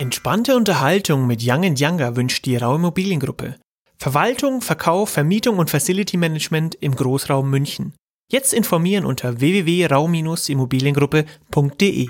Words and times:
Entspannte 0.00 0.56
Unterhaltung 0.56 1.26
mit 1.26 1.42
Young 1.44 1.76
Younger 1.76 2.16
wünscht 2.16 2.46
die 2.46 2.56
Rau 2.56 2.76
Immobiliengruppe. 2.76 3.56
Verwaltung, 3.98 4.62
Verkauf, 4.62 5.10
Vermietung 5.10 5.58
und 5.58 5.68
Facility 5.68 6.16
Management 6.16 6.74
im 6.76 6.96
Großraum 6.96 7.50
München. 7.50 7.92
Jetzt 8.32 8.54
informieren 8.54 9.04
unter 9.04 9.40
www.rau-immobiliengruppe.de. 9.40 12.08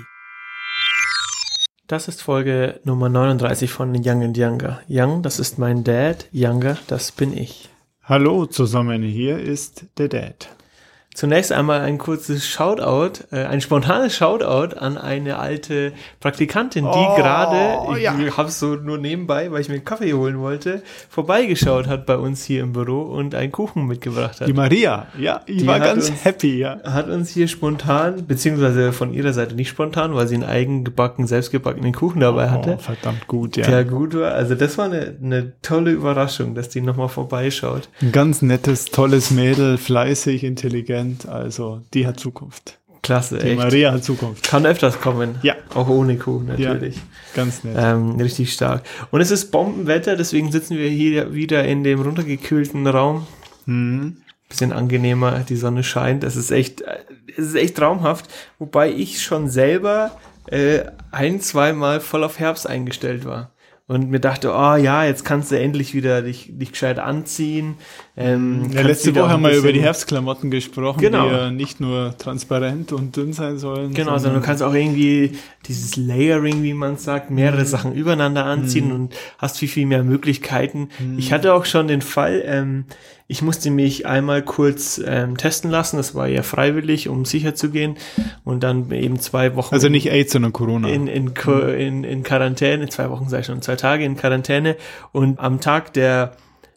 Das 1.87 2.07
ist 2.07 2.21
Folge 2.21 2.79
Nummer 2.85 3.09
39 3.09 3.69
von 3.69 3.93
Young 3.93 4.33
Younger. 4.35 4.79
Young, 4.87 5.21
das 5.21 5.39
ist 5.39 5.59
mein 5.59 5.83
Dad. 5.83 6.29
Younger, 6.31 6.77
das 6.87 7.11
bin 7.11 7.37
ich. 7.37 7.67
Hallo 8.03 8.45
zusammen, 8.45 9.03
hier 9.03 9.37
ist 9.37 9.87
der 9.97 10.07
Dad. 10.07 10.47
Zunächst 11.13 11.51
einmal 11.51 11.81
ein 11.81 11.97
kurzes 11.97 12.47
Shoutout, 12.47 13.25
äh, 13.33 13.43
ein 13.43 13.59
spontanes 13.59 14.15
Shoutout 14.15 14.77
an 14.77 14.97
eine 14.97 15.39
alte 15.39 15.91
Praktikantin, 16.21 16.85
die 16.85 16.89
Oh, 16.89 17.15
gerade, 17.17 17.97
ich 17.97 18.03
ja. 18.03 18.15
habe 18.37 18.47
es 18.47 18.59
so 18.59 18.75
nur 18.75 18.97
nebenbei, 18.97 19.51
weil 19.51 19.59
ich 19.59 19.67
mir 19.67 19.75
einen 19.75 19.83
Kaffee 19.83 20.13
holen 20.13 20.39
wollte, 20.39 20.81
vorbeigeschaut 21.09 21.87
hat 21.87 22.05
bei 22.05 22.15
uns 22.15 22.45
hier 22.45 22.61
im 22.63 22.71
Büro 22.71 23.01
und 23.01 23.35
einen 23.35 23.51
Kuchen 23.51 23.87
mitgebracht 23.87 24.39
hat. 24.39 24.47
Die 24.47 24.53
Maria, 24.53 25.07
ja, 25.19 25.41
ich 25.47 25.57
Die 25.57 25.67
war 25.67 25.79
ganz 25.81 26.09
uns- 26.09 26.23
happy, 26.23 26.59
ja. 26.59 26.79
hat 26.85 27.09
uns 27.09 27.29
hier 27.29 27.49
spontan, 27.49 28.25
beziehungsweise 28.25 28.93
von 28.93 29.13
ihrer 29.13 29.33
Seite 29.33 29.55
nicht 29.55 29.67
spontan, 29.69 30.15
weil 30.15 30.27
sie 30.27 30.35
einen 30.35 30.45
eigengebackenen, 30.45 31.27
selbstgebackenen 31.27 31.91
Kuchen 31.93 32.21
dabei 32.21 32.49
hatte, 32.49 32.75
Oh, 32.79 32.81
verdammt 32.81 33.27
gut, 33.27 33.57
ja. 33.57 33.65
der 33.67 33.83
gut 33.83 34.13
war. 34.17 34.31
Also 34.31 34.55
das 34.55 34.77
war 34.77 34.85
eine, 34.85 35.17
eine 35.21 35.51
tolle 35.61 35.91
Überraschung, 35.91 36.55
dass 36.55 36.69
die 36.69 36.79
nochmal 36.79 37.09
vorbeischaut. 37.09 37.89
Ein 38.01 38.13
ganz 38.13 38.41
nettes, 38.41 38.85
tolles 38.85 39.29
Mädel, 39.31 39.77
fleißig, 39.77 40.45
intelligent, 40.45 41.00
also 41.27 41.81
die 41.93 42.07
hat 42.07 42.19
Zukunft. 42.19 42.77
Klasse, 43.03 43.39
Die 43.39 43.47
echt. 43.49 43.57
Maria 43.57 43.91
hat 43.93 44.03
Zukunft. 44.03 44.43
Kann 44.43 44.63
öfters 44.65 45.01
kommen. 45.01 45.35
Ja. 45.41 45.55
Auch 45.73 45.87
ohne 45.89 46.17
Kuchen 46.17 46.51
Ja. 46.57 46.73
natürlich. 46.73 46.99
Ganz 47.33 47.63
nett. 47.63 47.75
Ähm, 47.79 48.11
richtig 48.17 48.53
stark. 48.53 48.83
Und 49.09 49.21
es 49.21 49.31
ist 49.31 49.49
Bombenwetter, 49.51 50.15
deswegen 50.15 50.51
sitzen 50.51 50.77
wir 50.77 50.87
hier 50.89 51.33
wieder 51.33 51.65
in 51.65 51.83
dem 51.83 51.99
runtergekühlten 52.01 52.85
Raum. 52.85 53.25
Mhm. 53.65 54.17
Bisschen 54.47 54.71
angenehmer, 54.71 55.39
die 55.39 55.55
Sonne 55.55 55.83
scheint. 55.83 56.23
Es 56.23 56.35
ist 56.35 56.51
echt, 56.51 56.81
es 57.27 57.37
ist 57.47 57.55
echt 57.55 57.77
traumhaft. 57.77 58.29
Wobei 58.59 58.91
ich 58.91 59.21
schon 59.23 59.49
selber 59.49 60.11
äh, 60.47 60.81
ein, 61.11 61.41
zweimal 61.41 62.01
voll 62.01 62.23
auf 62.23 62.37
Herbst 62.37 62.67
eingestellt 62.67 63.25
war. 63.25 63.51
Und 63.87 64.09
mir 64.09 64.19
dachte, 64.19 64.51
oh 64.53 64.75
ja, 64.75 65.03
jetzt 65.05 65.25
kannst 65.25 65.51
du 65.51 65.59
endlich 65.59 65.93
wieder 65.93 66.21
dich, 66.21 66.49
dich 66.53 66.71
gescheit 66.71 66.99
anziehen. 66.99 67.75
Ähm, 68.17 68.69
Ja, 68.73 68.81
letzte 68.81 69.15
Woche 69.15 69.29
haben 69.29 69.43
wir 69.43 69.55
über 69.55 69.71
die 69.71 69.81
Herbstklamotten 69.81 70.51
gesprochen, 70.51 70.99
Genau. 70.99 71.29
die 71.29 71.33
ja 71.33 71.49
nicht 71.51 71.79
nur 71.79 72.13
transparent 72.17 72.91
und 72.91 73.15
dünn 73.15 73.31
sein 73.31 73.57
sollen. 73.57 73.93
Genau, 73.93 74.17
sondern 74.17 74.41
du 74.41 74.45
kannst 74.45 74.61
auch 74.61 74.73
irgendwie 74.73 75.37
dieses 75.65 75.95
Layering, 75.95 76.61
wie 76.61 76.73
man 76.73 76.97
sagt, 76.97 77.29
Mhm. 77.29 77.37
mehrere 77.37 77.65
Sachen 77.65 77.93
übereinander 77.93 78.43
anziehen 78.45 78.91
und 78.91 79.13
hast 79.37 79.59
viel, 79.59 79.69
viel 79.69 79.85
mehr 79.85 80.03
Möglichkeiten. 80.03 80.89
Mhm. 80.99 81.17
Ich 81.17 81.31
hatte 81.31 81.53
auch 81.53 81.63
schon 81.63 81.87
den 81.87 82.01
Fall, 82.01 82.43
ähm, 82.45 82.83
ich 83.27 83.41
musste 83.41 83.71
mich 83.71 84.05
einmal 84.05 84.41
kurz 84.41 85.01
ähm, 85.05 85.37
testen 85.37 85.71
lassen, 85.71 85.95
das 85.95 86.13
war 86.13 86.27
ja 86.27 86.43
freiwillig, 86.43 87.07
um 87.07 87.23
sicher 87.23 87.55
zu 87.55 87.69
gehen 87.69 87.95
und 88.43 88.61
dann 88.61 88.91
eben 88.91 89.21
zwei 89.21 89.55
Wochen 89.55 89.73
Also 89.73 89.87
nicht 89.87 90.11
AIDS, 90.11 90.33
sondern 90.33 90.51
Corona. 90.51 90.89
in, 90.89 91.07
in, 91.07 91.33
Qu- 91.33 91.69
in, 91.73 92.03
in 92.03 92.23
Quarantäne, 92.23 92.89
zwei 92.89 93.09
Wochen 93.09 93.29
sei 93.29 93.41
schon, 93.43 93.61
zwei 93.61 93.77
Tage 93.77 94.03
in 94.03 94.17
Quarantäne 94.17 94.75
und 95.13 95.39
am 95.39 95.61
Tag 95.61 95.93
der, 95.93 96.33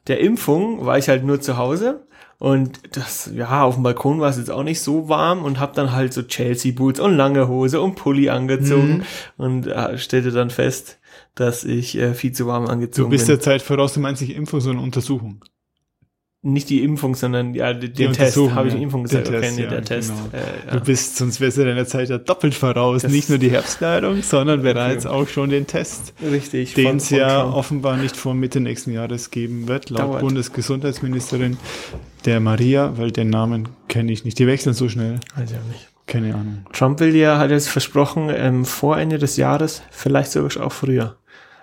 der 0.07 0.21
Impfung 0.21 0.85
war 0.85 0.99
ich 0.99 1.09
halt 1.09 1.25
nur 1.25 1.41
zu 1.41 1.57
Hause 1.57 2.07
und 2.39 2.97
das, 2.97 3.31
ja, 3.35 3.63
auf 3.63 3.75
dem 3.75 3.85
Balkon 3.85 4.21
war 4.21 4.29
es 4.29 4.37
jetzt 4.37 4.51
auch 4.51 4.65
nicht 4.65 4.81
so 4.81 5.09
warm 5.09 5.45
und 5.45 5.61
hab 5.61 5.75
dann 5.75 5.93
halt 5.93 6.13
so 6.13 6.23
Chelsea-Boots 6.23 7.01
und 7.01 7.17
lange 7.17 7.49
Hose 7.49 7.81
und 7.81 7.95
Pulli 7.95 8.29
angezogen 8.29 9.05
und 9.37 9.67
äh, 9.67 9.97
stellte 9.99 10.31
dann 10.31 10.51
fest, 10.51 10.99
dass 11.35 11.65
ich 11.65 11.97
äh, 11.97 12.15
viel 12.15 12.33
zu 12.33 12.47
warm 12.47 12.67
du 12.67 12.73
angezogen 12.73 13.11
bist 13.11 13.27
bin. 13.27 13.37
der 13.37 13.41
Zeit 13.41 13.63
voraus, 13.63 13.95
du 13.95 14.01
meinst 14.01 14.21
nicht 14.21 14.37
Impfung, 14.37 14.61
sondern 14.61 14.85
Untersuchung. 14.85 15.45
Nicht 16.47 16.69
die 16.69 16.83
Impfung, 16.85 17.15
sondern 17.15 17.55
ja, 17.55 17.73
den, 17.73 17.95
den 17.95 18.13
Test. 18.13 18.37
Habe 18.37 18.69
ich 18.69 18.75
ja. 18.75 18.81
Impfung 18.81 19.05
Den 19.05 19.09
gesagt? 19.23 19.29
okay, 19.29 19.41
Test, 19.41 19.57
nee, 19.57 19.63
ja, 19.65 19.71
der 19.71 19.83
Test. 19.83 20.11
genau. 20.11 20.45
Äh, 20.45 20.67
ja. 20.67 20.79
Du 20.79 20.85
bist, 20.85 21.17
sonst 21.17 21.41
wärst 21.41 21.57
du 21.57 21.65
deiner 21.65 21.87
Zeit 21.87 22.11
ja 22.11 22.19
doppelt 22.19 22.53
voraus. 22.55 23.01
Das- 23.01 23.11
nicht 23.11 23.31
nur 23.31 23.39
die 23.39 23.51
Herbstkleidung, 23.51 24.21
sondern 24.23 24.61
bereits 24.63 25.07
Okay. 25.07 25.15
auch 25.15 25.27
schon 25.29 25.49
den 25.49 25.67
Test, 25.67 26.13
Richtig. 26.23 26.75
den 26.75 26.99
es 26.99 27.09
ja 27.09 27.45
offenbar 27.45 27.97
nicht 27.97 28.15
vor 28.15 28.35
Mitte 28.35 28.61
nächsten 28.61 28.93
Jahres 28.93 29.31
geben 29.31 29.69
wird, 29.69 29.89
laut 29.89 30.01
Dauert. 30.01 30.21
Bundesgesundheitsministerin 30.21 31.57
der 32.27 32.41
Maria, 32.41 32.93
weil 32.99 33.11
den 33.11 33.31
Namen 33.31 33.69
kenne 33.89 34.13
ich 34.13 34.27
nicht. 34.27 34.39
Die 34.39 34.47
wechseln 34.47 34.75
so 34.75 34.89
schnell. 34.91 35.21
Weiß 35.37 35.51
ich 35.51 35.57
auch 35.57 35.73
nicht. 35.73 35.89
Keine 36.07 36.35
Ahnung. 36.35 36.67
Trump 36.75 37.01
will 37.01 37.17
ja, 37.17 37.39
hat 37.39 37.51
jetzt 37.51 37.71
versprochen, 37.71 38.29
ähm, 38.31 38.67
vor 38.67 38.99
Ende 38.99 39.17
des 39.19 39.39
Jahres, 39.39 39.81
vielleicht 39.91 40.33
sogar 40.33 40.67
auch 40.67 40.73
früher, 40.73 41.17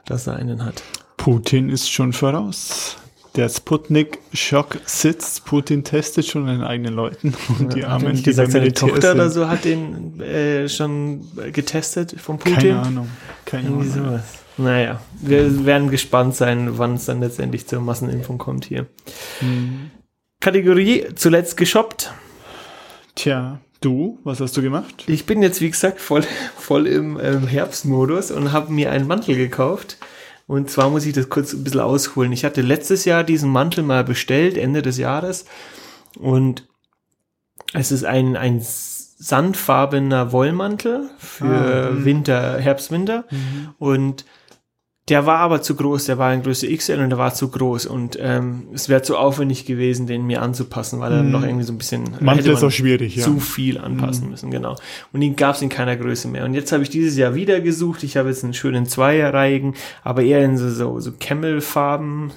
dass 0.06 0.26
er 0.26 0.38
einen 0.38 0.66
hat. 0.66 0.82
Putin 1.18 1.70
ist 1.70 1.92
schon 1.92 2.14
voraus. 2.14 2.98
Der 3.36 3.48
Sputnik-Schock 3.48 4.80
sitzt. 4.86 5.46
Putin 5.46 5.86
testet 5.86 6.26
schon 6.26 6.50
an 6.50 6.64
eigenen 6.64 6.94
Leuten. 6.94 7.34
Und 7.60 7.74
die 7.74 7.84
hat 7.84 7.90
er 7.90 7.90
Armen, 7.90 8.16
die 8.16 8.24
gesagt, 8.24 8.52
seine 8.52 8.74
Tochter 8.74 9.14
oder 9.14 9.30
sind. 9.30 9.44
so 9.44 9.48
hat 9.50 9.64
den 9.64 10.20
äh, 10.20 10.68
schon 10.68 11.26
getestet 11.54 12.20
von 12.20 12.38
Putin. 12.38 12.56
Keine 12.56 12.80
Ahnung. 12.82 13.10
Keine 13.46 13.70
Irgendwie 13.70 13.92
Ahnung. 13.92 14.06
sowas. 14.10 14.24
Naja, 14.58 15.02
wir 15.22 15.66
werden 15.66 15.90
gespannt 15.90 16.36
sein, 16.36 16.78
wann 16.78 16.96
es 16.96 17.06
dann 17.06 17.22
letztendlich 17.22 17.68
zur 17.68 17.80
Massenimpfung 17.80 18.38
kommt 18.38 18.66
hier. 18.66 18.88
Hm. 19.40 19.92
Kategorie 20.42 21.06
zuletzt 21.16 21.56
geshoppt. 21.56 22.12
Tja, 23.16 23.60
du, 23.80 24.20
was 24.24 24.40
hast 24.40 24.58
du 24.58 24.62
gemacht? 24.62 25.06
Ich 25.08 25.26
bin 25.26 25.42
jetzt, 25.42 25.62
wie 25.62 25.70
gesagt, 25.70 26.00
voll, 26.00 26.24
voll 26.58 26.88
im 26.88 27.20
ähm, 27.20 27.48
Herbstmodus 27.48 28.32
und 28.32 28.52
habe 28.52 28.74
mir 28.74 28.92
einen 28.92 29.08
Mantel 29.08 29.36
gekauft. 29.36 29.98
Und 30.52 30.70
zwar 30.70 30.90
muss 30.90 31.06
ich 31.06 31.14
das 31.14 31.30
kurz 31.30 31.54
ein 31.54 31.64
bisschen 31.64 31.80
ausholen. 31.80 32.34
Ich 32.34 32.44
hatte 32.44 32.62
letztes 32.62 33.06
Jahr 33.06 33.24
diesen 33.24 33.50
Mantel 33.50 33.86
mal 33.86 34.04
bestellt, 34.04 34.58
Ende 34.58 34.82
des 34.82 34.98
Jahres. 34.98 35.46
Und 36.20 36.68
es 37.72 37.94
ist 37.94 38.04
ein, 38.04 38.36
ein 38.36 38.60
sandfarbener 38.62 40.34
Wollmantel 40.34 41.10
für 41.18 41.46
Ah, 41.46 41.92
mhm. 41.92 42.04
Winter, 42.04 42.60
Herbst, 42.60 42.92
Winter. 42.92 43.24
Und 43.80 44.26
der 45.12 45.26
war 45.26 45.40
aber 45.40 45.62
zu 45.62 45.76
groß, 45.76 46.06
der 46.06 46.18
war 46.18 46.34
in 46.34 46.42
Größe 46.42 46.74
XL 46.74 47.00
und 47.02 47.10
der 47.10 47.18
war 47.18 47.34
zu 47.34 47.50
groß. 47.50 47.86
Und 47.86 48.18
ähm, 48.20 48.70
es 48.74 48.88
wäre 48.88 49.02
zu 49.02 49.18
aufwendig 49.18 49.66
gewesen, 49.66 50.08
den 50.08 50.26
mir 50.26 50.42
anzupassen, 50.42 51.02
weil 51.02 51.12
er 51.12 51.22
Mhm. 51.24 51.32
noch 51.32 51.44
irgendwie 51.44 51.66
so 51.66 51.74
ein 51.74 51.78
bisschen. 51.78 52.06
Mantel 52.22 52.46
hätte 52.46 52.52
ist 52.54 52.64
auch 52.64 52.72
schwierig, 52.72 53.18
ja. 53.18 53.26
Zu 53.26 53.42
viel 53.42 53.78
anpassen 53.78 54.30
müssen, 54.30 54.50
genau. 54.52 54.78
Und 55.12 55.20
den 55.20 55.36
gab 55.36 55.56
es 55.56 55.62
in 55.62 55.68
keiner 55.68 55.98
Größe 55.98 56.30
mehr. 56.30 56.46
Und 56.46 56.54
jetzt 56.54 56.72
habe 56.72 56.82
ich 56.82 56.90
dieses 56.90 57.18
Jahr 57.18 57.36
wieder 57.36 57.60
gesucht. 57.60 58.04
Ich 58.04 58.16
habe 58.16 58.30
jetzt 58.30 58.46
einen 58.46 58.54
schönen 58.54 58.86
Zweierreihigen, 58.86 59.76
aber 60.02 60.24
eher 60.24 60.46
in 60.46 60.58
so, 60.58 60.70
so, 60.70 61.00
so 61.02 61.12
Camel-Farben. 61.20 62.32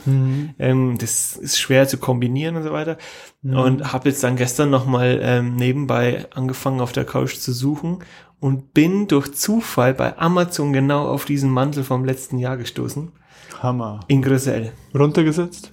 Ähm, 0.58 0.98
das 0.98 1.36
ist 1.36 1.58
schwer 1.60 1.86
zu 1.86 1.98
kombinieren 1.98 2.56
und 2.56 2.64
so 2.64 2.72
weiter. 2.72 2.98
Und 3.44 3.92
habe 3.92 4.08
jetzt 4.08 4.24
dann 4.24 4.36
gestern 4.36 4.70
nochmal 4.70 5.20
ähm, 5.22 5.54
nebenbei 5.56 6.26
angefangen 6.34 6.80
auf 6.80 6.92
der 6.92 7.04
Couch 7.04 7.36
zu 7.36 7.52
suchen 7.52 7.98
und 8.44 8.74
bin 8.74 9.06
durch 9.08 9.32
Zufall 9.32 9.94
bei 9.94 10.18
Amazon 10.18 10.74
genau 10.74 11.08
auf 11.08 11.24
diesen 11.24 11.48
Mantel 11.50 11.82
vom 11.82 12.04
letzten 12.04 12.36
Jahr 12.38 12.58
gestoßen. 12.58 13.10
Hammer. 13.62 14.00
In 14.08 14.20
Größe 14.20 14.52
L. 14.52 14.72
Runtergesetzt? 14.94 15.70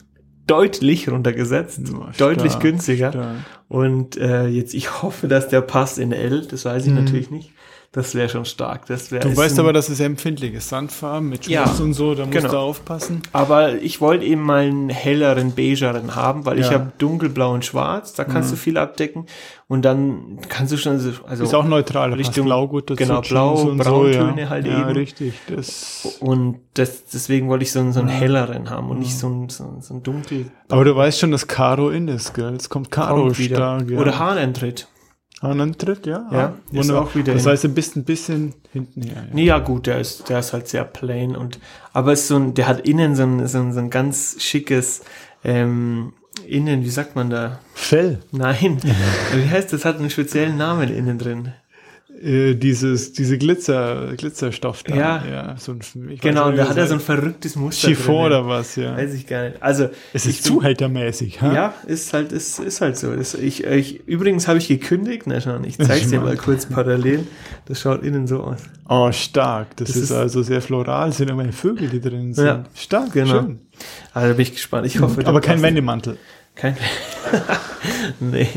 Deutlich 0.47 1.09
runtergesetzt, 1.09 1.81
Ja, 1.91 2.11
deutlich 2.17 2.53
stark, 2.53 2.63
günstiger. 2.63 3.11
stark. 3.11 3.35
Und 3.67 4.15
äh, 4.15 4.47
jetzt, 4.47 4.73
ich 4.73 5.01
hoffe, 5.03 5.27
dass 5.27 5.49
der 5.49 5.59
passt 5.59 5.99
in 5.99 6.13
L. 6.13 6.47
Das 6.49 6.63
weiß 6.63 6.85
ich 6.85 6.93
Mhm. 6.93 6.99
natürlich 7.03 7.29
nicht. 7.29 7.51
Das 7.94 8.16
wäre 8.16 8.29
schon 8.29 8.46
stark. 8.46 8.85
Das 8.85 9.12
wär, 9.12 9.19
Du 9.19 9.35
weißt 9.35 9.59
aber, 9.59 9.74
dass 9.74 9.90
es 9.90 10.00
empfindlich 10.00 10.53
ist. 10.53 10.69
Sandfarben 10.69 11.28
mit 11.28 11.46
Ja, 11.47 11.66
Schmutz 11.66 11.79
und 11.81 11.94
so, 11.94 12.16
da 12.16 12.25
musst 12.25 12.38
genau. 12.38 12.50
du 12.50 12.57
aufpassen. 12.57 13.22
Aber 13.34 13.75
ich 13.81 14.00
wollte 14.00 14.24
eben 14.24 14.44
mal 14.44 14.59
einen 14.63 14.88
helleren, 14.90 15.52
beigeren 15.56 16.16
haben, 16.16 16.46
weil 16.46 16.57
ich 16.59 16.68
Ja. 16.68 16.72
Mhm. 16.72 16.81
habe 16.84 16.91
dunkelblau 17.00 17.53
und 17.53 17.66
schwarz. 17.66 18.13
Da 18.13 18.24
kannst 18.24 18.50
du 18.50 18.56
viel 18.56 18.78
abdecken. 18.78 19.25
Und 19.68 19.84
dann 19.84 20.40
kannst 20.47 20.72
du 20.72 20.78
schon 20.78 21.00
so, 21.00 21.12
also 21.28 21.44
Ist 21.44 21.53
auch 21.53 21.66
neutral, 21.66 22.13
Richtung- 22.13 22.46
blau 22.46 22.66
gut 22.69 22.90
dazu. 22.90 22.96
genau, 22.97 23.19
blau, 23.19 23.56
und 23.56 23.84
so, 23.84 23.90
Brauntöne 23.90 24.41
ja. 24.44 24.50
halt 24.50 24.68
ja, 24.68 24.80
eben. 24.84 24.91
richtig. 24.91 25.34
Das, 25.53 26.18
und 26.21 26.60
das, 26.75 27.06
deswegen 27.07 27.50
wollte 27.50 27.63
ich 27.63 27.74
so 27.74 27.80
einen, 27.81 27.92
so 27.92 28.00
einen 28.00 28.07
Mhm. 28.07 28.13
helleren 28.13 28.69
haben 28.69 28.89
und 28.89 29.00
nicht 29.00 29.18
so 29.18 29.27
einen, 29.27 29.50
so, 29.50 29.65
einen- 29.65 29.81
so 29.81 29.94
einen 29.95 30.04
dunkel. 30.04 30.45
aber 30.69 30.86
du 30.86 30.95
weißt 30.95 31.19
schon, 31.19 31.31
dass 31.31 31.45
Karo 31.48 31.89
in 31.89 32.07
ist, 32.07 32.33
gell? 32.36 32.54
Es 32.56 32.69
kommt 32.69 32.89
Karo 32.89 33.33
stark. 33.33 33.89
Ja. 33.89 34.00
Oder 34.00 34.18
Hahnentritt. 34.18 34.88
Hahnentritt, 35.41 36.05
ja. 36.05 36.27
Ja, 36.31 36.39
Ah, 36.39 36.53
ist 36.71 36.77
wunderbar. 36.88 37.03
auch 37.03 37.15
wieder 37.15 37.33
Das 37.33 37.45
heißt, 37.45 37.63
du 37.63 37.69
bist 37.69 37.95
ein 37.95 38.03
bisschen 38.03 38.53
hinten 38.71 39.01
her. 39.01 39.13
Ja. 39.15 39.33
Nee, 39.33 39.45
ja 39.45 39.59
gut, 39.59 39.88
der 39.88 39.99
ist, 39.99 40.29
der 40.29 40.39
ist 40.39 40.53
halt 40.53 40.67
sehr 40.67 40.83
plain 40.83 41.35
und 41.35 41.59
aber 41.93 42.13
ist 42.13 42.27
so 42.27 42.35
ein, 42.38 42.53
der 42.53 42.67
hat 42.67 42.81
innen 42.88 43.15
so 43.15 43.23
ein, 43.23 43.47
so 43.47 43.57
ein, 43.57 43.73
so 43.73 43.79
ein 43.79 43.89
ganz 43.89 44.35
schickes 44.39 45.01
ähm, 45.43 46.13
innen, 46.47 46.83
wie 46.83 46.89
sagt 46.89 47.15
man 47.15 47.29
da? 47.29 47.59
Fell. 47.73 48.19
Nein. 48.31 48.77
wie 49.33 49.49
heißt 49.49 49.73
das? 49.73 49.83
Hat 49.85 49.97
einen 49.97 50.09
speziellen 50.11 50.57
Namen 50.57 50.89
innen 50.89 51.17
drin. 51.17 51.53
Äh, 52.23 52.53
dieses, 52.56 53.13
diese 53.13 53.38
Glitzer, 53.38 54.13
Glitzerstoff 54.15 54.83
da. 54.83 54.95
Ja. 54.95 55.23
ja 55.25 55.56
so 55.57 55.71
ein, 55.71 55.79
ich 56.09 56.21
Genau, 56.21 56.50
und 56.50 56.56
da 56.57 56.63
hat 56.63 56.71
das 56.71 56.77
er 56.77 56.88
so 56.88 56.94
ein 56.95 57.00
verrücktes 57.00 57.56
Muster 57.56 57.88
Chiffon 57.89 58.15
drin. 58.15 58.25
oder 58.25 58.47
was, 58.47 58.75
ja. 58.75 58.95
Weiß 58.95 59.13
ich 59.15 59.25
gar 59.25 59.45
nicht. 59.50 59.62
Also, 59.63 59.89
Es 60.13 60.25
ich 60.25 60.38
ist 60.39 60.44
zuhältermäßig, 60.44 61.41
ha? 61.41 61.51
Ja, 61.53 61.73
ist 61.88 62.13
halt, 62.13 62.31
ist, 62.31 62.59
ist 62.59 62.81
halt 62.81 62.97
so. 62.97 63.15
Das, 63.15 63.33
ich, 63.33 63.63
ich, 63.63 64.07
übrigens 64.07 64.47
habe 64.47 64.59
ich 64.59 64.68
gekündigt, 64.68 65.23
na 65.25 65.41
schon, 65.41 65.63
ich 65.63 65.77
zeig's 65.79 66.09
dir 66.09 66.19
mal 66.21 66.38
kurz 66.38 66.68
parallel. 66.68 67.25
Das 67.65 67.81
schaut 67.81 68.03
innen 68.03 68.27
so 68.27 68.41
aus. 68.44 68.59
Oh, 68.88 69.12
stark. 69.12 69.75
Das, 69.77 69.88
Das 69.88 69.95
ist, 69.97 70.03
ist- 70.03 70.12
also 70.12 70.44
sehr 70.44 70.62
floral. 70.62 71.09
Es 71.09 71.17
sind 71.17 71.29
immer 71.29 71.51
Vögel, 71.51 71.89
die 71.89 72.01
drin 72.01 72.33
sind. 72.33 72.45
Ja, 72.45 72.63
stark, 72.75 73.13
genau. 73.13 73.31
schön. 73.41 73.59
Also 74.13 74.27
da 74.27 74.33
bin 74.33 74.44
ich 74.44 74.51
gespannt. 74.53 74.85
Ich 74.85 75.00
hoffe, 75.00 75.25
Aber 75.25 75.41
kein. 75.41 75.62
Wendemantel. 75.62 76.17
Kein. 76.56 76.75
nee, 78.19 78.48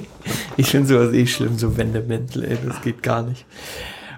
ich 0.57 0.67
finde 0.69 0.89
sowas 0.89 1.13
eh 1.15 1.27
schlimm, 1.27 1.57
so 1.59 1.77
Wendemäntel, 1.77 2.45
ey, 2.45 2.59
das 2.67 2.83
geht 2.83 3.03
gar 3.03 3.23
nicht. 3.23 3.47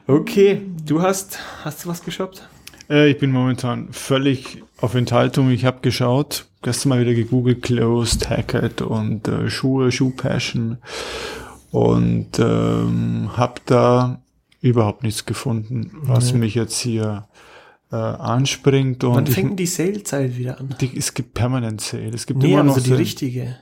Okay, 0.06 0.62
du 0.84 1.02
hast, 1.02 1.38
hast 1.64 1.84
du 1.84 1.88
was 1.88 2.02
geshoppt? 2.04 2.48
Äh, 2.88 3.10
ich 3.10 3.18
bin 3.18 3.32
momentan 3.32 3.88
völlig 3.92 4.62
auf 4.78 4.94
Enthaltung. 4.94 5.50
Ich 5.50 5.64
habe 5.64 5.80
geschaut, 5.82 6.46
gestern 6.62 6.90
mal 6.90 7.00
wieder 7.00 7.14
gegoogelt, 7.14 7.62
Clothes, 7.62 8.18
Hackett 8.28 8.82
und 8.82 9.26
äh, 9.28 9.50
Schuhe, 9.50 9.90
Shoe 9.92 10.10
Passion 10.10 10.78
und 11.70 12.38
ähm, 12.38 13.30
habe 13.36 13.60
da 13.66 14.22
überhaupt 14.60 15.02
nichts 15.02 15.26
gefunden, 15.26 15.90
was 16.02 16.32
Nee. 16.32 16.38
mich 16.38 16.54
jetzt 16.54 16.78
hier 16.80 17.26
äh, 17.92 17.96
anspringt. 17.96 19.02
Wann 19.02 19.10
Und 19.16 19.28
ich, 19.28 19.34
fängt 19.34 19.58
die 19.60 19.66
Sale-Zeit 19.66 20.36
wieder 20.36 20.58
an? 20.60 20.74
die, 20.80 20.96
es 20.96 21.12
gibt 21.14 21.34
permanent 21.34 21.80
Sale. 21.80 22.08
Es 22.14 22.26
gibt 22.26 22.40
Nee, 22.42 22.52
immer 22.52 22.62
noch 22.62 22.76
so 22.76 22.80
die 22.80 22.94
richtige. 22.94 23.56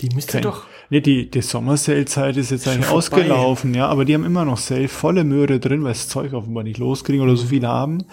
Die 0.00 0.08
müsste 0.14 0.32
Kein- 0.32 0.42
doch. 0.42 0.64
Nee, 0.90 1.00
die, 1.00 1.30
die 1.30 1.42
Sommersale-Zeit 1.42 2.36
ist 2.36 2.50
jetzt 2.50 2.66
eigentlich 2.66 2.88
ausgelaufen, 2.88 3.74
ja, 3.74 3.88
aber 3.88 4.04
die 4.04 4.14
haben 4.14 4.24
immer 4.24 4.44
noch 4.44 4.56
Sale, 4.56 4.88
volle 4.88 5.24
Möhre 5.24 5.60
drin, 5.60 5.82
weil 5.84 5.92
das 5.92 6.08
Zeug 6.08 6.32
offenbar 6.32 6.62
nicht 6.62 6.78
loskriegen 6.78 7.22
oder 7.22 7.36
so 7.36 7.46
viel 7.46 7.66
haben. 7.66 8.04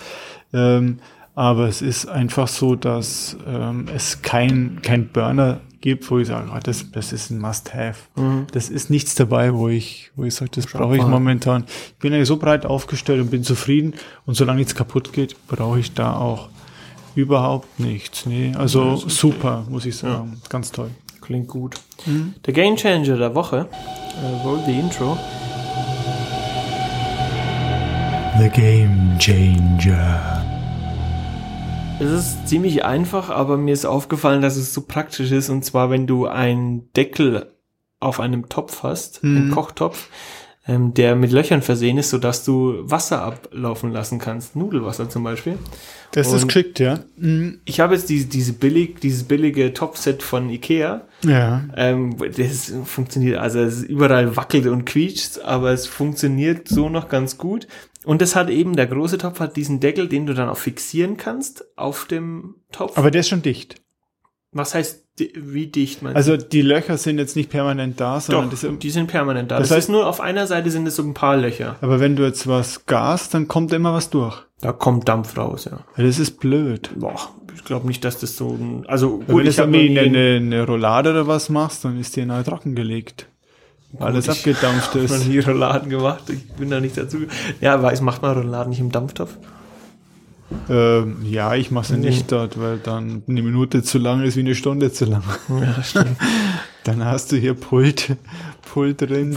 Ähm, 0.52 1.00
aber 1.36 1.68
es 1.68 1.82
ist 1.82 2.08
einfach 2.08 2.48
so, 2.48 2.76
dass 2.76 3.38
ähm, 3.48 3.88
es 3.94 4.22
kein, 4.22 4.80
kein 4.82 5.10
Burner 5.10 5.62
gibt, 5.82 6.10
wo 6.10 6.18
ich 6.18 6.28
sage, 6.30 6.50
ah, 6.52 6.60
das, 6.60 6.92
das 6.92 7.14
ist 7.14 7.30
ein 7.30 7.40
Must-Have. 7.40 8.00
Mhm. 8.16 8.48
Das 8.52 8.70
ist 8.70 8.90
nichts 8.90 9.16
dabei, 9.16 9.54
wo 9.54 9.70
ich, 9.70 10.12
wo 10.16 10.24
ich 10.24 10.34
sage, 10.34 10.52
das 10.56 10.66
brauche 10.66 10.96
ich 10.98 11.04
momentan. 11.04 11.66
Ich 11.68 12.00
bin 12.00 12.14
eigentlich 12.14 12.28
so 12.28 12.38
breit 12.38 12.66
aufgestellt 12.66 13.22
und 13.22 13.30
bin 13.30 13.44
zufrieden. 13.44 13.94
Und 14.26 14.36
solange 14.36 14.58
nichts 14.60 14.74
kaputt 14.76 15.14
geht, 15.14 15.36
brauche 15.48 15.80
ich 15.80 15.94
da 15.94 16.16
auch 16.16 16.50
überhaupt 17.16 17.80
nichts. 17.80 18.26
Nee, 18.26 18.54
also 18.58 18.96
super, 18.96 19.66
muss 19.70 19.86
ich 19.86 19.96
sagen. 19.96 20.42
Ganz 20.50 20.72
toll. 20.72 20.90
Klingt 21.26 21.48
gut. 21.48 21.76
Der 22.46 22.54
Game 22.54 22.76
Changer 22.76 23.18
der 23.18 23.34
Woche. 23.34 23.68
Äh, 24.24 24.44
roll 24.46 24.60
the 24.66 24.80
Intro. 24.80 25.18
The 28.40 28.50
Game 28.50 29.16
Changer. 29.18 30.44
Es 32.00 32.12
ist 32.12 32.48
ziemlich 32.48 32.84
einfach, 32.86 33.30
aber 33.30 33.58
mir 33.58 33.74
ist 33.74 33.86
aufgefallen, 33.86 34.42
dass 34.42 34.56
es 34.58 34.74
so 34.74 34.82
praktisch 34.82 35.32
ist. 35.32 35.50
Und 35.50 35.64
zwar, 35.66 35.90
wenn 35.90 36.06
du 36.06 36.28
einen 36.28 36.92
Deckel 36.94 37.54
auf 38.00 38.20
einem 38.20 38.50
Topf 38.50 38.84
hast, 38.84 39.24
einen 39.24 39.48
Mhm. 39.48 39.52
Kochtopf, 39.52 40.10
ähm, 40.68 40.94
der 40.94 41.16
mit 41.16 41.32
Löchern 41.32 41.62
versehen 41.62 41.98
ist, 41.98 42.10
sodass 42.10 42.44
du 42.44 42.76
Wasser 42.90 43.22
ablaufen 43.22 43.92
lassen 43.92 44.18
kannst. 44.20 44.56
Nudelwasser 44.56 45.10
zum 45.10 45.24
Beispiel. 45.24 45.58
Das 46.12 46.28
ist 46.28 46.42
Und- 46.44 46.48
geschickt, 46.48 46.80
ja. 46.80 47.00
Mhm. 47.18 47.60
Ich 47.66 47.80
habe 47.80 47.94
jetzt 47.96 48.10
diese, 48.10 48.26
diese 48.28 48.54
billig, 48.54 49.00
dieses 49.02 49.24
billige 49.26 49.74
Topfset 49.74 50.24
von 50.24 50.50
Ikea. 50.50 51.02
Ja. 51.24 51.64
Ähm, 51.76 52.16
das 52.38 52.74
funktioniert, 52.86 53.38
also 53.38 53.60
es 53.60 53.78
ist 53.82 53.90
überall 53.90 54.36
wackelt 54.36 54.66
und 54.68 54.86
quietscht, 54.86 55.40
aber 55.40 55.72
es 55.72 55.88
funktioniert 55.88 56.68
so 56.68 56.90
noch 56.90 57.10
ganz 57.10 57.38
gut. 57.38 57.68
Und 58.06 58.22
das 58.22 58.36
hat 58.36 58.50
eben, 58.50 58.76
der 58.76 58.86
große 58.88 59.18
Topf 59.18 59.40
hat 59.40 59.56
diesen 59.58 59.80
Deckel, 59.80 60.08
den 60.08 60.26
du 60.28 60.34
dann 60.34 60.48
auch 60.50 60.58
fixieren 60.58 61.18
kannst 61.18 61.66
auf 61.78 62.06
dem 62.06 62.56
Topf. 62.72 62.98
Aber 62.98 63.10
der 63.12 63.22
ist 63.22 63.30
schon 63.30 63.42
dicht. 63.42 63.76
Was 64.52 64.74
heißt, 64.76 65.05
wie 65.18 65.68
dicht 65.68 66.02
meinst 66.02 66.18
Also 66.18 66.36
die 66.38 66.62
Löcher 66.62 66.98
sind 66.98 67.20
jetzt 67.20 67.36
nicht 67.36 67.50
permanent 67.50 68.00
da, 68.02 68.20
sondern 68.20 68.50
Doch, 68.50 68.60
das, 68.60 68.68
die 68.80 68.90
sind 68.90 69.08
permanent 69.08 69.50
da. 69.52 69.60
Das 69.60 69.70
Das, 69.70 69.76
heißt- 69.78 69.80
ist 69.80 69.90
nur 69.90 70.08
auf 70.08 70.20
einer 70.20 70.46
Seite 70.48 70.70
sind 70.72 70.86
es 70.88 70.96
so 70.98 71.04
ein 71.04 71.14
paar 71.14 71.38
Löcher. 71.38 71.78
aber 71.82 72.00
wenn 72.00 72.16
du 72.16 72.24
jetzt 72.24 72.48
was 72.48 72.86
gast, 72.86 73.34
dann 73.34 73.48
kommt 73.48 73.72
immer 73.74 73.94
was 73.94 74.10
durch. 74.10 74.38
Da 74.62 74.72
kommt 74.74 75.08
Dampf 75.08 75.38
raus, 75.38 75.66
ja. 75.66 75.80
Das 75.98 76.20
ist 76.20 76.40
blöd. 76.40 76.90
Boah, 76.96 77.30
ich 77.56 77.64
glaube 77.64 77.88
nicht, 77.88 78.04
dass 78.04 78.18
das 78.20 78.36
so 78.36 78.50
ein, 78.60 78.84
also 78.88 79.20
Wenn 79.26 79.36
du 79.36 79.40
ich 79.42 79.46
jetzt 79.48 79.60
hab 79.60 79.70
noch 79.70 79.78
irgendwie 79.78 80.10
nie- 80.10 80.18
eine, 80.18 80.36
eine 80.38 80.66
Roulade 80.66 81.12
oder 81.12 81.28
was 81.28 81.50
machst, 81.50 81.86
dann 81.86 82.00
ist 82.00 82.16
die 82.16 82.26
nahe 82.26 82.44
trocken 82.44 82.76
gelegt. 82.76 83.28
Alles 84.00 84.28
abgedampft 84.28 84.96
Ich 84.96 85.02
habe 85.04 85.08
noch 85.14 85.16
ist. 85.22 85.28
nie 85.28 85.40
Rouladen 85.40 85.90
gemacht. 85.90 86.24
Ich 86.30 86.44
bin 86.58 86.70
da 86.70 86.82
nicht 86.82 86.98
dazu. 86.98 87.20
Ja, 87.62 87.82
weiß, 87.82 88.02
macht 88.02 88.22
man 88.22 88.38
Rouladen 88.38 88.72
nicht 88.72 88.80
im 88.82 88.92
Dampftopf? 88.92 89.38
Ähm, 90.70 91.18
ja, 91.24 91.56
ich 91.56 91.72
mache 91.72 91.88
sie 91.88 91.98
Nee. 91.98 92.10
nicht 92.10 92.32
dort, 92.32 92.60
weil 92.60 92.78
dann 92.78 93.24
eine 93.28 93.42
Minute 93.42 93.82
zu 93.84 93.98
lang 93.98 94.22
ist 94.24 94.36
wie 94.36 94.42
eine 94.42 94.56
Stunde 94.56 94.92
zu 94.92 95.06
lang. 95.06 95.24
Ja, 95.50 95.82
stimmt. 95.84 96.18
Dann 96.84 97.04
hast 97.04 97.32
du 97.32 97.38
hier 97.38 97.56
Pult, 97.56 98.16
Pult 98.62 99.02
drin. 99.02 99.36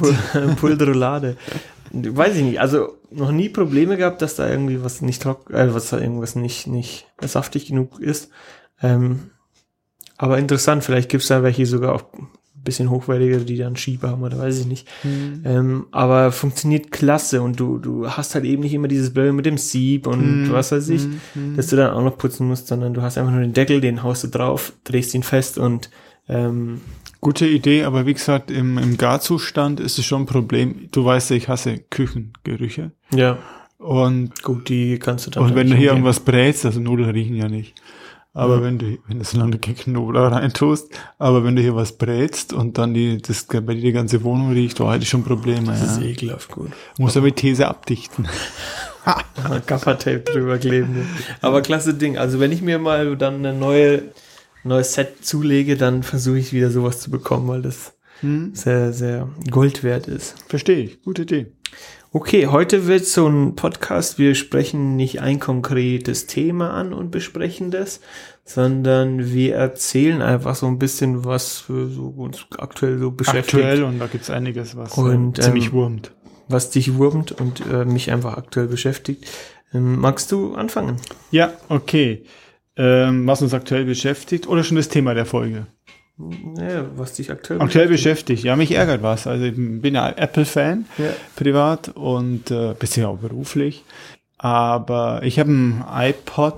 Pulverroulade. 0.60 1.37
Weiß 1.93 2.37
ich 2.37 2.43
nicht. 2.43 2.60
Also 2.60 2.99
noch 3.10 3.32
nie 3.32 3.49
Probleme 3.49 3.96
gehabt, 3.96 4.20
dass 4.20 4.37
da 4.37 4.46
irgendwie 4.50 4.84
was 4.84 5.00
nicht 5.00 5.22
trocken, 5.22 5.55
äh, 5.55 5.72
was 5.72 5.88
da 5.88 5.99
irgendwas 5.99 6.34
nicht, 6.34 6.66
nicht 6.66 7.06
saftig 7.22 7.69
genug 7.69 7.99
ist. 8.00 8.31
Ähm, 8.82 9.31
aber 10.19 10.37
interessant, 10.38 10.84
vielleicht 10.84 11.08
gibt's 11.08 11.28
da 11.28 11.43
welche 11.43 11.64
sogar 11.64 11.94
auch 11.94 12.05
bisschen 12.69 12.91
hochwertiger, 12.91 13.38
die 13.38 13.56
dann 13.56 13.76
Schieber 13.76 14.11
haben 14.11 14.23
oder 14.23 14.38
weiß 14.38 14.61
ich 14.61 14.67
nicht. 14.67 14.87
Mhm. 15.05 15.43
Ähm, 15.44 15.87
aber 15.91 16.31
funktioniert 16.32 16.93
klasse 16.93 17.43
und 17.43 17.59
du, 17.59 17.79
du 17.79 18.09
hast 18.09 18.35
halt 18.35 18.44
eben 18.44 18.62
nicht 18.62 18.75
immer 18.75 18.88
dieses 18.88 19.12
Blöde 19.12 19.32
mit 19.32 19.47
dem 19.47 19.59
Sieb 19.59 20.06
und 20.06 20.44
Mhm. 20.49 20.53
was 20.53 20.70
weiß 20.73 20.88
ich, 20.91 21.03
Mhm. 21.35 21.56
dass 21.56 21.67
du 21.69 21.76
dann 21.76 21.93
auch 21.93 22.03
noch 22.05 22.17
putzen 22.19 22.47
musst, 22.47 22.69
sondern 22.69 22.94
du 22.94 23.03
hast 23.03 23.19
einfach 23.19 23.32
nur 23.32 23.41
den 23.43 23.53
Deckel, 23.53 23.81
den 23.81 24.03
haust 24.03 24.25
du 24.25 24.29
drauf, 24.29 24.73
drehst 24.85 25.15
ihn 25.15 25.23
fest 25.23 25.59
und 25.59 25.91
ähm, 26.29 26.81
Gute 27.20 27.49
Idee, 27.49 27.82
aber 27.82 28.06
wie 28.06 28.15
gesagt, 28.15 28.49
im, 28.49 28.79
im 28.79 28.97
Garzustand 28.97 29.81
ist 29.81 29.99
es 29.99 30.05
schon 30.06 30.23
ein 30.23 30.26
Problem. 30.26 30.88
Du 30.93 31.05
weißt 31.05 31.31
ja, 31.31 31.37
ich 31.37 31.49
hasse 31.49 31.79
Küchengerüche. 31.91 32.93
ja, 33.12 33.38
Und, 33.79 34.43
gut, 34.44 34.69
die 34.69 34.99
kannst 35.00 35.26
du 35.26 35.31
dann 35.31 35.43
und 35.43 35.55
wenn 35.56 35.69
du 35.69 35.75
hier 35.76 35.91
irgendwas 35.91 36.20
brätst, 36.20 36.65
also 36.65 36.79
Nudeln 36.81 37.11
riechen 37.11 37.35
ja 37.37 37.49
nicht. 37.49 37.75
Aber 38.38 38.56
Ja. 38.58 38.62
wenn 38.62 38.79
du, 38.79 38.99
wenn 39.08 39.19
du 39.19 39.25
so 39.25 39.37
lange 39.37 39.58
kein 39.58 39.75
Knoblauch 39.75 40.31
reintust, 40.31 40.90
aber 41.19 41.43
wenn 41.43 41.56
du 41.56 41.62
hier 41.62 41.75
was 41.75 41.99
brätst 41.99 42.52
und 42.52 42.79
dann 42.79 42.94
die, 42.94 43.20
das 43.20 43.44
bei 43.46 43.61
dir 43.75 43.81
die 43.82 43.93
ganze 43.93 44.23
Wohnung 44.23 44.52
riecht, 44.52 44.81
oh, 44.81 44.90
hätte 44.93 45.02
ich 45.02 45.08
schon 45.08 45.25
Probleme. 45.25 45.67
Das 45.67 45.82
ist 45.82 46.00
Ja. 46.00 46.06
ekelhaft 46.06 46.50
gut. 46.50 46.70
Muss 46.99 47.17
aber 47.17 47.26
mit 47.26 47.37
These 47.37 47.67
abdichten. 47.67 48.29
Gaffertape 49.67 50.20
drüber 50.20 50.58
kleben. 50.58 51.08
Aber 51.40 51.62
klasse 51.62 51.94
Ding. 51.94 52.17
Also 52.19 52.38
wenn 52.40 52.52
ich 52.52 52.62
mir 52.62 52.79
mal 52.79 53.17
dann 53.17 53.37
eine 53.44 53.52
neue 53.52 54.02
neues 54.64 54.93
Set 54.94 55.25
zulege, 55.25 55.76
dann 55.76 56.02
versuche 56.02 56.38
ich 56.38 56.52
wieder 56.52 56.70
sowas 56.70 57.00
zu 57.00 57.11
bekommen, 57.11 57.49
weil 57.49 57.62
das 57.62 57.94
Hm? 58.20 58.50
sehr, 58.55 58.93
sehr 58.93 59.29
Gold 59.50 59.84
wert 59.84 60.08
ist. 60.08 60.34
Verstehe 60.49 60.79
ich. 60.81 61.02
Gute 61.02 61.23
Idee. 61.23 61.46
Okay, 62.10 62.46
heute 62.46 62.87
wird 62.87 63.05
so 63.05 63.28
ein 63.28 63.55
Podcast. 63.55 64.19
Wir 64.19 64.34
sprechen 64.34 64.96
nicht 64.96 65.20
ein 65.20 65.38
konkretes 65.40 66.26
Thema 66.26 66.70
an 66.70 66.94
und 66.94 67.10
besprechen 67.10 67.70
das, 67.70 68.00
sondern 68.46 69.31
wir 69.31 69.56
erzählen 69.56 70.22
einfach 70.22 70.55
so 70.55 70.67
ein 70.69 70.79
bisschen, 70.79 71.27
was 71.27 71.58
für 71.58 71.86
so 71.88 72.06
uns 72.17 72.46
aktuell 72.56 72.98
so 72.98 73.10
beschäftigt, 73.10 73.62
Aktuell 73.62 73.82
und 73.82 73.98
da 73.98 74.06
gibt's 74.06 74.31
einiges, 74.31 74.74
was 74.74 74.96
Und, 74.96 75.38
äh, 75.38 75.43
ziemlich 75.43 75.67
ähm, 75.67 75.72
wurmt. 75.72 76.12
was 76.48 76.70
dich 76.70 76.94
wurmt 76.94 77.32
und 77.32 77.62
äh, 77.70 77.84
mich 77.84 78.10
einfach 78.10 78.38
aktuell 78.38 78.69
beschäftigt. 78.69 79.27
Ähm, 79.74 80.00
magst 80.00 80.32
du 80.32 80.55
anfangen? 80.55 80.96
Ja, 81.31 81.53
okay. 81.69 82.24
Ähm, 82.77 83.27
was 83.27 83.43
uns 83.43 83.53
aktuell 83.53 83.84
beschäftigt 83.84 84.48
oder 84.48 84.65
schon 84.65 84.79
das 84.79 84.88
Thema 84.88 85.12
der 85.12 85.27
Folge? 85.27 85.67
Ja, 86.58 86.84
was 86.96 87.13
dich 87.15 87.31
aktuell 87.31 87.60
Aktuell 87.63 87.87
beschäftigt. 87.89 88.43
Ja, 88.43 88.56
mich 88.56 88.72
ärgert 88.72 89.03
was. 89.03 89.27
Also 89.29 89.44
ich 89.44 89.55
bin 89.56 89.94
ja 89.94 90.08
Apple-Fan, 90.10 90.87
Ja. 90.98 91.10
privat 91.37 91.91
und 91.91 92.51
äh, 92.51 92.75
bisschen 92.79 93.06
auch 93.06 93.19
beruflich. 93.19 93.84
Aber 94.37 95.20
ich 95.22 95.39
habe 95.39 95.51
ein 95.51 95.84
iPod 95.89 96.56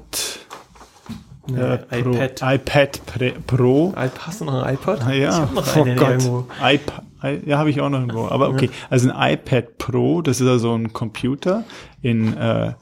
Ja, 1.54 1.74
äh, 1.74 1.78
Pro, 2.02 2.10
iPad. 2.12 2.42
iPad 2.54 3.06
Pre, 3.06 3.32
Pro. 3.46 3.92
Hast 3.96 4.40
du 4.40 4.44
noch 4.46 4.62
ein 4.62 4.74
iPod? 4.74 5.00
Ah, 5.04 5.12
ja, 5.12 5.44
Ich 5.44 5.50
noch 5.54 5.76
oh 5.76 5.82
einen 5.82 5.96
Gott. 5.96 6.08
irgendwo. 6.08 6.46
iPad, 6.62 7.02
ja, 7.46 7.58
habe 7.58 7.70
ich 7.70 7.80
auch 7.80 7.90
noch 7.90 8.00
irgendwo. 8.00 8.28
Aber 8.28 8.48
okay, 8.48 8.70
also 8.88 9.10
ein 9.10 9.32
iPad 9.34 9.76
Pro, 9.78 10.22
das 10.22 10.40
ist 10.40 10.46
also 10.48 10.74
ein 10.74 10.92
Computer 10.92 11.64
in 12.02 12.36
äh, 12.36 12.72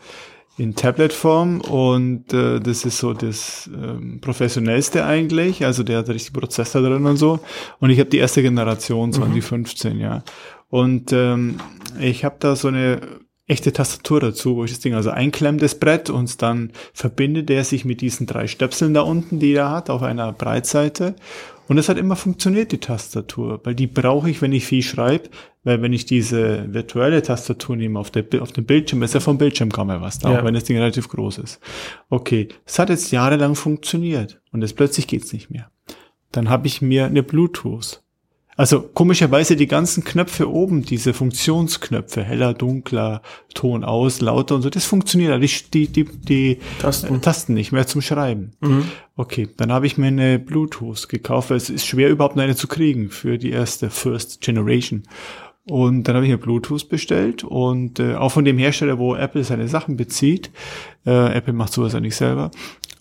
in 0.59 0.75
Tablet-Form 0.75 1.61
und 1.61 2.33
äh, 2.33 2.59
das 2.59 2.85
ist 2.85 2.99
so 2.99 3.15
das 3.15 3.71
ähm, 3.73 4.21
professionellste 4.21 5.05
eigentlich. 5.05 5.65
Also 5.65 5.85
der 5.85 5.99
hat 5.99 6.09
richtig 6.09 6.33
Prozessor 6.33 6.83
drin 6.83 7.07
und 7.07 7.17
so. 7.17 7.39
Und 7.79 7.91
ich 7.91 8.01
habe 8.01 8.11
die 8.11 8.19
erste 8.19 8.43
Generation 8.43 9.13
2015, 9.13 10.01
ja. 10.01 10.25
Und 10.69 11.13
ähm, 11.13 11.61
ich 12.01 12.25
habe 12.25 12.37
da 12.41 12.57
so 12.57 12.69
eine 12.69 13.01
echte 13.47 13.73
Tastatur 13.73 14.21
dazu, 14.21 14.57
wo 14.57 14.65
ich 14.65 14.73
das 14.73 14.81
Ding 14.81 14.95
also 14.95 15.11
einklemmt, 15.11 15.63
das 15.63 15.79
Brett, 15.79 16.11
und 16.11 16.43
dann 16.43 16.73
verbindet 16.93 17.51
er 17.51 17.65
sich 17.65 17.85
mit 17.85 18.03
diesen 18.03 18.27
drei 18.27 18.47
Stöpseln 18.47 18.93
da 18.95 19.01
unten, 19.01 19.39
die 19.39 19.55
er 19.55 19.71
hat, 19.71 19.89
auf 19.91 20.03
einer 20.03 20.33
Breitseite. 20.33 21.15
Und 21.69 21.79
es 21.79 21.89
hat 21.89 21.99
immer 21.99 22.17
funktioniert, 22.17 22.73
die 22.73 22.79
Tastatur, 22.79 23.61
weil 23.65 23.75
die 23.75 23.87
brauche 23.87 24.29
ich, 24.29 24.43
wenn 24.43 24.53
ich 24.53 24.67
viel 24.67 24.83
schreibe, 24.83 25.31
weil 25.69 25.83
wenn 25.83 25.93
ich 25.93 26.07
diese 26.07 26.73
virtuelle 26.73 27.21
Tastatur 27.23 27.77
nehme 27.77 27.99
auf, 28.01 28.11
der, 28.11 28.25
auf 28.41 28.53
dem 28.53 28.65
Bildschirm, 28.65 29.03
ist 29.03 29.13
ja 29.15 29.21
vom 29.21 29.37
Bildschirm 29.39 29.71
kaum 29.71 29.89
mehr 29.89 30.01
was 30.01 30.19
da, 30.19 30.33
Ja. 30.33 30.41
auch 30.41 30.45
wenn 30.45 30.55
das 30.55 30.65
Ding 30.65 30.79
relativ 30.79 31.09
groß 31.09 31.39
ist. 31.39 31.61
Okay, 32.09 32.49
es 32.65 32.79
hat 32.79 32.89
jetzt 32.89 33.11
jahrelang 33.13 33.55
funktioniert 33.55 34.41
und 34.51 34.63
jetzt 34.63 34.77
plötzlich 34.77 35.07
geht's 35.07 35.33
nicht 35.33 35.51
mehr. 35.51 35.71
Dann 36.33 36.49
habe 36.49 36.67
ich 36.67 36.81
mir 36.83 37.05
eine 37.07 37.23
Bluetooth. 37.23 38.03
Also 38.57 38.81
komischerweise 38.83 39.55
die 39.55 39.69
ganzen 39.69 40.03
Knöpfe 40.03 40.51
oben, 40.51 40.83
diese 40.83 41.15
Funktionsknöpfe, 41.15 42.25
heller, 42.25 42.55
dunkler, 42.55 43.23
Ton 43.55 43.85
aus, 43.85 44.21
lauter 44.21 44.57
und 44.57 44.63
so, 44.63 44.69
das 44.71 44.85
funktioniert, 44.85 45.31
aber 45.31 45.47
die, 45.47 45.87
die, 45.87 46.05
die, 46.05 46.59
Tasten. 46.81 47.15
äh, 47.15 47.19
Tasten 47.21 47.55
nicht 47.55 47.71
mehr 47.71 47.87
zum 47.87 48.03
Schreiben. 48.03 48.51
Okay, 49.15 49.49
dann 49.57 49.71
habe 49.73 49.87
ich 49.87 49.97
mir 49.97 50.09
eine 50.09 50.41
Bluetooth 50.41 51.09
gekauft, 51.09 51.51
weil 51.51 51.57
es 51.57 51.71
ist 51.71 51.87
schwer 51.87 52.09
überhaupt 52.11 52.37
eine 52.37 52.57
zu 52.57 52.67
kriegen 52.67 53.11
für 53.11 53.39
die 53.39 53.51
erste 53.51 53.91
First 53.91 54.41
Generation. 54.41 55.05
Und 55.71 56.05
dann 56.05 56.17
habe 56.17 56.25
ich 56.25 56.31
mir 56.31 56.39
Bluetooth 56.39 56.89
bestellt 56.89 57.45
und 57.45 58.01
äh, 58.01 58.15
auch 58.15 58.31
von 58.31 58.45
dem 58.45 58.57
Hersteller, 58.59 58.99
wo 58.99 59.15
Apple 59.15 59.45
seine 59.45 59.69
Sachen 59.69 59.97
bezieht. 59.97 60.51
Äh, 61.05 61.35
Apple 61.35 61.53
macht 61.53 61.73
sowas 61.73 61.93
ja 61.93 62.01
nicht 62.01 62.17
selber. 62.17 62.51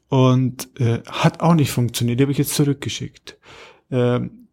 Und 0.09 0.69
äh, 0.79 1.00
hat 1.07 1.39
auch 1.39 1.53
nicht 1.53 1.71
funktioniert. 1.71 2.19
Die 2.19 2.24
habe 2.24 2.31
ich 2.31 2.38
jetzt 2.38 2.55
zurückgeschickt. 2.55 3.38
Ähm, 3.89 4.47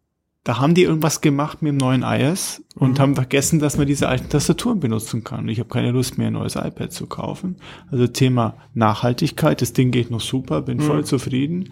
da 0.45 0.59
haben 0.59 0.75
die 0.75 0.83
irgendwas 0.83 1.21
gemacht 1.21 1.63
mit 1.63 1.71
dem 1.71 1.77
neuen 1.77 2.03
iOS 2.03 2.61
und 2.75 2.99
haben 2.99 3.15
vergessen, 3.15 3.59
dass 3.59 3.77
man 3.77 3.87
diese 3.87 4.07
alten 4.07 4.29
Tastaturen 4.29 4.79
benutzen 4.79 5.23
kann. 5.23 5.49
Ich 5.49 5.57
habe 5.57 5.69
keine 5.69 5.89
Lust 5.89 6.19
mehr, 6.19 6.27
ein 6.27 6.33
neues 6.33 6.55
iPad 6.55 6.93
zu 6.93 7.07
kaufen. 7.07 7.55
Also 7.89 8.05
Thema 8.05 8.55
Nachhaltigkeit, 8.75 9.63
das 9.63 9.73
Ding 9.73 9.89
geht 9.89 10.11
noch 10.11 10.21
super, 10.21 10.61
bin 10.61 10.79
voll 10.81 11.03
zufrieden. 11.03 11.71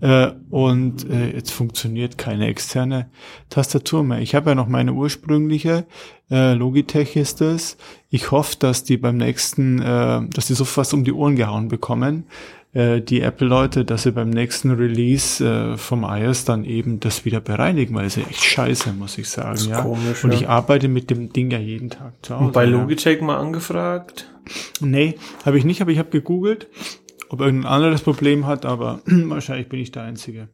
Äh, 0.00 0.30
und 0.50 1.10
äh, 1.10 1.34
jetzt 1.34 1.50
funktioniert 1.50 2.16
keine 2.16 2.46
externe 2.46 3.10
Tastatur 3.50 4.04
mehr. 4.04 4.20
Ich 4.20 4.36
habe 4.36 4.50
ja 4.50 4.54
noch 4.54 4.68
meine 4.68 4.92
ursprüngliche, 4.92 5.84
äh, 6.30 6.54
Logitech 6.54 7.16
ist 7.16 7.40
das. 7.40 7.76
Ich 8.08 8.30
hoffe, 8.30 8.54
dass 8.56 8.84
die 8.84 8.98
beim 8.98 9.16
nächsten, 9.16 9.82
äh, 9.82 10.28
dass 10.28 10.46
die 10.46 10.54
so 10.54 10.64
fast 10.64 10.94
um 10.94 11.02
die 11.02 11.12
Ohren 11.12 11.34
gehauen 11.34 11.66
bekommen, 11.66 12.26
äh, 12.74 13.00
die 13.02 13.20
Apple-Leute, 13.20 13.84
dass 13.84 14.04
sie 14.04 14.12
beim 14.12 14.30
nächsten 14.30 14.70
Release 14.70 15.44
äh, 15.44 15.76
vom 15.76 16.04
iOS 16.04 16.44
dann 16.44 16.64
eben 16.64 17.00
das 17.00 17.24
wieder 17.24 17.40
bereinigen, 17.40 17.94
weil 17.94 18.06
es 18.06 18.16
ist 18.16 18.30
echt 18.30 18.42
scheiße, 18.42 18.92
muss 18.92 19.18
ich 19.18 19.28
sagen. 19.28 19.56
ist 19.56 19.66
ja. 19.66 19.82
komisch, 19.82 20.24
Und 20.24 20.32
ja. 20.32 20.40
ich 20.40 20.48
arbeite 20.48 20.88
mit 20.88 21.10
dem 21.10 21.32
Ding 21.32 21.50
ja 21.50 21.58
jeden 21.58 21.90
Tag 21.90 22.14
zu 22.22 22.34
Hause. 22.34 22.44
Und 22.46 22.52
bei 22.52 22.64
ja. 22.64 22.70
Logitech 22.70 23.20
mal 23.20 23.36
angefragt. 23.36 24.30
Nee, 24.80 25.16
habe 25.44 25.58
ich 25.58 25.64
nicht, 25.64 25.82
aber 25.82 25.90
ich 25.90 25.98
habe 25.98 26.10
gegoogelt, 26.10 26.68
ob 27.28 27.40
irgendein 27.40 27.70
anderes 27.70 28.00
Problem 28.00 28.46
hat, 28.46 28.64
aber 28.64 29.00
wahrscheinlich 29.06 29.68
bin 29.68 29.80
ich 29.80 29.92
der 29.92 30.04
Einzige 30.04 30.48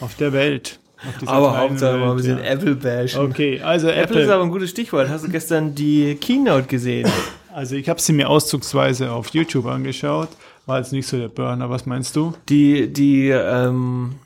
auf 0.00 0.14
der 0.14 0.32
Welt. 0.32 0.80
Aber 1.26 1.56
Hauptsache 1.56 1.96
mal 1.96 2.10
ein 2.10 2.16
bisschen 2.16 2.38
ja. 2.38 2.44
Apple 2.44 2.74
bashen. 2.74 3.20
Okay, 3.20 3.60
also 3.60 3.88
Apple, 3.88 4.02
Apple. 4.02 4.22
ist 4.22 4.30
aber 4.30 4.42
ein 4.42 4.50
gutes 4.50 4.70
Stichwort. 4.70 5.08
Hast 5.08 5.24
du 5.24 5.28
gestern 5.28 5.74
die 5.74 6.16
Keynote 6.16 6.66
gesehen? 6.66 7.08
also 7.54 7.76
ich 7.76 7.88
habe 7.88 8.00
sie 8.00 8.12
mir 8.12 8.28
auszugsweise 8.28 9.12
auf 9.12 9.28
YouTube 9.28 9.66
angeschaut. 9.66 10.28
War 10.68 10.80
jetzt 10.80 10.92
nicht 10.92 11.06
so 11.06 11.16
der 11.16 11.28
Burner. 11.28 11.70
Was 11.70 11.86
meinst 11.86 12.14
du? 12.14 12.34
Die, 12.50 12.92
die, 12.92 13.30
ähm, 13.30 14.16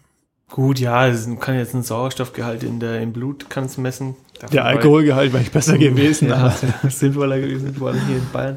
gut, 0.50 0.80
ja, 0.80 1.06
es 1.06 1.28
kann 1.38 1.54
jetzt 1.54 1.72
einen 1.72 1.84
Sauerstoffgehalt 1.84 2.64
in 2.64 2.80
der, 2.80 3.00
im 3.00 3.12
Blut 3.12 3.46
kannst 3.48 3.78
messen. 3.78 4.16
Davon 4.40 4.52
Der 4.52 4.64
Alkoholgehalt 4.64 5.32
war 5.32 5.40
ich 5.40 5.52
besser 5.52 5.78
gewesen. 5.78 6.30
Ja, 6.30 6.52
sinnvoller 6.88 7.38
gewesen, 7.38 7.76
vor 7.76 7.90
allem 7.90 8.04
hier 8.08 8.16
in 8.16 8.28
Bayern. 8.32 8.56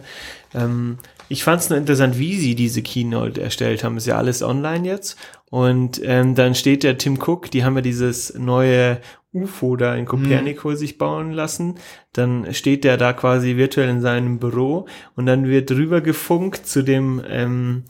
Ähm, 0.55 0.97
ich 1.29 1.43
fand 1.43 1.61
es 1.61 1.69
nur 1.69 1.77
interessant, 1.77 2.17
wie 2.17 2.35
sie 2.37 2.55
diese 2.55 2.81
Keynote 2.81 3.39
erstellt 3.39 3.83
haben. 3.83 3.97
Ist 3.97 4.07
ja 4.07 4.17
alles 4.17 4.41
online 4.41 4.87
jetzt. 4.87 5.15
Und 5.51 6.01
ähm, 6.03 6.33
dann 6.33 6.55
steht 6.55 6.81
der 6.81 6.97
Tim 6.97 7.19
Cook, 7.21 7.51
die 7.51 7.63
haben 7.63 7.75
ja 7.75 7.81
dieses 7.81 8.33
neue 8.33 8.97
UFO 9.35 9.75
da 9.75 9.95
in 9.95 10.05
Kopernikus 10.05 10.79
sich 10.79 10.97
bauen 10.97 11.31
lassen. 11.31 11.75
Dann 12.13 12.53
steht 12.53 12.83
der 12.83 12.97
da 12.97 13.13
quasi 13.13 13.57
virtuell 13.57 13.89
in 13.89 14.01
seinem 14.01 14.39
Büro 14.39 14.87
und 15.15 15.25
dann 15.25 15.47
wird 15.47 15.71
rüber 15.71 16.01
gefunkt 16.01 16.65
zu 16.65 16.83
dem 16.83 17.21
ähm, 17.29 17.83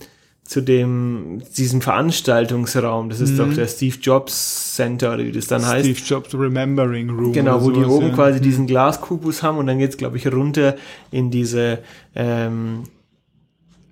zu 0.46 0.62
dem 0.62 1.42
diesem 1.58 1.82
Veranstaltungsraum. 1.82 3.10
Das 3.10 3.20
ist 3.20 3.40
doch 3.40 3.52
der 3.52 3.68
Steve 3.68 3.96
Jobs 4.00 4.76
Center 4.76 5.16
oder 5.16 5.26
wie 5.26 5.32
das 5.32 5.48
dann 5.48 5.66
heißt. 5.66 5.86
Steve 5.86 6.00
Jobs 6.06 6.36
Remembering 6.36 7.10
Room. 7.10 7.34
Genau, 7.34 7.64
wo 7.64 7.72
die 7.72 7.84
oben 7.84 8.10
ja. 8.10 8.14
quasi 8.14 8.40
diesen 8.40 8.68
Glaskubus 8.68 9.42
haben 9.42 9.58
und 9.58 9.66
dann 9.66 9.80
geht's 9.80 9.98
glaube 9.98 10.18
ich, 10.18 10.32
runter 10.32 10.76
in 11.10 11.32
diese, 11.32 11.80
ähm, 12.14 12.84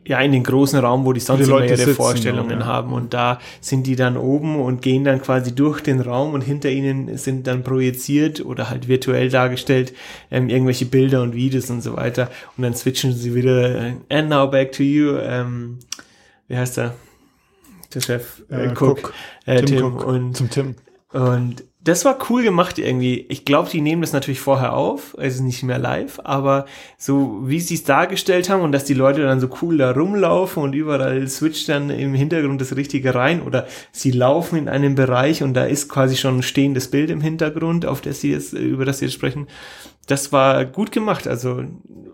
ja, 0.05 0.19
in 0.19 0.31
den 0.31 0.43
großen 0.43 0.79
Raum, 0.79 1.05
wo 1.05 1.13
die 1.13 1.19
sonst 1.19 1.45
die 1.45 1.49
immer 1.49 1.63
ihre 1.63 1.77
sitzen 1.77 1.95
Vorstellungen 1.95 2.59
ja. 2.59 2.65
haben. 2.65 2.91
Und 2.93 3.13
da 3.13 3.39
sind 3.61 3.87
die 3.87 3.95
dann 3.95 4.17
oben 4.17 4.59
und 4.59 4.81
gehen 4.81 5.03
dann 5.03 5.21
quasi 5.21 5.55
durch 5.55 5.81
den 5.81 6.01
Raum 6.01 6.33
und 6.33 6.41
hinter 6.41 6.69
ihnen 6.69 7.17
sind 7.17 7.47
dann 7.47 7.63
projiziert 7.63 8.43
oder 8.45 8.69
halt 8.69 8.87
virtuell 8.87 9.29
dargestellt 9.29 9.93
ähm, 10.29 10.49
irgendwelche 10.49 10.85
Bilder 10.85 11.21
und 11.21 11.33
Videos 11.35 11.69
und 11.69 11.81
so 11.81 11.95
weiter. 11.95 12.29
Und 12.57 12.63
dann 12.63 12.73
switchen 12.73 13.13
sie 13.13 13.33
wieder, 13.33 13.75
äh, 13.75 13.93
and 14.09 14.29
now 14.29 14.49
back 14.49 14.71
to 14.73 14.83
you, 14.83 15.15
ähm, 15.17 15.79
wie 16.47 16.57
heißt 16.57 16.77
er? 16.79 16.95
Der 17.93 18.01
Chef, 18.01 18.41
äh, 18.49 18.65
Äh, 18.65 18.67
Cook, 18.69 18.81
Cook. 18.81 19.13
Äh, 19.45 19.61
Tim 19.61 19.65
Tim, 19.65 19.85
Cook. 19.85 20.05
und 20.05 20.37
Zum 20.37 20.49
Tim. 20.49 20.75
und 21.11 21.63
das 21.83 22.05
war 22.05 22.17
cool 22.29 22.43
gemacht 22.43 22.79
irgendwie. 22.79 23.25
Ich 23.27 23.43
glaube, 23.43 23.69
die 23.69 23.81
nehmen 23.81 24.01
das 24.01 24.13
natürlich 24.13 24.39
vorher 24.39 24.73
auf, 24.73 25.17
also 25.19 25.43
nicht 25.43 25.63
mehr 25.63 25.79
live, 25.79 26.19
aber 26.23 26.65
so 26.97 27.41
wie 27.43 27.59
sie 27.59 27.75
es 27.75 27.83
dargestellt 27.83 28.49
haben 28.49 28.61
und 28.61 28.71
dass 28.71 28.85
die 28.85 28.93
Leute 28.93 29.23
dann 29.23 29.41
so 29.41 29.49
cool 29.61 29.77
da 29.77 29.91
rumlaufen 29.91 30.63
und 30.63 30.73
überall 30.73 31.27
switcht 31.27 31.67
dann 31.67 31.89
im 31.89 32.13
Hintergrund 32.13 32.61
das 32.61 32.77
Richtige 32.77 33.13
rein 33.13 33.41
oder 33.41 33.67
sie 33.91 34.11
laufen 34.11 34.57
in 34.57 34.69
einem 34.69 34.95
Bereich 34.95 35.43
und 35.43 35.53
da 35.55 35.65
ist 35.65 35.89
quasi 35.89 36.15
schon 36.15 36.39
ein 36.39 36.43
stehendes 36.43 36.89
Bild 36.89 37.09
im 37.09 37.19
Hintergrund, 37.19 37.85
auf 37.85 37.99
das 37.99 38.21
sie 38.21 38.31
jetzt, 38.31 38.53
über 38.53 38.85
das 38.85 38.99
sie 38.99 39.05
jetzt 39.05 39.15
sprechen. 39.15 39.47
Das 40.07 40.31
war 40.31 40.65
gut 40.65 40.91
gemacht, 40.91 41.27
also 41.27 41.63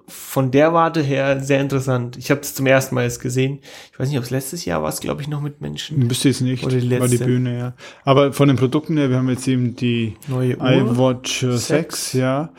von 0.08 0.52
der 0.52 0.74
Warte 0.74 1.02
her 1.02 1.40
sehr 1.40 1.60
interessant. 1.62 2.18
Ich 2.18 2.32
habe 2.32 2.42
es 2.42 2.54
zum 2.56 2.66
ersten 2.66 2.96
Mal 2.96 3.04
jetzt 3.04 3.20
gesehen. 3.20 3.60
Ich 3.92 4.00
weiß 4.00 4.10
nicht, 4.10 4.18
ob 4.18 4.24
es 4.24 4.30
letztes 4.32 4.66
Jahr 4.66 4.82
war, 4.82 4.90
es 4.90 5.00
glaube 5.00 5.22
ich 5.22 5.28
noch 5.28 5.42
mit 5.42 5.62
Menschen. 5.62 6.08
Müsste 6.08 6.30
jetzt 6.30 6.42
nicht. 6.42 6.64
Oder 6.64 6.78
die 6.78 7.00
war 7.00 7.08
die. 7.08 7.18
Bühne, 7.18 7.58
ja. 7.58 7.74
Aber 8.04 8.34
von 8.34 8.48
den 8.48 8.58
Produkten 8.58 8.98
her, 8.98 9.10
wir 9.10 9.18
haben 9.18 9.30
jetzt 9.30 9.48
eben 9.48 9.76
die 9.76 10.16
Neue 10.28 10.54
iWatch 10.54 11.44
äh, 11.44 11.58
6, 11.58 12.14
ja. 12.14 12.52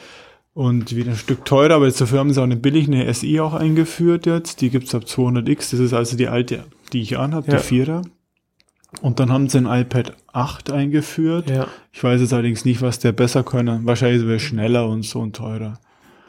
Und 0.52 0.94
wieder 0.94 1.12
ein 1.12 1.16
Stück 1.16 1.44
teurer, 1.44 1.74
aber 1.76 1.86
jetzt 1.86 2.00
dafür 2.00 2.18
haben 2.18 2.32
sie 2.32 2.40
auch 2.40 2.44
eine 2.44 2.56
billige, 2.56 2.92
eine 2.92 3.12
SI 3.14 3.38
auch 3.40 3.54
eingeführt 3.54 4.26
jetzt. 4.26 4.60
Die 4.60 4.68
gibt's 4.70 4.94
ab 4.94 5.04
200X. 5.04 5.70
Das 5.70 5.80
ist 5.80 5.92
also 5.92 6.16
die 6.16 6.26
alte, 6.28 6.64
die 6.92 7.02
ich 7.02 7.16
anhabe, 7.18 7.50
Ja. 7.50 7.58
die 7.58 7.62
Vierer. 7.62 8.02
Und 9.02 9.20
dann 9.20 9.32
haben 9.32 9.48
sie 9.48 9.58
ein 9.58 9.66
iPad 9.66 10.14
8 10.32 10.70
eingeführt. 10.72 11.48
Ja. 11.48 11.66
Ich 11.92 12.02
weiß 12.02 12.20
jetzt 12.20 12.32
allerdings 12.32 12.64
nicht, 12.64 12.82
was 12.82 12.98
der 12.98 13.12
besser 13.12 13.42
können. 13.44 13.86
Wahrscheinlich 13.86 14.26
wäre 14.26 14.40
schneller 14.40 14.88
und 14.88 15.04
so 15.04 15.20
und 15.20 15.36
teurer. 15.36 15.78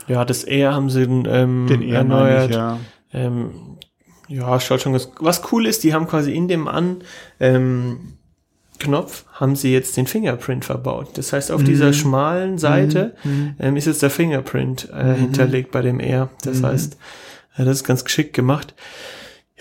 Ja, 0.08 0.26
das 0.26 0.44
Air 0.44 0.74
haben 0.74 0.90
sie 0.90 1.02
ähm, 1.04 1.26
Den 1.68 1.80
meine 1.82 1.94
erneuert. 1.94 2.50
ich, 2.52 2.56
ja. 2.56 2.78
Ähm, 3.14 3.52
ja, 4.28 4.60
schaut 4.60 4.82
schon 4.82 4.94
ganz. 4.94 5.10
Was 5.20 5.42
cool 5.52 5.66
ist, 5.66 5.84
die 5.84 5.94
haben 5.94 6.08
quasi 6.08 6.32
in 6.34 6.48
dem 6.48 6.68
an 6.68 6.98
ähm, 7.40 8.14
Knopf 8.80 9.26
haben 9.34 9.56
sie 9.56 9.72
jetzt 9.74 9.98
den 9.98 10.08
Fingerprint 10.08 10.66
verbaut. 10.66 11.10
Das 11.18 11.34
heißt, 11.34 11.52
auf 11.52 11.62
Mhm. 11.62 11.66
dieser 11.66 11.94
schmalen 11.94 12.58
Seite 12.58 13.16
ähm, 13.60 13.76
ist 13.76 13.86
jetzt 13.86 14.02
der 14.02 14.10
Fingerprint 14.10 14.90
Mhm. 14.92 15.00
äh, 15.00 15.14
hinterlegt 15.16 15.72
bei 15.72 15.82
dem 15.82 16.00
Air. 16.00 16.30
Das 16.44 16.64
heißt, 16.64 16.98
äh, 17.58 17.66
das 17.66 17.78
ist 17.78 17.84
ganz 17.84 18.04
geschickt 18.06 18.34
gemacht. 18.34 18.74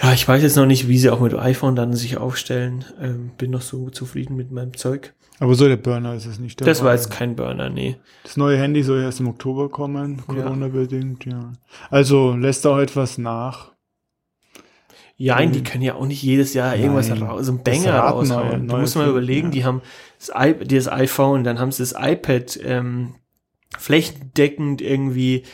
Ja, 0.03 0.13
ich 0.13 0.27
weiß 0.27 0.43
jetzt 0.43 0.57
noch 0.57 0.67
nicht, 0.67 0.89
wie 0.89 0.99
sie 0.99 1.11
auch 1.11 1.21
mit 1.21 1.35
iPhone 1.35 1.77
dann 1.77 1.95
sich 1.95 2.17
aufstellen. 2.17 2.85
Ähm, 3.01 3.33
bin 3.37 3.51
noch 3.51 3.61
so 3.61 3.91
zufrieden 3.91 4.35
mit 4.35 4.51
meinem 4.51 4.77
Zeug. 4.77 5.13
Aber 5.39 5.55
so 5.55 5.69
der 5.69 5.77
Burner 5.77 6.15
ist 6.15 6.27
es 6.27 6.39
nicht. 6.39 6.61
Das 6.61 6.83
war 6.85 6.93
jetzt 6.93 7.11
kein 7.11 7.37
Burner, 7.37 7.71
nee. 7.71 7.97
Das 8.25 8.37
neue 8.37 8.59
Handy 8.59 8.83
soll 8.83 9.01
erst 9.01 9.21
im 9.21 9.29
Oktober 9.29 9.69
kommen, 9.69 10.23
Corona-bedingt, 10.27 11.25
ja. 11.25 11.53
Also 11.91 12.35
lässt 12.35 12.67
auch 12.67 12.79
etwas 12.79 13.19
nach. 13.19 13.73
Ja, 15.17 15.45
die 15.45 15.63
können 15.63 15.83
ja 15.83 15.97
auch 15.97 16.07
nicht 16.07 16.23
jedes 16.23 16.55
Jahr 16.55 16.77
irgendwas 16.77 17.11
Nein. 17.11 17.23
raus, 17.23 17.45
so 17.45 17.53
ein 17.53 17.63
Banger 17.63 17.99
raushauen. 17.99 18.67
musst 18.67 18.97
mal 18.97 19.03
erfinden, 19.03 19.11
überlegen, 19.11 19.47
ja. 19.49 19.53
die 19.53 19.65
haben 19.67 19.83
das, 20.19 20.31
I 20.35 20.55
das 20.65 20.89
iPhone, 20.89 21.45
dann 21.45 21.59
haben 21.59 21.73
sie 21.73 21.83
das 21.83 21.95
iPad 21.99 22.59
ähm, 22.63 23.17
flächendeckend 23.79 24.81
irgendwie 24.81 25.45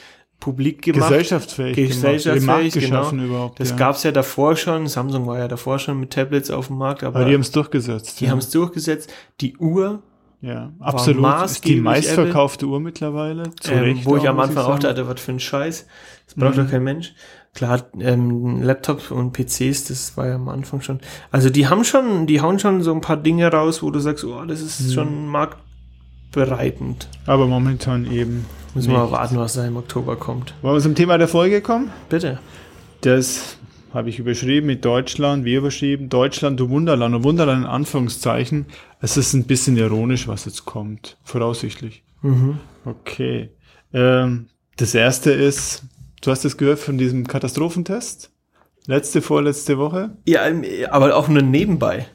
publik 0.41 0.83
gemacht. 0.83 1.09
Gesellschaftsfähig, 1.09 1.77
Gesellschaftsfähig, 1.77 2.47
Markt 2.47 2.73
genau. 3.15 3.25
überhaupt. 3.25 3.61
Das 3.61 3.71
ja. 3.71 3.77
gab's 3.77 4.03
ja 4.03 4.13
davor 4.13 4.57
schon. 4.57 4.87
Samsung 4.87 5.27
war 5.27 5.39
ja 5.39 5.49
davor 5.49 5.79
schon 5.79 5.99
mit 6.01 6.11
Tablets 6.13 6.51
auf 6.51 6.69
dem 6.69 6.77
Markt, 6.79 7.03
aber, 7.05 7.17
Aber 7.21 7.25
die 7.29 7.35
haben 7.35 7.41
es 7.41 7.51
durchgesetzt. 7.51 8.21
die 8.21 8.27
ja. 8.27 8.31
haben 8.31 8.39
es 8.39 8.51
durchgesetzt. 8.51 9.13
Die 9.41 9.57
Uhr, 9.57 10.03
ja, 10.43 10.73
absolut. 10.79 11.25
Ist 11.45 11.65
die 11.65 11.77
meistverkaufte 11.81 12.67
Uhr 12.67 12.79
mittlerweile. 12.81 13.45
Zu 13.61 13.73
ähm, 13.73 13.79
Recht 13.81 14.05
wo 14.07 14.17
ich 14.17 14.29
am 14.29 14.39
Anfang 14.39 14.65
auch 14.65 14.79
dachte, 14.79 15.09
was 15.09 15.21
für 15.21 15.33
ein 15.33 15.41
Scheiß. 15.41 15.87
Das 16.27 16.35
braucht 16.35 16.57
Mhm. 16.57 16.65
doch 16.65 16.71
kein 16.71 16.85
Mensch. 16.85 17.15
Klar, 17.55 17.87
ähm, 17.99 18.61
Laptops 18.63 19.11
und 19.11 19.33
PCs, 19.33 19.85
das 19.85 20.17
war 20.19 20.27
ja 20.29 20.35
am 20.35 20.51
Anfang 20.51 20.83
schon. 20.83 21.01
Also 21.33 21.49
die 21.49 21.67
haben 21.69 21.85
schon, 21.85 22.27
die 22.27 22.43
hauen 22.43 22.59
schon 22.59 22.83
so 22.83 22.93
ein 22.93 23.01
paar 23.01 23.17
Dinge 23.17 23.51
raus, 23.51 23.83
wo 23.83 23.91
du 23.91 23.99
sagst, 23.99 24.25
oh, 24.25 24.45
das 24.45 24.61
Mhm. 24.61 24.67
ist 24.67 24.93
schon 24.95 25.27
marktbereitend. 26.37 27.09
Aber 27.27 27.47
momentan 27.47 28.11
eben. 28.11 28.45
Müssen 28.75 28.91
wir 28.91 28.99
mal 28.99 29.05
nicht. 29.05 29.13
warten, 29.13 29.37
was 29.39 29.55
da 29.55 29.67
im 29.67 29.77
Oktober 29.77 30.17
kommt. 30.17 30.55
Wollen 30.63 30.77
wir 30.77 30.81
zum 30.83 30.95
Thema 30.95 31.17
der 31.19 31.29
Folge 31.29 31.63
kommen? 31.63 31.91
Bitte. 32.11 32.39
Das 33.01 33.57
habe 33.95 34.11
ich 34.11 34.19
überschrieben 34.19 34.67
mit 34.67 34.85
Deutschland, 34.85 35.45
wir 35.47 35.59
überschrieben, 35.59 36.11
Deutschland, 36.11 36.61
du 36.61 36.69
Wunderland, 36.69 37.15
und 37.15 37.25
Wunderland 37.25 37.63
in 37.63 37.67
Anführungszeichen. 37.71 38.67
Es 39.01 39.17
ist 39.17 39.33
ein 39.33 39.45
bisschen 39.45 39.77
ironisch, 39.79 40.29
was 40.29 40.45
jetzt 40.45 40.67
kommt, 40.67 41.17
voraussichtlich. 41.25 42.03
Mhm. 42.21 42.59
Okay. 42.85 43.51
Ähm, 43.95 44.47
das 44.77 44.95
erste 44.95 45.31
ist, 45.33 45.85
du 46.21 46.31
hast 46.31 46.45
es 46.45 46.59
gehört 46.59 46.79
von 46.79 46.99
diesem 46.99 47.27
Katastrophentest? 47.27 48.31
Letzte, 48.87 49.23
vorletzte 49.23 49.79
Woche? 49.79 50.11
Ja, 50.27 50.47
ähm, 50.47 50.65
aber 50.91 51.17
auch 51.17 51.29
nur 51.29 51.43
nebenbei. 51.43 52.07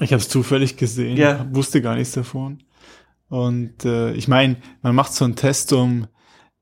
Ich 0.00 0.12
habe 0.12 0.20
es 0.20 0.28
zufällig 0.28 0.76
gesehen, 0.76 1.16
Ja. 1.16 1.46
wusste 1.52 1.80
gar 1.80 1.94
nichts 1.94 2.14
davon. 2.14 2.58
Und 3.32 3.86
äh, 3.86 4.12
ich 4.12 4.28
meine, 4.28 4.56
man 4.82 4.94
macht 4.94 5.14
so 5.14 5.24
einen 5.24 5.36
Test, 5.36 5.72
um 5.72 6.06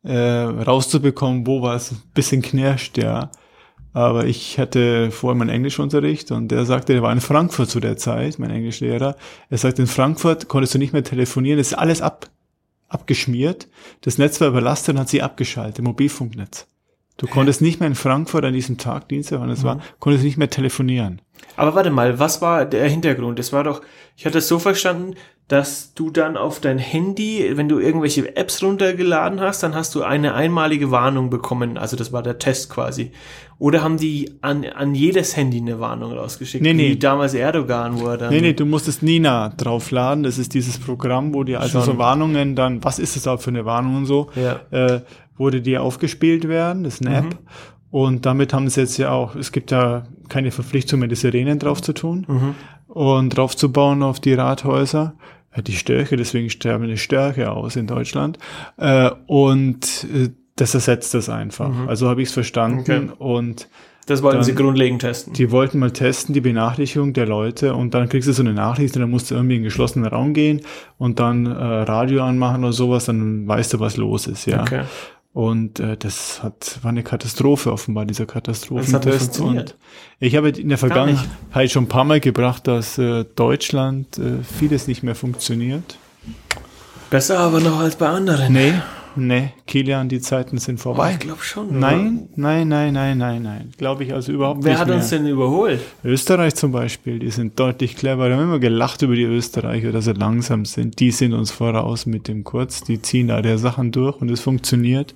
äh, 0.04 0.16
rauszubekommen, 0.16 1.44
wo 1.44 1.62
was 1.62 1.90
ein 1.90 2.00
bisschen 2.14 2.42
knirscht, 2.42 2.96
ja. 2.96 3.32
Aber 3.92 4.26
ich 4.26 4.56
hatte 4.56 5.10
vorher 5.10 5.36
meinen 5.36 5.50
Englischunterricht 5.50 6.30
und 6.30 6.46
der 6.46 6.64
sagte, 6.66 6.92
der 6.92 7.02
war 7.02 7.10
in 7.10 7.20
Frankfurt 7.20 7.70
zu 7.70 7.80
der 7.80 7.96
Zeit, 7.96 8.38
mein 8.38 8.52
Englischlehrer. 8.52 9.16
Er 9.48 9.58
sagte, 9.58 9.82
in 9.82 9.88
Frankfurt 9.88 10.46
konntest 10.46 10.72
du 10.72 10.78
nicht 10.78 10.92
mehr 10.92 11.02
telefonieren, 11.02 11.58
es 11.58 11.72
ist 11.72 11.78
alles 11.78 12.02
ab, 12.02 12.30
abgeschmiert. 12.86 13.66
Das 14.02 14.18
Netz 14.18 14.40
war 14.40 14.46
überlastet 14.46 14.94
und 14.94 15.00
hat 15.00 15.08
sie 15.08 15.22
abgeschaltet, 15.22 15.84
Mobilfunknetz. 15.84 16.68
Du 17.16 17.26
konntest 17.26 17.62
nicht 17.62 17.80
mehr 17.80 17.88
in 17.88 17.96
Frankfurt 17.96 18.44
an 18.44 18.54
diesem 18.54 18.78
Tag, 18.78 19.08
Dienstag, 19.08 19.40
wann 19.40 19.50
es 19.50 19.64
war, 19.64 19.80
konntest 19.98 20.24
nicht 20.24 20.36
mehr 20.38 20.50
telefonieren. 20.50 21.20
Aber 21.56 21.74
warte 21.74 21.90
mal, 21.90 22.20
was 22.20 22.40
war 22.40 22.64
der 22.64 22.88
Hintergrund? 22.88 23.40
Das 23.40 23.52
war 23.52 23.64
doch, 23.64 23.82
ich 24.16 24.24
hatte 24.24 24.38
es 24.38 24.46
so 24.46 24.60
verstanden, 24.60 25.16
dass 25.50 25.95
du 25.95 26.11
dann 26.11 26.37
auf 26.37 26.61
dein 26.61 26.78
Handy, 26.78 27.50
wenn 27.57 27.69
du 27.69 27.80
irgendwelche 27.80 28.37
Apps 28.37 28.62
runtergeladen 28.62 29.40
hast, 29.40 29.64
dann 29.64 29.75
hast 29.75 29.95
du 29.97 30.02
eine 30.04 30.35
einmalige 30.35 30.92
Warnung 30.92 31.28
bekommen. 31.28 31.76
Also 31.76 31.97
das 31.97 32.12
war 32.12 32.23
der 32.23 32.38
Test 32.38 32.71
quasi. 32.71 33.11
Oder 33.59 33.83
haben 33.83 33.97
die 33.97 34.30
an, 34.42 34.64
an 34.64 34.95
jedes 34.95 35.37
Handy 35.37 35.59
eine 35.59 35.80
Warnung 35.80 36.12
rausgeschickt? 36.12 36.62
Nee, 36.62 36.73
nee. 36.73 36.90
Wie 36.90 36.99
damals 36.99 37.35
Erdogan, 37.35 37.99
er 37.99 38.16
dann. 38.16 38.30
Nee, 38.33 38.40
nee, 38.42 38.52
du 38.52 38.64
musstest 38.64 39.02
Nina 39.02 39.49
draufladen. 39.57 40.23
Das 40.23 40.38
ist 40.38 40.54
dieses 40.54 40.78
Programm, 40.78 41.35
wo 41.35 41.42
dir 41.42 41.61
also 41.61 41.80
Schon. 41.80 41.95
so 41.95 41.99
Warnungen 41.99 42.54
dann, 42.54 42.85
was 42.85 43.00
ist 43.00 43.16
das 43.16 43.26
auch 43.26 43.40
für 43.40 43.50
eine 43.50 43.64
Warnung 43.64 43.97
und 43.97 44.07
so, 44.07 44.28
Ja. 44.37 44.61
äh, 44.71 45.00
wurde 45.37 45.61
dir 45.62 45.83
aufgespielt 45.83 46.47
werden. 46.47 46.85
Das 46.85 47.00
ist 47.00 47.07
eine 47.07 47.23
Mhm. 47.23 47.26
App. 47.28 47.38
Und 47.90 48.25
damit 48.25 48.52
haben 48.54 48.69
sie 48.69 48.83
jetzt 48.83 48.99
ja 48.99 49.11
auch, 49.11 49.35
es 49.35 49.50
gibt 49.50 49.73
ja 49.73 50.04
keine 50.28 50.52
Verpflichtung 50.52 51.00
mehr, 51.00 51.09
die 51.09 51.16
Sirenen 51.16 51.59
drauf 51.59 51.83
zu 51.83 51.92
tun 51.92 52.25
Mhm. 52.28 52.54
und 52.87 53.30
drauf 53.37 53.57
zu 53.57 53.73
bauen 53.73 54.04
auf 54.04 54.21
die 54.21 54.35
Rathäuser. 54.35 55.14
Die 55.57 55.73
Störche, 55.76 56.16
deswegen 56.16 56.49
sterben 56.49 56.87
die 56.87 56.97
Störche 56.97 57.50
aus 57.50 57.75
in 57.76 57.87
Deutschland. 57.87 58.38
Äh, 58.76 59.11
und 59.26 60.07
äh, 60.14 60.28
das 60.57 60.75
ersetzt 60.75 61.14
das 61.14 61.28
einfach. 61.28 61.71
Also 61.88 62.09
habe 62.09 62.23
ich 62.23 62.28
es 62.28 62.35
verstanden. 62.35 62.76
Mhm. 62.78 63.11
Okay. 63.11 63.11
Und 63.19 63.69
Das 64.07 64.23
wollten 64.23 64.38
Dann- 64.38 64.45
sie 64.45 64.54
grundlegend 64.54 65.00
testen. 65.02 65.33
die 65.35 65.50
wollten 65.50 65.78
mal 65.78 65.90
testen, 65.92 66.35
die 66.35 66.40
Benachrichtigung 66.40 67.12
der 67.12 67.26
Leute 67.26 67.75
und 67.75 67.95
dann 67.95 68.09
kriegst 68.09 68.28
du 68.28 68.33
so 68.33 68.42
eine 68.42 68.52
Nachricht 68.52 68.95
und 68.97 69.02
dann 69.02 69.11
musst 69.11 69.30
du 69.30 69.35
irgendwie 69.35 69.54
in 69.54 69.59
einen 69.61 69.64
geschlossenen 69.64 70.09
Raum 70.09 70.35
gehen 70.35 70.61
und 70.99 71.19
dann 71.21 71.47
äh, 71.47 71.50
Radio 71.50 72.23
anmachen 72.25 72.62
oder 72.64 72.73
sowas, 72.73 73.04
dann 73.07 73.47
weißt 73.47 73.75
du, 73.75 73.80
was 73.80 73.97
los 73.97 74.26
ist, 74.26 74.47
ja. 74.47 74.62
Okay. 74.62 74.83
Und 75.32 75.78
äh, 75.78 75.96
das 75.96 76.42
hat, 76.42 76.80
war 76.82 76.90
eine 76.90 77.04
Katastrophe 77.04 77.72
offenbar, 77.72 78.04
dieser 78.04 78.26
Katastrophentest. 78.26 79.40
Und 79.40 79.76
ich 80.18 80.34
habe 80.34 80.50
in 80.50 80.68
der 80.68 80.78
Vergangenheit 80.78 81.70
schon 81.70 81.84
ein 81.84 81.88
paar 81.88 82.04
Mal 82.04 82.18
gebracht, 82.18 82.66
dass 82.66 82.99
äh, 82.99 83.25
Deutschland 83.37 84.18
äh, 84.18 84.42
vieles 84.58 84.88
nicht 84.88 85.04
mehr 85.04 85.14
funktioniert. 85.14 85.99
Besser 87.10 87.38
aber 87.38 87.60
noch 87.60 87.78
als 87.78 87.96
bei 87.96 88.08
anderen. 88.08 88.52
Nee, 88.52 88.75
nee, 89.16 89.50
Kilian, 89.66 90.08
die 90.08 90.20
Zeiten 90.20 90.58
sind 90.58 90.78
Oh, 90.80 90.82
vorbei. 90.82 91.12
ich 91.12 91.18
glaube 91.18 91.42
schon. 91.42 91.78
Nein, 91.78 92.28
nein, 92.36 92.68
nein, 92.68 92.92
nein, 92.92 93.18
nein, 93.18 93.42
nein. 93.42 93.72
Glaube 93.78 94.04
ich 94.04 94.12
also 94.14 94.32
überhaupt 94.32 94.62
Wer 94.64 94.72
nicht 94.72 94.80
hat 94.80 94.88
mehr. 94.88 94.96
uns 94.96 95.08
denn 95.10 95.26
überholt? 95.26 95.80
Österreich 96.04 96.54
zum 96.54 96.72
Beispiel, 96.72 97.18
die 97.18 97.30
sind 97.30 97.58
deutlich 97.58 97.96
clever. 97.96 98.28
Wir 98.28 98.36
haben 98.36 98.44
immer 98.44 98.58
gelacht 98.58 99.02
über 99.02 99.14
die 99.14 99.24
Österreicher, 99.24 99.92
dass 99.92 100.04
sie 100.06 100.12
langsam 100.12 100.64
sind. 100.64 101.00
Die 101.00 101.10
sind 101.10 101.32
uns 101.32 101.50
voraus 101.50 102.06
mit 102.06 102.28
dem 102.28 102.44
Kurz. 102.44 102.82
Die 102.82 103.00
ziehen 103.02 103.28
da 103.28 103.42
der 103.42 103.58
Sachen 103.58 103.92
durch 103.92 104.20
und 104.20 104.30
es 104.30 104.40
funktioniert. 104.40 105.14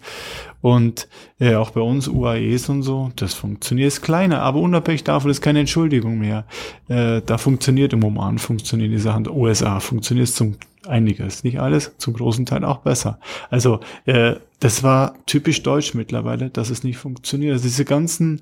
Und 0.61 1.09
äh, 1.41 1.57
auch 1.57 1.71
bei 1.71 1.83
uns 1.83 2.09
UAEs 2.09 2.71
und 2.71 2.83
so, 2.83 3.11
das 3.17 3.35
funktioniert, 3.35 3.89
ist 3.89 4.01
kleiner, 4.01 4.41
aber 4.41 4.61
unabhängig 4.61 5.05
davon 5.05 5.31
ist 5.31 5.43
keine 5.43 5.61
Entschuldigung 5.61 6.19
mehr. 6.19 6.47
Äh, 6.89 7.21
da 7.27 7.37
funktioniert 7.37 7.93
im 7.93 8.03
Oman, 8.03 8.39
funktionieren 8.39 8.91
die 8.91 8.99
Sachen. 8.99 9.29
USA 9.29 9.79
funktioniert 9.81 10.29
zum 10.29 10.57
einiges, 10.87 11.45
nicht 11.45 11.61
alles, 11.61 11.93
zum 11.99 12.15
großen 12.15 12.47
Teil 12.47 12.65
auch 12.65 12.79
besser. 12.79 13.19
Also 13.51 13.81
äh, 14.07 14.37
das 14.61 14.83
war 14.83 15.15
typisch 15.27 15.63
deutsch 15.63 15.95
mittlerweile, 15.95 16.51
dass 16.51 16.71
es 16.71 16.85
nicht 16.85 16.97
funktioniert. 16.97 17.53
Also 17.53 17.65
diese 17.65 17.85
ganzen, 17.85 18.41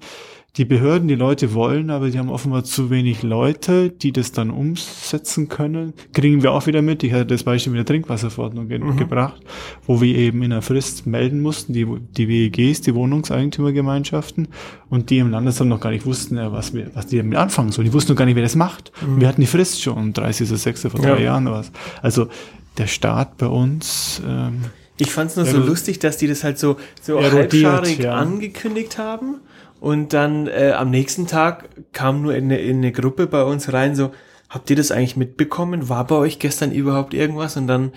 die 0.59 0.67
Behörden, 0.67 1.09
die 1.09 1.15
Leute 1.15 1.55
wollen, 1.55 1.89
aber 1.89 2.11
die 2.11 2.19
haben 2.19 2.29
offenbar 2.29 2.63
zu 2.63 2.91
wenig 2.91 3.23
Leute, 3.23 3.89
die 3.89 4.13
das 4.13 4.33
dann 4.33 4.51
umsetzen 4.51 5.49
können. 5.49 5.95
Kriegen 6.13 6.43
wir 6.43 6.53
auch 6.53 6.67
wieder 6.67 6.83
mit. 6.83 7.03
Ich 7.03 7.13
hatte 7.15 7.25
das 7.25 7.45
Beispiel 7.45 7.73
mit 7.73 7.79
der 7.79 7.87
Trinkwasserverordnung 7.87 8.69
ge 8.69 8.79
gebracht, 8.99 9.41
wo 9.87 10.03
wir 10.03 10.15
eben 10.15 10.43
in 10.43 10.53
einer 10.53 10.61
Frist 10.61 11.07
melden 11.07 11.41
mussten, 11.41 11.73
die, 11.73 11.87
die 11.87 12.29
WEGs, 12.29 12.83
die 12.83 12.95
Wohnungseigentümergemeinschaften, 12.95 14.49
und 14.91 15.09
die 15.09 15.19
im 15.19 15.31
Landesamt 15.31 15.71
noch 15.71 15.81
gar 15.81 15.91
nicht 15.91 16.05
wussten, 16.05 16.37
was, 16.37 16.75
wir, 16.75 16.91
was 16.93 17.07
die 17.07 17.17
damit 17.17 17.39
anfangen 17.39 17.73
sollen. 17.73 17.87
Die 17.87 17.95
wussten 17.95 18.13
noch 18.13 18.19
gar 18.19 18.27
nicht, 18.27 18.37
wer 18.37 18.43
das 18.43 18.55
macht. 18.55 18.93
Und 19.01 19.23
wir 19.23 19.29
hatten 19.29 19.41
die 19.41 19.47
Frist 19.47 19.81
schon, 19.81 20.13
30.06. 20.13 20.91
vor 20.91 21.01
drei 21.01 21.15
Ja. 21.15 21.19
Jahren 21.19 21.49
oder 21.49 21.61
was. 21.61 21.73
Also 22.03 22.29
der 22.77 22.89
Staat 22.89 23.39
bei 23.39 23.47
uns, 23.47 24.21
ähm, 24.27 24.65
Ich 24.99 25.11
fand 25.11 25.31
es 25.31 25.37
nur 25.37 25.47
so 25.47 25.59
lustig, 25.59 25.99
dass 25.99 26.19
die 26.19 26.27
das 26.27 26.45
halt 26.45 26.59
so, 26.59 26.77
so 27.01 27.19
halbscharig 27.23 28.01
ja. 28.01 28.17
angekündigt 28.17 28.99
haben. 28.99 29.37
Und 29.83 30.13
dann 30.13 30.47
äh, 30.47 30.75
am 30.77 30.91
nächsten 30.91 31.27
Tag 31.27 31.69
kam 31.93 32.23
nur 32.23 32.37
in 32.37 32.45
eine, 32.45 32.61
in 32.61 32.77
eine 32.77 32.93
Gruppe 32.93 33.27
bei 33.27 33.43
uns 33.43 33.73
rein, 33.73 33.97
so, 33.97 34.13
habt 34.49 34.71
ihr 34.71 34.77
das 34.77 34.93
eigentlich 34.93 35.17
mitbekommen? 35.17 35.89
War 35.89 36.07
bei 36.07 36.15
euch 36.15 36.39
gestern 36.39 36.71
überhaupt 36.71 37.15
irgendwas? 37.15 37.57
Und 37.57 37.67
dann 37.67 37.91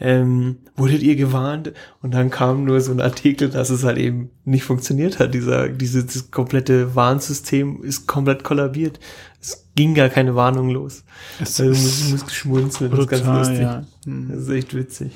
ähm, 0.00 0.58
wurdet 0.76 1.00
ihr 1.02 1.16
gewarnt? 1.16 1.72
Und 2.02 2.12
dann 2.12 2.28
kam 2.30 2.64
nur 2.66 2.82
so 2.82 2.92
ein 2.92 3.00
Artikel, 3.00 3.48
dass 3.48 3.70
es 3.70 3.84
halt 3.84 3.96
eben 3.96 4.28
nicht 4.44 4.64
funktioniert 4.64 5.18
hat. 5.18 5.32
Dieser, 5.32 5.70
dieses 5.70 6.30
komplette 6.30 6.94
Warnsystem 6.94 7.82
ist 7.84 8.06
komplett 8.06 8.44
kollabiert. 8.44 9.00
Es 9.40 9.64
ging 9.76 9.94
gar 9.94 10.10
keine 10.10 10.34
Warnung 10.34 10.68
los. 10.68 11.04
es 11.40 11.58
Also 11.58 11.72
ist 11.72 12.10
muss, 12.10 12.34
schmunzeln, 12.34 12.90
das 12.90 13.00
ist 13.00 13.08
ganz 13.08 13.22
brutal, 13.22 13.38
lustig. 13.38 13.60
ja. 13.60 13.84
Hm. 14.04 14.28
Das 14.28 14.42
ist 14.42 14.50
echt 14.50 14.74
witzig. 14.74 15.12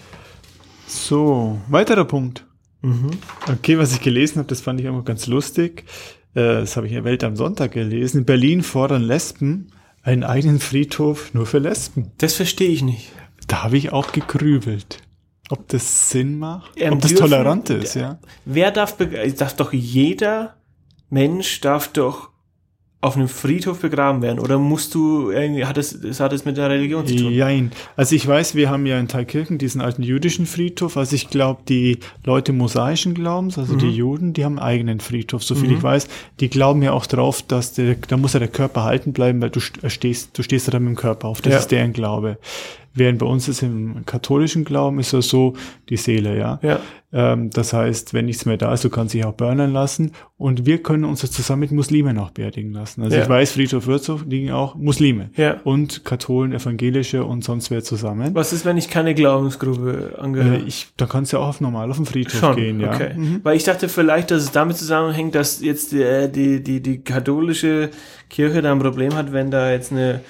So, 0.87 1.61
weiterer 1.69 2.07
Punkt. 2.07 2.47
Mhm. 2.85 3.11
Okay, 3.51 3.79
was 3.79 3.93
ich 3.93 4.01
gelesen 4.01 4.39
habe, 4.39 4.49
das 4.49 4.61
fand 4.61 4.81
ich 4.81 4.89
auch 4.89 5.05
ganz 5.05 5.27
lustig. 5.27 5.85
Äh, 6.35 6.61
Das 6.61 6.77
habe 6.77 6.87
ich 6.87 6.93
in 6.93 6.97
der 6.97 7.05
Welt 7.05 7.25
am 7.25 7.37
Sonntag 7.37 7.73
gelesen. 7.73 8.19
In 8.19 8.25
Berlin 8.25 8.63
fordern 8.63 9.03
Lesben 9.03 9.69
einen 10.03 10.23
eigenen 10.25 10.61
Friedhof 10.61 11.33
nur 11.33 11.47
für 11.47 11.59
Lesben. 11.59 12.13
Das 12.19 12.35
verstehe 12.35 12.69
ich 12.69 12.83
nicht. 12.83 13.11
Da 13.49 13.63
habe 13.63 13.77
ich 13.79 13.93
auch 13.93 14.13
gegrübelt. 14.13 14.99
Ob 15.51 15.69
das 15.69 16.11
Sinn 16.11 16.39
macht? 16.39 16.73
Ähm, 16.77 16.95
ob 16.95 17.01
das 17.03 17.11
dürfen- 17.13 17.23
tolerant 17.31 17.71
ist, 17.71 17.95
ja? 17.95 18.19
Wer 18.45 18.71
darf, 18.71 18.97
darf 18.97 19.57
doch 19.57 19.73
jeder 19.73 20.57
Mensch 21.11 21.61
darf 21.61 21.89
doch 21.89 22.31
auf 23.05 23.17
einem 23.17 23.29
Friedhof 23.29 23.81
begraben 23.81 24.23
werden? 24.23 24.39
Oder 24.39 24.59
musst 24.59 24.95
du, 24.95 25.31
irgendwie- 25.31 25.65
hat 25.67 25.77
es, 25.79 26.01
das 26.01 26.21
hat 26.21 26.33
es 26.33 26.45
mit 26.45 26.57
der 26.57 26.71
Religion 26.71 27.07
zu 27.07 27.15
tun? 27.15 27.33
Jein. 27.33 27.71
Also 27.97 28.15
ich 28.17 28.27
weiß, 28.27 28.55
wir 28.55 28.71
haben 28.71 28.87
ja 28.87 28.99
in 28.99 29.09
Thalkirchen 29.09 29.59
diesen 29.59 29.81
alten 29.81 30.03
jüdischen 30.03 30.47
Friedhof. 30.47 30.97
Also 30.97 31.15
ich 31.15 31.29
glaube, 31.31 31.61
die 31.69 31.99
Leute 32.25 32.53
mosaischen 32.53 33.15
Glaubens, 33.15 33.59
also 33.59 33.75
Mhm. 33.75 33.79
die 33.79 33.91
Juden, 33.91 34.33
die 34.33 34.45
haben 34.45 34.59
einen 34.59 34.67
eigenen 34.67 35.01
Friedhof, 35.01 35.43
so 35.45 35.55
viel 35.55 35.71
ich 35.73 35.83
weiß. 35.83 36.09
Die 36.41 36.49
glauben 36.49 36.83
ja 36.83 36.93
auch 36.93 37.07
drauf, 37.07 37.43
dass 37.43 37.73
der, 37.75 37.97
da 38.09 38.17
muss 38.17 38.33
ja 38.33 38.39
der 38.39 38.49
Körper 38.49 38.85
halten 38.85 39.13
bleiben, 39.13 39.41
weil 39.43 39.51
du 39.51 39.61
st- 39.61 39.89
stehst, 39.91 40.37
du 40.39 40.43
stehst 40.43 40.73
dann 40.73 40.83
mit 40.85 40.95
dem 40.95 40.97
Körper 40.97 41.29
auf. 41.29 41.43
Das 41.43 41.53
Ja. 41.53 41.59
ist 41.59 41.71
deren 41.71 41.93
Glaube. 41.93 42.39
Während 42.95 43.19
bei 43.19 43.27
uns 43.27 43.49
ist 43.49 43.63
im 43.63 44.07
katholischen 44.07 44.65
Glauben 44.65 44.99
ist 45.01 45.13
das 45.13 45.29
so 45.29 45.55
die 45.89 45.97
Seele, 45.97 46.39
ja. 46.39 46.61
Ja. 46.63 46.81
Ähm, 47.13 47.51
das 47.51 47.73
heißt, 47.73 48.13
wenn 48.15 48.25
nichts 48.27 48.45
mehr 48.45 48.57
da 48.57 48.73
ist, 48.73 48.85
du 48.85 48.91
kannst 48.91 49.15
dich 49.15 49.25
auch 49.25 49.35
burnen 49.35 49.73
lassen. 49.73 50.13
Und 50.37 50.67
wir 50.67 50.83
können 50.83 51.05
uns 51.05 51.23
jetzt 51.23 51.35
zusammen 51.35 51.61
mit 51.61 51.71
Muslimen 51.73 52.19
auch 52.19 52.31
beerdigen 52.31 52.73
lassen. 52.73 53.03
Also 53.03 53.17
Ja. 53.17 53.23
ich 53.23 53.29
weiß, 53.29 53.53
Friedhof 53.53 53.87
Würzhof 53.87 54.25
liegen 54.29 54.51
auch 54.51 54.75
Muslime. 54.75 55.31
Ja. 55.37 55.61
Und 55.65 56.05
Katholen, 56.05 56.53
Evangelische 56.53 57.25
und 57.25 57.45
sonst 57.45 57.71
wer 57.71 57.85
zusammen. 57.85 58.35
Was 58.35 58.53
ist, 58.53 58.65
wenn 58.65 58.77
ich 58.77 58.89
keine 58.91 59.15
Glaubensgruppe 59.15 60.17
angehöre? 60.19 60.57
Äh, 60.57 60.63
ich, 60.67 60.89
da 60.97 61.07
kannst 61.07 61.33
du 61.33 61.37
ja 61.37 61.43
auch 61.43 61.49
auf 61.49 61.61
normal 61.61 61.91
auf 61.91 61.97
den 61.97 62.07
Friedhof 62.07 62.41
Schon, 62.41 62.57
gehen, 62.57 62.81
ja. 62.81 62.93
okay. 62.93 63.15
Mhm. 63.17 63.41
Weil 63.45 63.57
ich 63.57 63.65
dachte 63.65 63.89
vielleicht, 63.89 64.31
dass 64.33 64.43
es 64.43 64.51
damit 64.51 64.77
zusammenhängt, 64.77 65.35
dass 65.37 65.61
jetzt 65.63 65.93
die, 65.93 66.29
die, 66.33 66.63
die, 66.63 66.81
die 66.81 67.01
katholische 67.03 67.91
Kirche 68.29 68.61
da 68.63 68.73
ein 68.73 68.81
Problem 68.81 69.15
hat, 69.15 69.33
wenn 69.33 69.51
da 69.53 69.71
jetzt 69.71 69.93
eine, 69.93 70.21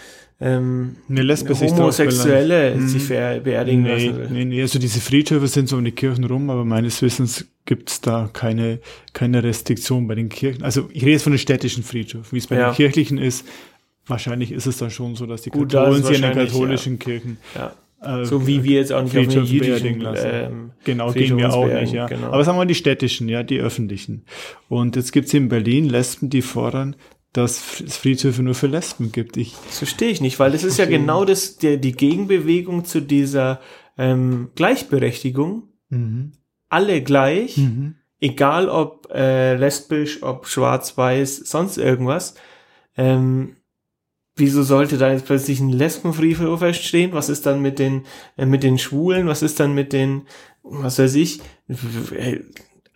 ähm, 0.41 0.97
drauf 1.09 1.61
Homosexuelle 1.61 2.73
beleidigt. 2.73 2.89
sich 2.91 3.05
Mhm. 3.11 3.43
beerdigen 3.45 3.83
Nee, 3.83 3.93
lassen 4.07 4.17
will. 4.19 4.29
nee, 4.31 4.45
nee, 4.45 4.63
also 4.63 4.79
diese 4.79 5.01
Friedhöfe 5.01 5.47
sind 5.47 5.69
so 5.69 5.77
um 5.77 5.85
die 5.85 5.93
Kirchen 5.93 6.25
rum, 6.25 6.51
aber 6.51 6.65
meines 6.65 7.01
Wissens 7.03 7.47
gibt's 7.67 8.01
da 8.01 8.29
keine, 8.33 8.81
keine 9.13 9.43
Restriktion 9.43 10.07
bei 10.07 10.15
den 10.17 10.29
Kirchen. 10.29 10.63
Also 10.63 10.89
ich 10.93 11.03
rede 11.03 11.13
jetzt 11.13 11.23
von 11.23 11.33
den 11.33 11.39
städtischen 11.39 11.83
Friedhöfen, 11.83 12.33
wie 12.33 12.39
es 12.39 12.47
bei 12.47 12.57
Ja. 12.57 12.71
den 12.71 12.75
kirchlichen 12.77 13.19
ist. 13.19 13.47
Wahrscheinlich 14.07 14.53
ist 14.53 14.67
es 14.67 14.77
dann 14.79 14.91
schon 14.91 15.15
so, 15.15 15.25
dass 15.25 15.43
die 15.43 15.51
Gut, 15.51 15.73
Katholen 15.73 16.03
sich 16.03 16.17
in 16.17 16.23
den 16.23 16.33
katholischen 16.35 16.99
Kirchen 16.99 17.39
Ja. 17.55 17.73
äh, 18.21 18.25
So 18.27 18.47
wie 18.47 18.63
wir 18.65 18.81
jetzt 18.81 18.93
auch 18.93 19.03
nicht 19.03 19.17
auf 19.17 19.25
Friedhöfe 19.25 19.47
den 19.47 19.55
jüdischen 19.55 20.01
lassen. 20.01 20.29
ähm, 20.31 20.71
Genau, 20.85 21.11
Friedhof 21.11 21.29
gehen 21.29 21.39
wir 21.39 21.55
auch 21.55 21.67
nicht, 21.67 21.95
ja. 21.95 22.07
genau. 22.07 22.27
Aber 22.27 22.45
sagen 22.45 22.57
wir 22.59 22.63
mal 22.63 22.67
die 22.67 22.75
städtischen, 22.75 23.31
ja, 23.31 23.43
die 23.43 23.61
öffentlichen. 23.61 24.25
Und 24.69 24.97
jetzt 24.97 25.13
gibt's 25.13 25.33
in 25.33 25.49
Berlin 25.49 25.89
Lesben, 25.89 26.29
die 26.29 26.43
fordern, 26.43 26.97
dass 27.35 27.81
es 27.81 27.97
Friedhöfe 27.97 28.43
nur 28.43 28.55
für 28.55 28.69
Lesben 28.69 29.13
gibt. 29.13 29.37
Ich, 29.37 29.55
Das 29.67 29.79
verstehe 29.79 30.09
ich 30.09 30.21
nicht, 30.21 30.39
weil 30.39 30.53
das 30.53 30.65
ist 30.65 30.79
ja 30.79 30.87
genau 30.87 31.25
das, 31.25 31.57
der, 31.57 31.77
die 31.77 31.93
Gegenbewegung 31.93 32.85
zu 32.85 33.01
dieser 33.01 33.61
ähm, 33.99 34.51
Gleichberechtigung. 34.55 35.69
mhm. 35.91 36.33
alle 36.69 37.03
gleich, 37.03 37.59
mhm. 37.59 37.97
egal 38.21 38.69
ob 38.69 39.11
äh, 39.13 39.57
lesbisch, 39.57 40.23
ob 40.23 40.47
schwarz-weiß, 40.47 41.39
sonst 41.39 41.77
irgendwas. 41.77 42.37
Ähm, 42.97 43.57
wieso 44.37 44.63
sollte 44.63 44.97
da 44.97 45.11
jetzt 45.11 45.27
plötzlich 45.27 45.59
ein 45.59 45.71
Lesbenfriedhof 45.71 46.63
stehen? 46.75 47.13
Was 47.15 47.29
ist 47.29 47.47
dann 47.47 47.61
mit 47.61 47.81
den, 47.81 48.05
äh, 48.37 48.47
mit 48.47 48.63
den 48.63 48.79
Schwulen? 48.79 49.27
Was 49.27 49.43
ist 49.43 49.59
dann 49.59 49.75
mit 49.75 49.93
den, 49.93 50.23
was 50.63 51.01
weiß 51.01 51.17
ich? 51.17 51.41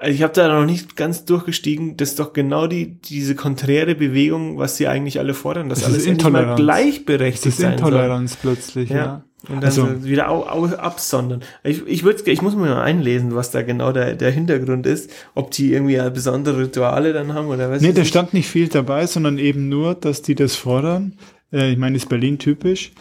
Also 0.01 0.15
ich 0.15 0.23
habe 0.23 0.33
da 0.33 0.49
noch 0.49 0.65
nicht 0.65 0.95
ganz 0.95 1.25
durchgestiegen. 1.25 1.97
Das 1.97 2.11
ist 2.11 2.21
doch 2.21 2.33
genau 2.33 2.69
die 2.69 3.01
diese 3.01 3.35
konträre 3.35 3.97
Bewegung, 3.97 4.57
was 4.57 4.77
sie 4.77 4.87
eigentlich 4.87 5.19
alle 5.19 5.35
fordern, 5.35 5.69
dass 5.69 5.81
das 5.81 5.89
alles 5.89 6.07
Intoleranz. 6.07 6.61
gleichberechtigt 6.61 7.47
das 7.47 7.55
ist 7.55 7.61
sein 7.61 7.73
Intoleranz 7.73 8.33
soll. 8.33 8.39
plötzlich, 8.43 8.91
ja. 8.91 8.97
ja. 8.97 9.25
Und 9.49 9.57
dann 9.57 9.65
also, 9.65 9.87
so 9.87 10.05
wieder 10.05 10.31
au, 10.31 10.45
au, 10.45 10.67
absondern. 10.67 11.43
Ich, 11.63 11.87
ich, 11.87 12.05
würd, 12.05 12.27
ich 12.27 12.43
muss 12.43 12.55
mir 12.55 12.67
mal 12.67 12.83
einlesen, 12.83 13.35
was 13.35 13.51
da 13.51 13.63
genau 13.63 13.93
der, 13.93 14.15
der 14.15 14.31
Hintergrund 14.31 14.87
ist. 14.87 15.11
Ob 15.35 15.53
die 15.53 15.73
irgendwie 15.73 15.99
besondere 16.11 16.59
Rituale 16.59 17.13
dann 17.13 17.35
haben 17.35 17.47
oder 17.49 17.71
was. 17.71 17.81
Nee, 17.81 17.93
da 17.93 18.05
stand 18.05 18.35
nicht 18.35 18.49
viel 18.49 18.69
dabei, 18.69 19.07
sondern 19.07 19.39
eben 19.39 19.69
nur, 19.69 19.95
dass 19.95 20.23
die 20.23 20.35
das 20.35 20.57
fordern. 20.57 21.15
Äh, 21.53 21.73
ich 21.73 21.79
meine, 21.79 21.97
ist 21.97 22.09
Berlin 22.09 22.39
typisch. 22.39 22.93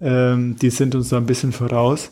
Ähm, 0.00 0.56
die 0.60 0.70
sind 0.70 0.94
uns 0.94 1.08
da 1.08 1.16
ein 1.16 1.26
bisschen 1.26 1.52
voraus. 1.52 2.10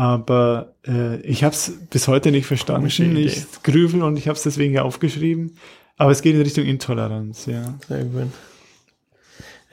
Aber 0.00 0.76
äh, 0.88 1.20
ich 1.20 1.44
habe 1.44 1.54
es 1.54 1.74
bis 1.90 2.08
heute 2.08 2.30
nicht 2.30 2.46
verstanden. 2.46 2.86
Ich 2.86 3.44
grübel 3.62 4.02
und 4.02 4.16
ich 4.16 4.28
habe 4.28 4.36
es 4.36 4.42
deswegen 4.42 4.72
ja 4.72 4.80
aufgeschrieben. 4.80 5.58
Aber 5.98 6.10
es 6.10 6.22
geht 6.22 6.34
in 6.34 6.40
Richtung 6.40 6.64
Intoleranz, 6.64 7.44
ja. 7.44 7.74
Sehr 7.86 8.04
gut. 8.04 8.28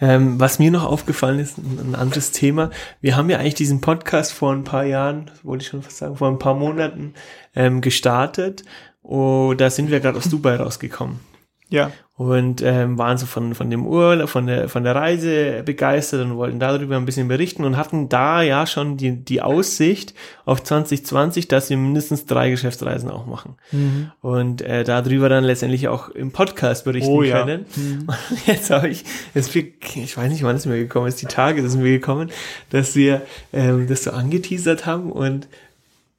Ähm, 0.01 0.37
was 0.37 0.59
mir 0.59 0.69
noch 0.69 0.83
aufgefallen 0.83 1.39
ist, 1.39 1.57
ein, 1.57 1.95
anderes 1.95 2.33
Thema. 2.33 2.71
Wir 2.99 3.15
haben 3.15 3.29
ja 3.29 3.37
eigentlich 3.37 3.53
diesen 3.53 3.79
Podcast 3.79 4.33
vor 4.33 4.51
ein 4.51 4.65
paar 4.65 4.83
Jahren, 4.83 5.31
wollte 5.43 5.61
ich 5.61 5.69
schon 5.69 5.81
fast 5.81 5.95
sagen, 5.95 6.17
vor 6.17 6.27
ein 6.27 6.39
paar 6.39 6.55
Monaten 6.55 7.13
ähm, 7.55 7.79
gestartet. 7.79 8.65
Und 9.01 9.61
da 9.61 9.69
sind 9.69 9.91
wir 9.91 10.01
gerade 10.01 10.17
aus 10.17 10.27
Dubai 10.27 10.57
rausgekommen. 10.57 11.21
Ja. 11.69 11.93
Und 12.17 12.63
ähm, 12.63 12.97
waren 12.97 13.19
so 13.19 13.27
von, 13.27 13.53
von 13.53 13.69
dem 13.69 13.85
Urlaub, 13.85 14.27
von 14.27 14.47
der, 14.47 14.69
von 14.69 14.83
der 14.83 14.95
Reise 14.95 15.61
begeistert 15.63 16.25
und 16.25 16.35
wollten 16.35 16.59
darüber 16.59 16.95
ein 16.95 17.05
bisschen 17.05 17.27
berichten 17.27 17.63
und 17.63 17.77
hatten 17.77 18.09
da 18.09 18.41
ja 18.41 18.65
schon 18.65 18.97
die, 18.97 19.23
die 19.23 19.43
Aussicht 19.43 20.15
auf 20.43 20.63
2020, 20.63 21.47
dass 21.47 21.69
wir 21.69 21.77
mindestens 21.77 22.25
drei 22.25 22.49
Geschäftsreisen 22.49 23.11
auch 23.11 23.27
machen. 23.27 23.55
Mhm. 23.71 24.11
Und 24.21 24.63
äh, 24.63 24.83
darüber 24.83 25.29
dann 25.29 25.43
letztendlich 25.43 25.89
auch 25.89 26.09
im 26.09 26.31
Podcast 26.31 26.85
berichten 26.85 27.11
oh, 27.11 27.21
können. 27.21 27.67
Ja. 27.75 27.83
Mhm. 27.83 28.07
Und 28.29 28.47
jetzt 28.47 28.71
habe 28.71 28.89
ich, 28.89 29.03
jetzt, 29.35 29.55
ich 29.55 30.17
weiß 30.17 30.31
nicht, 30.31 30.41
wann 30.41 30.55
es 30.55 30.65
mir 30.65 30.77
gekommen 30.77 31.05
ist, 31.05 31.21
die 31.21 31.27
Tage 31.27 31.61
das 31.61 31.73
ist 31.73 31.79
mir 31.79 31.91
gekommen, 31.91 32.31
dass 32.71 32.95
wir 32.95 33.21
ähm, 33.53 33.85
das 33.87 34.05
so 34.05 34.11
angeteasert 34.11 34.87
haben 34.87 35.11
und 35.11 35.47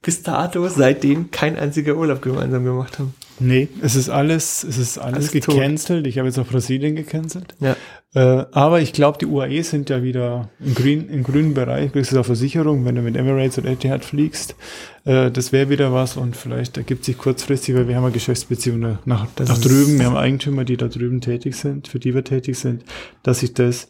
bis 0.00 0.22
dato 0.22 0.68
seitdem 0.68 1.32
kein 1.32 1.58
einziger 1.58 1.96
Urlaub 1.96 2.22
gemeinsam 2.22 2.64
gemacht 2.64 3.00
haben. 3.00 3.14
Nee, 3.40 3.68
es 3.83 3.94
ist 3.94 4.09
alles, 4.09 4.64
es 4.64 4.79
ist 4.79 4.98
alles, 4.98 5.16
alles 5.16 5.33
gecancelt. 5.33 6.05
Tot. 6.05 6.07
Ich 6.07 6.18
habe 6.18 6.29
jetzt 6.29 6.38
auch 6.38 6.46
Brasilien 6.46 6.96
gecancelt. 6.96 7.55
Ja. 7.61 7.77
Äh, 8.14 8.46
aber 8.53 8.81
ich 8.81 8.92
glaube, 8.92 9.18
die 9.18 9.27
UAE 9.27 9.62
sind 9.62 9.90
ja 9.90 10.03
wieder 10.03 10.48
im, 10.61 10.74
grün, 10.74 11.09
im 11.09 11.22
grünen 11.22 11.55
Bereich, 11.55 11.92
kriegst 11.92 12.12
du 12.12 12.18
auch 12.18 12.24
Versicherung, 12.24 12.85
wenn 12.85 12.94
du 12.94 13.03
mit 13.03 13.16
Emirates 13.16 13.59
oder 13.59 13.70
Etihad 13.70 14.05
fliegst. 14.05 14.57
Äh, 15.05 15.31
das 15.31 15.53
wäre 15.53 15.68
wieder 15.68 15.92
was 15.92 16.16
und 16.16 16.37
vielleicht 16.37 16.79
ergibt 16.79 17.05
sich 17.05 17.18
kurzfristig, 17.18 17.74
weil 17.74 17.87
wir 17.87 17.96
haben 17.96 18.05
ja 18.05 18.11
Geschäftsbeziehungen 18.11 18.98
nach, 19.05 19.27
nach 19.38 19.59
drüben, 19.59 19.98
wir 19.98 20.07
haben 20.07 20.16
Eigentümer, 20.16 20.64
die 20.64 20.77
da 20.77 20.88
drüben 20.88 21.20
tätig 21.20 21.55
sind, 21.57 21.88
für 21.88 21.98
die 21.98 22.14
wir 22.14 22.24
tätig 22.24 22.59
sind, 22.59 22.85
dass 23.22 23.40
sich 23.40 23.53
das 23.53 23.88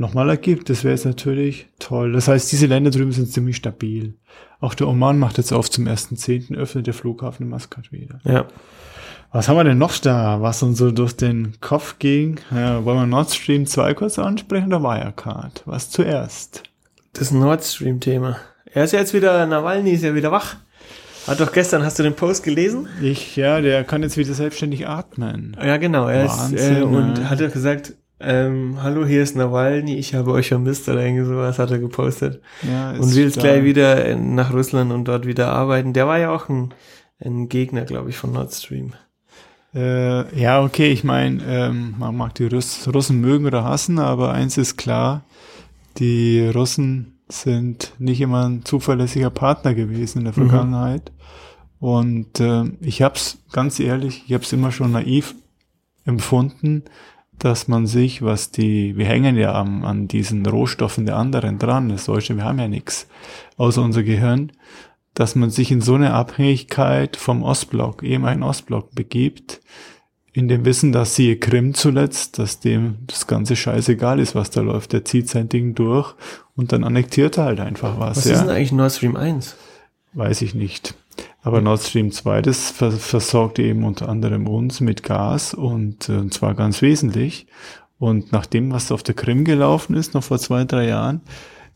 nochmal 0.00 0.28
ergibt. 0.28 0.68
Das 0.70 0.82
wäre 0.82 0.94
jetzt 0.94 1.04
natürlich 1.04 1.68
toll. 1.78 2.12
Das 2.12 2.26
heißt, 2.26 2.50
diese 2.50 2.66
Länder 2.66 2.90
drüben 2.90 3.12
sind 3.12 3.30
ziemlich 3.30 3.56
stabil. 3.56 4.14
Auch 4.58 4.74
der 4.74 4.88
Oman 4.88 5.18
macht 5.18 5.38
jetzt 5.38 5.52
auf 5.52 5.70
zum 5.70 5.86
1.10. 5.86 6.56
öffnet 6.56 6.86
der 6.86 6.94
Flughafen 6.94 7.44
in 7.44 7.50
Maskat 7.50 7.92
wieder. 7.92 8.20
Ja. 8.24 8.46
Was 9.32 9.48
haben 9.48 9.56
wir 9.56 9.64
denn 9.64 9.78
noch 9.78 9.96
da, 9.98 10.42
was 10.42 10.62
uns 10.62 10.78
so 10.78 10.90
durch 10.90 11.16
den 11.16 11.60
Kopf 11.60 12.00
ging? 12.00 12.40
Ja, 12.50 12.84
wollen 12.84 12.98
wir 12.98 13.06
Nord 13.06 13.30
Stream 13.30 13.64
2 13.64 13.94
kurz 13.94 14.18
ansprechen 14.18 14.66
oder 14.66 14.82
Wirecard? 14.82 15.62
Was 15.66 15.88
zuerst? 15.90 16.64
Das 17.12 17.30
Nord 17.30 17.62
Stream-Thema. 17.62 18.38
Er 18.64 18.84
ist 18.84 18.92
jetzt 18.92 19.14
wieder, 19.14 19.46
Nawalny 19.46 19.92
ist 19.92 20.02
ja 20.02 20.14
wieder 20.14 20.32
wach. 20.32 20.56
Hat 21.26 21.38
doch 21.38 21.52
gestern, 21.52 21.84
hast 21.84 21.98
du 21.98 22.02
den 22.02 22.14
Post 22.14 22.42
gelesen? 22.42 22.88
Ich, 23.02 23.36
ja, 23.36 23.60
der 23.60 23.84
kann 23.84 24.02
jetzt 24.02 24.16
wieder 24.16 24.34
selbstständig 24.34 24.88
atmen. 24.88 25.56
Ja, 25.62 25.76
genau. 25.76 26.08
Er 26.08 26.28
Wahnsinn, 26.28 26.56
ist, 26.56 26.70
äh, 26.70 26.82
und 26.82 27.28
hat 27.28 27.40
er 27.40 27.48
gesagt, 27.48 27.94
ähm, 28.20 28.82
hallo, 28.82 29.06
hier 29.06 29.22
ist 29.22 29.36
Nawalny, 29.36 29.96
ich 29.96 30.14
habe 30.14 30.32
euch 30.32 30.48
vermisst 30.48 30.88
oder 30.88 31.04
irgendwie 31.04 31.24
sowas 31.24 31.58
hat 31.58 31.70
er 31.70 31.78
gepostet. 31.78 32.42
Ja, 32.62 32.92
und 32.92 33.14
will 33.14 33.24
jetzt 33.24 33.38
gleich 33.38 33.64
wieder 33.64 34.14
nach 34.16 34.52
Russland 34.52 34.92
und 34.92 35.06
dort 35.06 35.26
wieder 35.26 35.48
arbeiten. 35.48 35.92
Der 35.92 36.06
war 36.06 36.18
ja 36.18 36.30
auch 36.30 36.48
ein, 36.48 36.74
ein 37.18 37.48
Gegner, 37.48 37.82
glaube 37.84 38.10
ich, 38.10 38.16
von 38.16 38.32
Nord 38.32 38.52
Stream. 38.52 38.92
Äh, 39.74 40.38
ja, 40.38 40.62
okay, 40.62 40.90
ich 40.90 41.04
meine, 41.04 41.42
ähm, 41.46 41.94
man 41.98 42.16
mag 42.16 42.34
die 42.34 42.46
Russ 42.46 42.88
Russen 42.92 43.20
mögen 43.20 43.46
oder 43.46 43.64
hassen, 43.64 43.98
aber 43.98 44.32
eins 44.32 44.58
ist 44.58 44.76
klar, 44.76 45.24
die 45.98 46.46
Russen 46.48 47.20
sind 47.28 47.92
nicht 47.98 48.20
immer 48.20 48.48
ein 48.48 48.64
zuverlässiger 48.64 49.30
Partner 49.30 49.74
gewesen 49.74 50.18
in 50.18 50.24
der 50.24 50.32
mhm. 50.32 50.48
Vergangenheit. 50.48 51.12
Mhm. 51.12 51.86
Und 51.88 52.40
äh, 52.40 52.64
ich 52.80 53.00
habe 53.02 53.14
es 53.14 53.38
ganz 53.52 53.80
ehrlich, 53.80 54.24
ich 54.26 54.34
habe 54.34 54.44
es 54.44 54.52
immer 54.52 54.72
schon 54.72 54.92
naiv 54.92 55.34
empfunden, 56.04 56.84
dass 57.40 57.68
man 57.68 57.86
sich, 57.86 58.22
was 58.22 58.50
die, 58.50 58.96
wir 58.96 59.06
hängen 59.06 59.36
ja 59.36 59.52
an, 59.52 59.84
an 59.84 60.08
diesen 60.08 60.46
Rohstoffen 60.46 61.06
der 61.06 61.16
anderen 61.16 61.58
dran, 61.58 61.88
das 61.88 62.04
Deutsche, 62.04 62.36
wir 62.36 62.44
haben 62.44 62.58
ja 62.58 62.68
nichts 62.68 63.08
außer 63.56 63.82
unser 63.82 64.02
Gehirn, 64.02 64.52
dass 65.14 65.34
man 65.34 65.50
sich 65.50 65.72
in 65.72 65.80
so 65.80 65.94
eine 65.94 66.12
Abhängigkeit 66.12 67.16
vom 67.16 67.42
Ostblock, 67.42 68.02
ehemaligen 68.02 68.42
Ostblock 68.42 68.94
begibt, 68.94 69.60
in 70.32 70.48
dem 70.48 70.64
Wissen, 70.64 70.92
dass 70.92 71.16
siehe 71.16 71.38
Krim 71.38 71.74
zuletzt, 71.74 72.38
dass 72.38 72.60
dem 72.60 72.98
das 73.06 73.26
ganze 73.26 73.56
scheißegal 73.56 74.20
ist, 74.20 74.34
was 74.34 74.50
da 74.50 74.60
läuft. 74.60 74.92
Der 74.92 75.04
zieht 75.04 75.28
sein 75.28 75.48
Ding 75.48 75.74
durch 75.74 76.14
und 76.54 76.72
dann 76.72 76.84
annektiert 76.84 77.38
er 77.38 77.46
halt 77.46 77.60
einfach 77.60 77.98
was. 77.98 78.18
Was 78.18 78.24
ja. 78.26 78.34
ist 78.34 78.42
denn 78.42 78.50
eigentlich 78.50 78.72
Nord 78.72 78.92
Stream 78.92 79.16
1? 79.16 79.56
Weiß 80.12 80.42
ich 80.42 80.54
nicht. 80.54 80.94
Aber 81.42 81.60
Nord 81.60 81.82
Stream 81.82 82.12
2, 82.12 82.42
das 82.42 82.70
versorgt 82.70 83.58
eben 83.58 83.84
unter 83.84 84.08
anderem 84.08 84.46
uns 84.46 84.80
mit 84.80 85.02
Gas 85.02 85.54
und, 85.54 86.08
äh, 86.08 86.12
und 86.12 86.34
zwar 86.34 86.54
ganz 86.54 86.82
wesentlich. 86.82 87.46
Und 87.98 88.32
nach 88.32 88.46
dem, 88.46 88.72
was 88.72 88.92
auf 88.92 89.02
der 89.02 89.14
Krim 89.14 89.44
gelaufen 89.44 89.94
ist, 89.94 90.14
noch 90.14 90.24
vor 90.24 90.38
zwei, 90.38 90.64
drei 90.64 90.86
Jahren, 90.86 91.20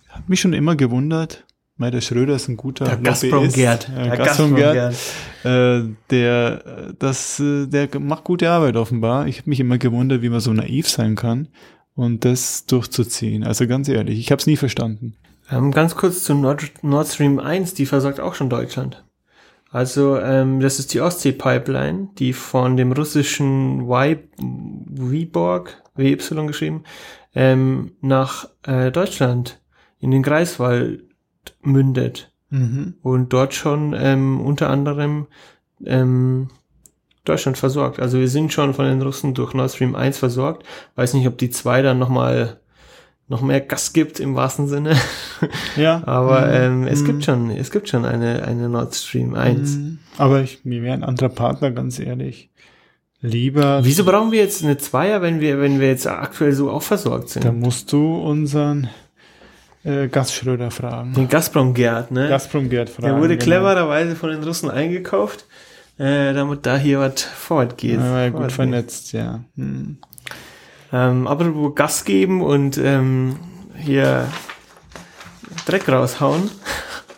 hat 0.08 0.28
mich 0.28 0.40
schon 0.40 0.52
immer 0.52 0.76
gewundert, 0.76 1.44
weil 1.76 1.90
der 1.90 2.00
Schröder 2.00 2.36
ist 2.36 2.48
ein 2.48 2.56
guter 2.56 2.84
der 2.84 2.96
Gazprom 2.98 3.48
Gerd. 3.50 3.88
Äh, 3.88 4.04
der 4.04 4.16
Gazprom 4.16 4.54
Gerd. 4.54 4.94
Äh, 5.44 5.82
der, 6.10 6.94
das, 6.98 7.40
äh, 7.40 7.66
der 7.66 7.88
macht 8.00 8.24
gute 8.24 8.50
Arbeit 8.50 8.76
offenbar. 8.76 9.26
Ich 9.26 9.38
habe 9.38 9.50
mich 9.50 9.60
immer 9.60 9.78
gewundert, 9.78 10.22
wie 10.22 10.28
man 10.28 10.40
so 10.40 10.52
naiv 10.52 10.88
sein 10.88 11.14
kann 11.16 11.48
und 11.94 12.24
das 12.24 12.66
durchzuziehen. 12.66 13.44
Also 13.44 13.66
ganz 13.66 13.88
ehrlich, 13.88 14.18
ich 14.18 14.30
habe 14.30 14.40
es 14.40 14.46
nie 14.46 14.56
verstanden. 14.56 15.16
Ähm, 15.50 15.72
ganz 15.72 15.94
kurz 15.96 16.24
zu 16.24 16.34
Nord, 16.34 16.72
Nord 16.82 17.08
Stream 17.08 17.38
1, 17.38 17.74
die 17.74 17.86
versorgt 17.86 18.20
auch 18.20 18.34
schon 18.34 18.48
Deutschland. 18.48 19.04
Also 19.74 20.20
ähm, 20.20 20.60
das 20.60 20.78
ist 20.78 20.94
die 20.94 21.00
Ostsee-Pipeline, 21.00 22.10
die 22.16 22.32
von 22.32 22.76
dem 22.76 22.92
russischen 22.92 23.90
y, 23.90 24.18
Wyborg, 24.38 25.82
WY 25.96 26.16
geschrieben, 26.46 26.84
ähm, 27.34 27.90
nach 28.00 28.48
äh, 28.62 28.92
Deutschland 28.92 29.60
in 29.98 30.12
den 30.12 30.22
Greifswald 30.22 31.02
mündet. 31.60 32.30
Mhm. 32.50 32.94
Und 33.02 33.32
dort 33.32 33.52
schon 33.52 33.96
ähm, 33.98 34.40
unter 34.40 34.70
anderem 34.70 35.26
ähm, 35.84 36.50
Deutschland 37.24 37.58
versorgt. 37.58 37.98
Also 37.98 38.20
wir 38.20 38.28
sind 38.28 38.52
schon 38.52 38.74
von 38.74 38.84
den 38.84 39.02
Russen 39.02 39.34
durch 39.34 39.54
Nord 39.54 39.72
Stream 39.72 39.96
1 39.96 40.18
versorgt. 40.18 40.64
Weiß 40.94 41.14
nicht, 41.14 41.26
ob 41.26 41.36
die 41.36 41.50
2 41.50 41.82
dann 41.82 41.98
nochmal 41.98 42.60
noch 43.28 43.40
mehr 43.40 43.60
Gas 43.60 43.92
gibt 43.92 44.20
im 44.20 44.34
wahrsten 44.34 44.68
Sinne. 44.68 44.96
Ja. 45.76 46.02
Aber 46.06 46.46
mhm. 46.46 46.84
ähm, 46.84 46.86
es 46.86 47.02
mhm. 47.02 47.06
gibt 47.06 47.24
schon, 47.24 47.50
es 47.50 47.70
gibt 47.70 47.88
schon 47.88 48.04
eine, 48.04 48.44
eine 48.44 48.68
Nord 48.68 48.94
Stream 48.94 49.34
1. 49.34 49.76
Mhm. 49.76 49.98
Aber 50.16 50.40
ich, 50.40 50.64
mir 50.64 50.82
wäre 50.82 50.94
ein 50.94 51.04
anderer 51.04 51.28
Partner, 51.28 51.70
ganz 51.70 51.98
ehrlich. 51.98 52.50
Lieber. 53.20 53.80
Wieso 53.82 54.04
brauchen 54.04 54.32
wir 54.32 54.40
jetzt 54.40 54.62
eine 54.62 54.78
Zweier, 54.78 55.22
wenn 55.22 55.40
wir, 55.40 55.60
wenn 55.60 55.80
wir 55.80 55.88
jetzt 55.88 56.06
aktuell 56.06 56.52
so 56.52 56.70
auch 56.70 56.82
versorgt 56.82 57.30
sind? 57.30 57.44
Da 57.44 57.52
musst 57.52 57.92
du 57.92 58.16
unseren 58.16 58.88
äh, 59.82 60.08
Gasschröder 60.08 60.70
fragen. 60.70 61.14
Den 61.14 61.28
Gazprom-Gerd, 61.28 62.10
ne? 62.10 62.28
Gazprom-Gerd 62.28 62.90
fragen. 62.90 63.08
Der 63.08 63.18
wurde 63.18 63.36
genau. 63.36 63.44
clevererweise 63.44 64.16
von 64.16 64.30
den 64.30 64.42
Russen 64.42 64.70
eingekauft, 64.70 65.46
äh, 65.98 66.32
damit 66.32 66.66
da 66.66 66.76
hier 66.76 67.00
was 67.00 67.22
vorwärts 67.22 67.76
geht. 67.76 67.98
Ja, 67.98 68.28
gut 68.28 68.52
vernetzt, 68.52 69.12
ja. 69.12 69.40
Hm. 69.56 69.98
Ähm, 70.92 71.26
apropos 71.26 71.74
Gas 71.74 72.04
geben 72.04 72.42
und 72.42 72.78
ähm, 72.78 73.36
hier 73.76 74.28
Dreck 75.66 75.88
raushauen. 75.88 76.50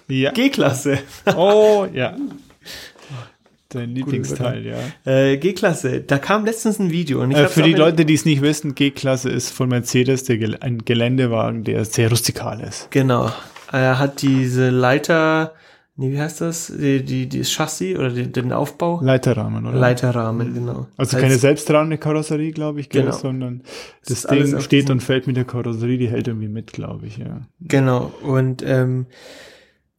Ja. 0.09 0.31
G-Klasse. 0.31 1.00
Oh, 1.37 1.87
ja. 1.92 2.16
Dein 3.68 3.90
Lieblingsteil, 3.90 4.64
ja. 4.64 5.12
Äh, 5.12 5.38
G-Klasse, 5.38 6.00
da 6.00 6.18
kam 6.18 6.44
letztens 6.44 6.79
ein 6.79 6.90
Video. 6.90 7.20
Und 7.20 7.33
ich 7.33 7.37
äh, 7.37 7.48
für 7.48 7.62
die 7.62 7.74
Leute, 7.74 8.05
die 8.05 8.14
es 8.14 8.24
nicht 8.24 8.40
wissen, 8.40 8.76
G-Klasse 8.76 9.29
ist 9.29 9.50
von 9.50 9.68
Mercedes 9.68 10.22
der 10.24 10.38
Gel 10.38 10.57
ein 10.61 10.85
Geländewagen, 10.85 11.64
der 11.64 11.85
sehr 11.85 12.09
rustikal 12.09 12.61
ist. 12.61 12.90
Genau. 12.92 13.33
Er 13.72 13.98
hat 13.98 14.22
diese 14.22 14.70
Leiter 14.70 15.52
nee, 15.97 16.13
wie 16.13 16.21
heißt 16.21 16.41
das? 16.41 16.73
Die, 16.79 17.05
die, 17.05 17.29
die 17.29 17.43
Chassis 17.45 17.97
oder 17.99 18.11
die, 18.11 18.31
den 18.31 18.53
Aufbau? 18.53 19.01
Leiterrahmen, 19.03 19.67
oder? 19.67 19.79
Leiterrahmen, 19.79 20.55
genau. 20.55 20.87
Also 20.97 21.17
Als- 21.17 21.23
keine 21.23 21.37
selbsttragende 21.39 21.99
Karosserie, 21.99 22.53
glaube 22.53 22.81
ich, 22.81 22.89
Genau. 22.89 23.13
sondern 23.13 23.63
Das 24.07 24.23
das, 24.23 24.31
Ding 24.31 24.61
steht 24.61 24.91
und 24.91 25.03
fällt 25.03 25.27
mit 25.27 25.37
der 25.37 25.45
Karosserie, 25.45 25.99
die 25.99 26.09
hält 26.09 26.29
irgendwie 26.29 26.49
mit, 26.49 26.73
glaube 26.73 27.07
ich, 27.07 27.17
ja. 27.19 27.43
Genau. 27.61 28.13
Und 28.23 28.63
ähm, 28.65 29.07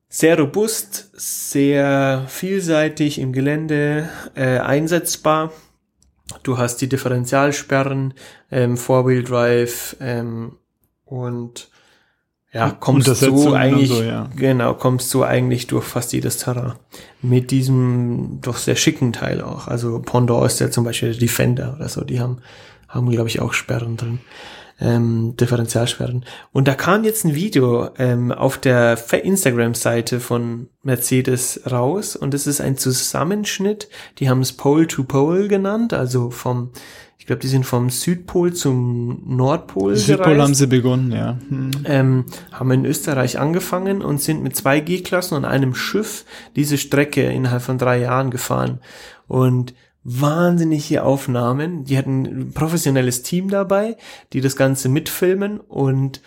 sehr 0.10 0.40
robust, 0.40 1.12
sehr 1.16 2.24
vielseitig 2.28 3.20
im 3.20 3.34
Gelände 3.34 4.08
äh, 4.36 4.60
einsetzbar. 4.60 5.52
Du 6.44 6.58
hast 6.58 6.78
die 6.82 6.90
Differentialsperren, 6.90 8.14
ähm, 8.52 8.78
Four-Wheel 8.78 9.24
Drive 9.24 9.96
ähm, 10.00 10.58
und 11.06 11.70
ja, 12.54 12.72
kommst 12.72 13.24
und 13.24 13.56
eigentlich, 13.56 13.90
so, 13.90 14.02
ja. 14.02 14.30
genau, 14.36 14.74
kommst 14.74 15.10
so 15.10 15.24
eigentlich 15.24 15.68
durch 15.68 15.84
fast 15.84 16.14
jedes 16.14 16.38
Terrain. 16.38 16.74
Mit 17.22 17.52
diesem 17.52 18.40
doch 18.42 18.58
sehr 18.58 18.78
schicken 18.78 19.12
Teil 19.12 19.42
auch. 19.42 19.68
Also 19.68 20.00
Pondor 20.00 20.46
ist 20.46 20.60
ja 20.60 20.72
zum 20.72 20.86
Beispiel 20.86 21.12
der 21.12 21.20
Defender 21.20 21.76
oder 21.76 21.90
so, 21.90 22.04
die 22.04 22.22
haben, 22.22 22.40
haben 22.88 23.10
glaube 23.10 23.28
ich 23.28 23.42
auch 23.42 23.54
Sperren 23.54 23.98
drin. 23.98 24.20
Ähm, 24.80 25.34
Differentialsperren. 25.38 26.24
Und 26.52 26.68
da 26.68 26.76
kam 26.76 27.04
jetzt 27.04 27.26
ein 27.26 27.34
Video 27.34 27.90
ähm, 27.98 28.32
auf 28.32 28.60
der 28.60 28.96
Instagram-Seite 29.12 30.20
von 30.20 30.68
Mercedes 30.84 31.62
raus 31.70 32.16
und 32.16 32.36
es 32.36 32.46
ist 32.46 32.62
ein 32.62 32.78
Zusammenschnitt. 32.78 33.90
Die 34.20 34.30
haben 34.30 34.42
es 34.42 34.54
Pole 34.54 34.86
to 34.86 35.04
Pole 35.04 35.48
genannt, 35.48 35.94
also 35.94 36.30
vom, 36.30 36.74
ich 37.18 37.26
glaube, 37.26 37.42
die 37.42 37.48
sind 37.48 37.66
vom 37.66 37.90
Südpol 37.90 38.54
zum 38.54 39.22
Nordpol 39.26 39.96
Südpol 39.96 40.26
gereist 40.26 40.42
haben 40.42 40.54
sie 40.54 40.68
begonnen, 40.68 41.12
ja. 41.12 41.38
Hm. 41.50 41.72
ähm, 41.86 42.26
haben 42.52 42.72
in 42.72 42.86
Österreich 42.86 43.40
angefangen 43.40 44.02
und 44.02 44.22
sind 44.22 44.44
mit 44.44 44.56
zwei 44.56 44.80
G-Klassen 44.80 45.36
und 45.36 45.46
einem 45.46 45.76
Schiff 45.76 46.26
diese 46.56 46.78
Strecke 46.78 47.24
innerhalb 47.24 47.64
von 47.64 47.78
drei 47.78 48.00
Jahren 48.00 48.32
gefahren. 48.32 48.80
Und 49.28 49.74
wahnsinnige 50.10 51.04
Aufnahmen. 51.04 51.84
Die 51.84 51.98
hatten 51.98 52.26
ein 52.26 52.52
professionelles 52.54 53.24
Team 53.24 53.50
dabei, 53.50 53.98
die 54.32 54.40
das 54.40 54.56
Ganze 54.56 54.88
mitfilmen 54.88 55.60
und 55.60 56.22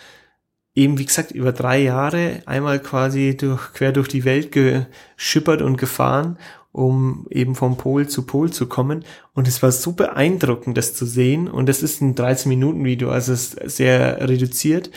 eben, 0.74 0.98
wie 0.98 1.06
gesagt, 1.06 1.30
über 1.30 1.52
drei 1.52 1.80
Jahre 1.80 2.42
einmal 2.44 2.80
quasi 2.80 3.38
durch, 3.38 3.72
quer 3.72 3.92
durch 3.92 4.08
die 4.08 4.24
Welt 4.24 4.52
geschippert 4.52 5.62
und 5.62 5.78
gefahren, 5.78 6.36
um 6.72 7.26
eben 7.30 7.54
vom 7.54 7.76
Pol 7.76 8.08
zu 8.08 8.22
Pol 8.22 8.52
zu 8.52 8.66
kommen. 8.66 9.04
Und 9.34 9.48
es 9.48 9.62
war 9.62 9.72
so 9.72 9.92
beeindruckend, 9.92 10.76
das 10.76 10.94
zu 10.94 11.04
sehen. 11.06 11.48
Und 11.48 11.68
das 11.68 11.82
ist 11.82 12.00
ein 12.00 12.14
13-Minuten-Video, 12.14 13.10
also 13.10 13.32
es 13.32 13.54
ist 13.54 13.76
sehr 13.76 14.28
reduziert. 14.28 14.90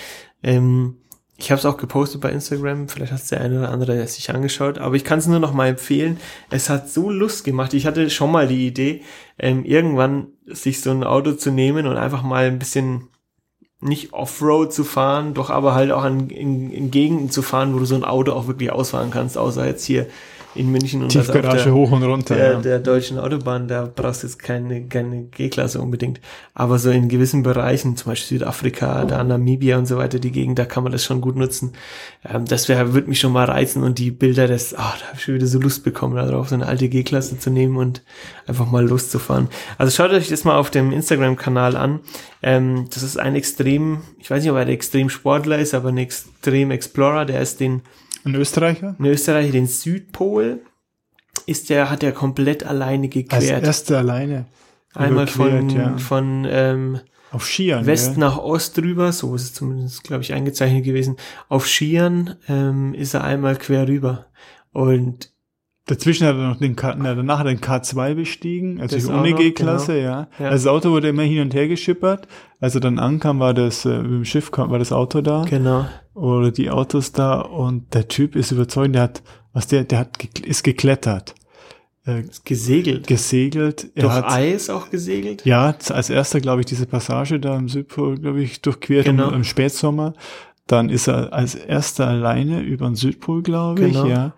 Ähm, 0.44 0.98
ich 1.36 1.52
habe 1.52 1.60
es 1.60 1.66
auch 1.66 1.78
gepostet 1.78 2.22
bei 2.22 2.32
Instagram, 2.32 2.88
vielleicht 2.88 3.12
hat 3.12 3.32
der 3.32 3.42
eine 3.42 3.60
oder 3.60 3.72
andere 3.72 4.08
sich 4.08 4.30
angeschaut, 4.30 4.78
aber 4.78 4.96
ich 4.96 5.04
kann 5.04 5.20
es 5.20 5.28
nur 5.28 5.40
noch 5.40 5.54
mal 5.54 5.68
empfehlen. 5.68 6.18
Es 6.52 6.70
hat 6.70 6.90
so 6.90 7.10
Lust 7.10 7.44
gemacht. 7.44 7.74
Ich 7.74 7.86
hatte 7.88 8.10
schon 8.12 8.32
mal 8.32 8.48
die 8.48 8.68
Idee, 8.68 9.02
ähm, 9.40 9.66
irgendwann 9.66 10.28
sich 10.46 10.82
so 10.82 10.92
ein 10.92 11.04
Auto 11.04 11.34
zu 11.34 11.52
nehmen 11.52 11.88
und 11.88 11.98
einfach 11.98 12.22
mal 12.22 12.46
ein 12.46 12.60
bisschen 12.60 13.10
nicht 13.82 14.14
Offroad 14.14 14.72
zu 14.72 14.84
fahren, 14.84 15.34
doch 15.34 15.50
aber 15.50 15.74
halt 15.74 15.92
auch 15.92 16.04
an, 16.04 16.30
in, 16.30 16.72
in 16.72 16.92
Gegenden 16.92 17.30
zu 17.30 17.42
fahren, 17.42 17.74
wo 17.74 17.80
du 17.80 17.86
so 17.86 17.96
ein 17.96 18.06
Auto 18.06 18.32
auch 18.32 18.48
wirklich 18.48 18.72
ausfahren 18.72 19.12
kannst, 19.12 19.38
außer 19.38 19.66
jetzt 19.66 19.84
hier 19.84 20.08
in 20.56 20.72
München 20.72 21.02
und 21.02 21.08
auf 21.08 21.26
Tiefgarage 21.26 21.63
der- 21.66 21.74
hoch 21.74 21.92
und 21.92 22.04
runter. 22.04 22.36
der, 22.36 22.52
ja. 22.54 22.60
der 22.62 22.80
deutschen 22.80 23.18
Autobahn, 23.18 23.68
da 23.68 23.89
brauchst 23.94 24.24
du 24.24 24.28
jetzt 24.28 24.39
keine, 24.39 24.88
keine 24.88 25.24
G-Klasse 25.24 25.82
unbedingt. 25.82 26.22
Aber 26.54 26.80
so 26.80 26.92
in 26.92 27.10
gewissen 27.10 27.44
Bereichen, 27.44 27.98
zum 27.98 28.12
Beispiel 28.12 28.39
Südafrika, 28.39 29.06
da 29.06 29.24
Namibia 29.24 29.78
und 29.78 29.88
so 29.88 29.98
weiter, 29.98 30.20
die 30.20 30.32
Gegend, 30.32 30.60
da 30.60 30.66
kann 30.66 30.84
man 30.84 30.92
das 30.92 31.04
schon 31.04 31.22
gut 31.22 31.36
nutzen. 31.36 31.74
Ähm, 32.24 32.46
das 32.46 32.70
wäre, 32.70 32.94
würde 32.94 33.10
mich 33.10 33.20
schon 33.20 33.34
mal 33.34 33.46
reizen 33.46 33.84
und 33.84 33.98
die 34.00 34.12
Bilder, 34.12 34.48
das, 34.48 34.74
ah, 34.74 34.94
da 35.00 35.08
habe 35.08 35.18
ich 35.18 35.24
schon 35.24 35.36
wieder 35.36 35.48
so 35.48 35.60
Lust 35.60 35.84
bekommen, 35.84 36.16
darauf 36.16 36.50
so 36.50 36.56
eine 36.56 36.68
alte 36.68 36.89
G-Klasse 36.89 37.39
zu 37.39 37.50
nehmen 37.50 37.78
und 37.78 38.04
einfach 38.48 38.70
mal 38.70 38.86
loszufahren. 38.88 39.48
Also 39.78 39.96
schaut 39.96 40.12
euch 40.12 40.30
das 40.30 40.44
mal 40.44 40.58
auf 40.58 40.70
dem 40.70 40.92
Instagram-Kanal 40.92 41.76
an. 41.76 42.00
Ähm, 42.42 42.86
das 42.94 43.04
ist 43.04 43.18
ein 43.18 43.36
extrem, 43.36 44.02
ich 44.20 44.30
weiß 44.30 44.44
nicht, 44.44 44.52
ob 44.52 44.58
er 44.58 44.63
ein 44.63 44.70
extrem 44.70 45.10
Sportler 45.10 45.58
ist, 45.58 45.74
aber 45.74 45.89
ein 45.89 45.98
extrem 45.98 46.72
Explorer, 46.72 47.26
der 47.26 47.42
ist 47.42 47.60
den 47.60 47.82
Ein 48.26 48.36
Österreicher? 48.36 48.96
in 49.00 49.06
Österreich 49.06 49.52
den 49.52 49.68
Südpol 49.68 50.62
ist 51.46 51.70
der, 51.70 51.90
hat 51.90 52.04
er 52.04 52.12
komplett 52.12 52.64
alleine 52.66 53.06
Als 53.08 53.14
gequert. 53.14 53.64
erster 53.64 53.98
alleine. 54.00 54.46
Einmal 54.94 55.28
von, 55.28 55.70
ja. 55.70 55.98
von 55.98 56.46
ähm, 56.48 57.00
Auf 57.32 57.46
Skiern. 57.46 57.86
West 57.86 58.12
gell? 58.12 58.20
nach 58.20 58.38
Ost 58.38 58.78
rüber, 58.78 59.12
so 59.12 59.36
ist 59.36 59.44
es 59.44 59.54
zumindest, 59.54 60.04
glaube 60.04 60.22
ich, 60.24 60.34
eingezeichnet 60.34 60.86
gewesen. 60.86 61.18
Auf 61.50 61.68
Skiern 61.68 62.36
ähm, 62.48 62.94
ist 62.94 63.14
er 63.14 63.24
einmal 63.24 63.56
quer 63.58 63.88
rüber. 63.88 64.28
Und 64.72 65.33
Dazwischen 65.86 66.26
hat 66.26 66.36
er 66.38 66.48
noch 66.48 66.58
den 66.60 66.78
K, 66.78 66.96
na, 66.98 67.13
danach 67.13 67.39
hat 67.39 67.48
er 67.48 67.54
den 67.56 67.60
K2 67.62 68.13
bestiegen, 68.15 68.80
also 68.80 68.96
Das 68.96 69.06
die 69.06 69.12
ohne 69.12 69.34
G-Klasse, 69.34 69.98
ja. 70.00 70.28
Ja. 70.39 70.50
Also 70.50 70.67
das 70.69 70.74
Auto 70.74 70.91
wurde 70.91 71.10
immer 71.10 71.24
hin 71.24 71.41
und 71.41 71.54
her 71.54 71.67
geschippert. 71.67 72.28
Als 72.62 72.76
er 72.76 72.82
dann 72.82 73.00
ankam, 73.00 73.39
war 73.41 73.54
das, 73.54 73.84
äh, 73.84 73.98
mit 74.02 74.12
dem 74.12 74.26
Schiff 74.26 74.50
kam, 74.52 74.72
war 74.72 74.80
das 74.80 74.93
Auto 74.93 75.19
da. 75.19 75.43
genau, 75.43 75.86
Oder 76.13 76.52
die 76.52 76.69
Autos 76.69 77.12
da 77.12 77.41
und 77.41 77.93
der 77.93 78.08
Typ 78.08 78.38
ist 78.38 78.52
überzeugend, 78.52 78.96
der 78.96 79.02
hat, 79.04 79.24
was 79.52 79.67
der, 79.67 79.84
der 79.84 80.00
hat, 80.00 80.24
ist 80.46 80.63
geklettert, 80.63 81.36
äh, 82.06 82.24
gesegelt. 82.46 83.08
gesegelt. 83.08 83.89
Er 83.96 84.04
Durch 84.04 84.13
hat, 84.13 84.26
Eis 84.32 84.69
auch 84.69 84.89
gesegelt. 84.89 85.43
ja, 85.46 85.76
als 85.89 86.10
erster, 86.10 86.39
glaube 86.39 86.62
ich, 86.62 86.65
diese 86.65 86.86
Passage 86.86 87.41
da 87.41 87.58
im 87.58 87.67
Südpol, 87.67 88.19
glaube 88.19 88.41
ich, 88.41 88.62
durchquert 88.62 89.04
Genau. 89.06 89.28
im, 89.30 89.34
im 89.36 89.43
Spätsommer. 89.43 90.13
Dann 90.65 90.88
ist 90.88 91.08
er 91.10 91.34
als 91.34 91.56
erster 91.56 92.08
alleine 92.08 92.62
über 92.62 92.86
den 92.86 92.96
Südpol, 92.96 93.43
glaube 93.43 93.82
Genau. 93.82 94.06
ich, 94.06 94.10
ja. 94.12 94.34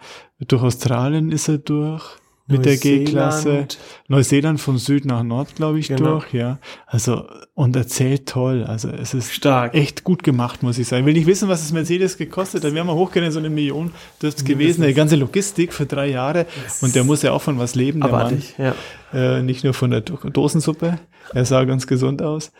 Durch 0.47 0.63
Australien 0.63 1.31
ist 1.31 1.47
er 1.47 1.57
durch 1.57 2.03
mit 2.47 2.63
der 2.65 2.77
G-Klasse. 2.77 3.67
Neuseeland. 4.07 4.61
Von 4.61 4.77
Süd 4.77 5.05
nach 5.05 5.23
Nord, 5.23 5.55
glaube 5.55 5.79
ich, 5.79 5.87
Genau. 5.87 6.19
durch, 6.19 6.33
ja. 6.33 6.59
Also, 6.85 7.25
und 7.55 7.75
erzählt 7.75 8.27
toll. 8.27 8.63
Also, 8.63 8.89
es 8.89 9.13
ist 9.15 9.33
Stark. 9.33 9.73
echt 9.73 10.03
gut 10.03 10.21
gemacht, 10.21 10.61
muss 10.61 10.77
ich 10.77 10.87
sagen. 10.87 11.01
Ich 11.01 11.07
will 11.07 11.13
nicht 11.13 11.25
wissen, 11.25 11.49
was 11.49 11.61
das 11.61 11.71
Mercedes 11.71 12.17
gekostet 12.17 12.63
hat. 12.63 12.73
Wir 12.73 12.81
haben 12.81 12.87
mal 12.87 12.93
hochgerechnet, 12.95 13.33
so 13.33 13.39
eine 13.39 13.49
Million 13.49 13.91
dürfte 14.21 14.41
es 14.41 14.45
gewesen. 14.45 14.83
Die 14.83 14.93
ganze 14.93 15.15
Logistik 15.15 15.73
für 15.73 15.87
drei 15.87 16.07
Jahre. 16.07 16.45
Und 16.81 16.93
der 16.93 17.03
muss 17.03 17.23
ja 17.23 17.31
auch 17.31 17.41
von 17.41 17.57
was 17.57 17.73
leben, 17.73 18.01
der 18.01 18.11
Mann. 18.11 18.21
Abartig, 18.21 18.55
ja. 18.59 18.75
Äh, 19.13 19.41
nicht 19.41 19.63
nur 19.63 19.73
von 19.73 19.89
der 19.89 20.01
Do 20.01 20.17
Dosensuppe. 20.29 20.99
Er 21.33 21.45
sah 21.45 21.63
ganz 21.63 21.87
gesund 21.87 22.21
aus. 22.21 22.51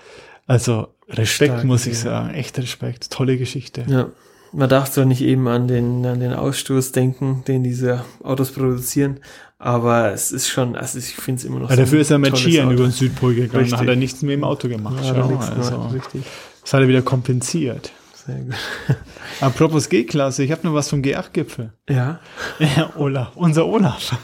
Also, 0.47 0.87
Respekt, 1.09 1.51
Stark, 1.53 1.63
muss 1.65 1.85
ich 1.85 1.93
ja. 1.93 1.99
sagen. 1.99 2.33
Echt 2.33 2.57
Respekt. 2.57 3.11
Tolle 3.11 3.37
Geschichte. 3.37 3.83
Ja. 3.87 4.07
Man 4.55 4.69
darf 4.69 4.89
zwar 4.89 5.03
nicht 5.03 5.21
eben 5.21 5.47
an 5.49 5.67
den, 5.67 6.05
an 6.05 6.21
den 6.21 6.33
Ausstoß 6.33 6.93
denken, 6.93 7.43
den 7.45 7.63
diese 7.63 8.05
Autos 8.23 8.51
produzieren, 8.51 9.19
aber 9.59 10.13
es 10.13 10.31
ist 10.31 10.47
schon, 10.47 10.75
also 10.77 10.97
ich 10.97 11.15
finde 11.15 11.39
es 11.39 11.45
immer 11.45 11.59
noch 11.59 11.69
Ja, 11.69 11.75
dafür 11.75 11.99
ein 11.99 12.01
ist 12.01 12.11
er 12.11 12.19
mit 12.19 12.37
Skiern 12.37 12.71
über 12.71 12.83
den 12.83 12.91
Südpol 12.91 13.35
gegangen. 13.35 13.63
Richtig. 13.63 13.79
Hat 13.79 13.87
er 13.87 13.95
nichts 13.95 14.21
mehr 14.21 14.35
im 14.35 14.43
Auto 14.43 14.69
gemacht. 14.69 15.03
Ja, 15.03 15.15
Schau, 15.15 15.27
nichts 15.27 15.49
also, 15.49 15.81
richtig. 15.93 16.23
das 16.61 16.73
hat 16.73 16.81
er 16.81 16.87
wieder 16.87 17.01
kompensiert. 17.01 17.91
Sehr 18.25 18.39
gut. 18.39 18.55
Apropos 19.41 19.87
G-Klasse, 19.89 20.43
ich 20.43 20.51
habe 20.51 20.65
noch 20.65 20.73
was 20.73 20.89
vom 20.89 21.01
G8-Gipfel. 21.01 21.73
Ja. 21.89 22.19
Ja, 22.77 22.91
Olaf, 22.95 23.35
unser 23.35 23.67
Olaf. 23.67 24.17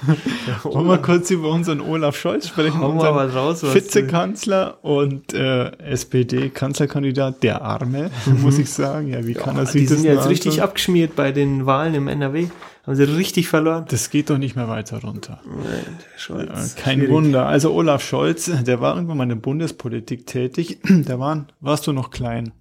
Wollen 0.63 0.87
wir 0.87 0.97
kurz 0.99 1.29
über 1.31 1.49
unseren 1.49 1.81
Olaf 1.81 2.15
Scholz 2.17 2.47
sprechen? 2.47 2.79
Hau 2.79 2.93
mal 2.93 3.13
was 3.13 3.35
raus, 3.35 3.63
was 3.63 3.75
Vizekanzler 3.75 4.83
und 4.83 5.33
äh, 5.33 5.71
SPD-Kanzlerkandidat, 5.77 7.43
der 7.43 7.61
Arme, 7.61 8.09
muss 8.41 8.57
ich 8.57 8.69
sagen. 8.69 9.09
Ja, 9.09 9.25
wie 9.25 9.33
kann 9.33 9.57
er 9.57 9.65
sich 9.65 9.81
Die 9.81 9.87
das 9.87 9.97
sind 9.97 10.05
ja 10.05 10.13
jetzt 10.13 10.29
richtig 10.29 10.61
abgeschmiert 10.61 11.15
bei 11.15 11.31
den 11.31 11.65
Wahlen 11.65 11.93
im 11.93 12.07
NRW. 12.07 12.47
Haben 12.85 12.95
sie 12.95 13.03
richtig 13.03 13.47
verloren. 13.47 13.85
Das 13.89 14.09
geht 14.09 14.29
doch 14.29 14.37
nicht 14.37 14.55
mehr 14.55 14.67
weiter 14.67 15.01
runter. 15.01 15.41
Nein, 15.45 15.97
Scholz. 16.17 16.75
Kein 16.75 16.99
Schwierig. 16.99 17.13
Wunder. 17.13 17.45
Also 17.45 17.73
Olaf 17.73 18.03
Scholz, 18.03 18.49
der 18.63 18.81
war 18.81 18.95
irgendwann 18.95 19.17
mal 19.17 19.23
in 19.23 19.29
der 19.29 19.35
Bundespolitik 19.35 20.25
tätig. 20.25 20.79
Da 21.05 21.19
waren, 21.19 21.47
warst 21.59 21.85
du 21.87 21.93
noch 21.93 22.09
klein. 22.11 22.53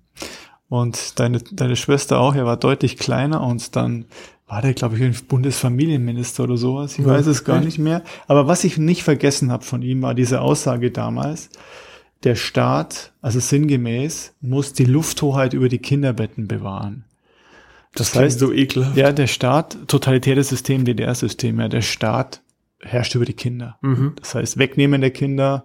Und 0.70 1.18
deine, 1.18 1.40
deine 1.40 1.74
Schwester 1.76 2.18
auch, 2.20 2.34
er 2.34 2.46
war 2.46 2.56
deutlich 2.56 2.96
kleiner 2.96 3.42
und 3.42 3.74
dann 3.76 4.06
war 4.46 4.62
der, 4.62 4.72
glaube 4.72 4.96
ich, 4.96 5.02
ein 5.02 5.16
Bundesfamilienminister 5.28 6.44
oder 6.44 6.56
sowas. 6.56 6.92
Ich 6.98 7.04
Ja, 7.04 7.06
weiß 7.10 7.26
es 7.26 7.44
gar 7.44 7.56
okay. 7.56 7.64
nicht 7.66 7.78
mehr. 7.78 8.02
Aber 8.28 8.46
was 8.46 8.64
ich 8.64 8.78
nicht 8.78 9.02
vergessen 9.02 9.50
habe 9.50 9.64
von 9.64 9.82
ihm, 9.82 10.00
war 10.00 10.14
diese 10.14 10.40
Aussage 10.40 10.92
damals, 10.92 11.50
der 12.22 12.36
Staat, 12.36 13.12
also 13.20 13.40
sinngemäß, 13.40 14.34
muss 14.40 14.72
die 14.72 14.84
Lufthoheit 14.84 15.54
über 15.54 15.68
die 15.68 15.78
Kinderbetten 15.78 16.46
bewahren. 16.46 17.04
Das 17.94 18.12
Klingt 18.12 18.26
heißt, 18.26 18.38
so 18.38 18.52
ekelhaft. 18.52 18.96
ja, 18.96 19.10
der 19.10 19.26
Staat, 19.26 19.76
totalitäres 19.88 20.48
System, 20.50 20.84
DDR-System, 20.84 21.58
ja, 21.58 21.68
der 21.68 21.82
Staat 21.82 22.42
herrscht 22.82 23.14
über 23.14 23.24
die 23.24 23.34
Kinder. 23.34 23.78
Mhm. 23.82 24.14
Das 24.18 24.34
heißt, 24.34 24.58
Wegnehmen 24.58 25.00
der 25.00 25.10
Kinder, 25.10 25.64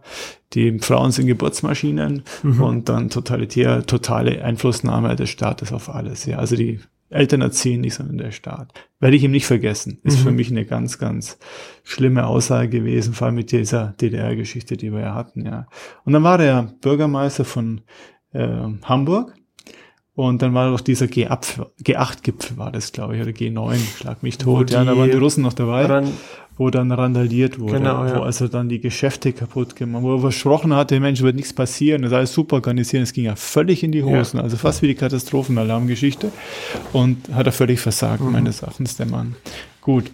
die 0.54 0.80
Frauen 0.80 1.12
sind 1.12 1.28
Geburtsmaschinen 1.28 2.24
Mhm. 2.44 2.62
und 2.62 2.90
dann 2.90 3.10
totalitär, 3.10 3.86
totale 3.86 4.44
Einflussnahme 4.44 5.16
des 5.16 5.30
Staates 5.30 5.72
auf 5.72 5.90
alles. 5.90 6.26
Ja, 6.26 6.38
also 6.40 6.56
die 6.56 6.80
Eltern 7.10 7.42
erziehen 7.42 7.82
nicht, 7.82 7.94
sondern 7.94 8.18
der 8.18 8.32
Staat. 8.32 8.74
Werde 9.00 9.16
ich 9.16 9.24
ihm 9.24 9.32
nicht 9.32 9.46
vergessen. 9.46 10.00
Ist 10.04 10.20
Mhm. 10.20 10.24
für 10.24 10.32
mich 10.32 10.50
eine 10.52 10.66
ganz, 10.66 10.98
ganz 10.98 11.38
schlimme 11.84 12.26
Aussage 12.28 12.68
gewesen, 12.70 13.14
vor 13.14 13.28
allem 13.28 13.36
mit 13.36 13.52
dieser 13.52 13.94
DDR-Geschichte, 14.02 14.76
die 14.76 14.92
wir 14.92 15.00
ja 15.02 15.14
hatten. 15.14 15.46
Ja. 15.46 15.68
Und 16.04 16.14
dann 16.14 16.24
war 16.24 16.38
der 16.38 16.74
Bürgermeister 16.82 17.46
von 17.46 17.82
äh, 18.34 18.48
Hamburg 18.84 19.34
Und 20.18 20.42
dann 20.42 20.54
war 20.54 20.70
noch 20.72 20.80
dieser 20.80 21.08
G8-Gipfel, 21.08 22.58
war 22.58 22.72
das, 22.72 22.92
glaube 22.94 23.16
ich, 23.18 23.22
oder 23.22 23.32
G9, 23.32 23.76
schlag 23.98 24.24
mich 24.24 24.38
tot. 24.38 24.72
Ja, 24.72 24.84
da 24.86 24.98
waren 24.98 25.12
die 25.12 25.18
Russen 25.18 25.44
noch 25.44 25.52
dabei, 25.54 25.88
wo 26.58 26.70
dann 26.70 26.92
randaliert 26.92 27.60
wurde, 27.60 27.80
Genau, 27.80 28.06
ja. 28.06 28.16
wo 28.18 28.22
also 28.22 28.48
dann 28.48 28.70
die 28.70 28.80
Geschäfte 28.80 29.34
kaputt 29.34 29.76
gemacht, 29.76 30.04
wo 30.04 30.16
er 30.16 30.22
versprochen 30.22 30.74
hatte, 30.74 31.00
Mensch, 31.00 31.22
wird 31.22 31.36
nichts 31.36 31.52
passieren, 31.54 32.02
das 32.04 32.14
alles 32.14 32.34
super 32.34 32.56
organisiert. 32.56 33.04
Es 33.04 33.12
ging 33.14 33.26
ja 33.26 33.36
völlig 33.36 33.84
in 33.84 33.92
die 33.92 34.04
Hosen, 34.04 34.40
also 34.40 34.56
fast 34.58 34.82
wie 34.82 34.88
die 34.88 34.96
Katastrophenalarmgeschichte. 34.96 36.32
Und 36.94 37.18
hat 37.34 37.46
er 37.46 37.52
völlig 37.52 37.80
versagt, 37.80 38.22
Mhm. 38.24 38.32
meines 38.32 38.62
Erachtens, 38.62 38.96
der 38.98 39.06
Mann. 39.08 39.36
Gut, 39.82 40.12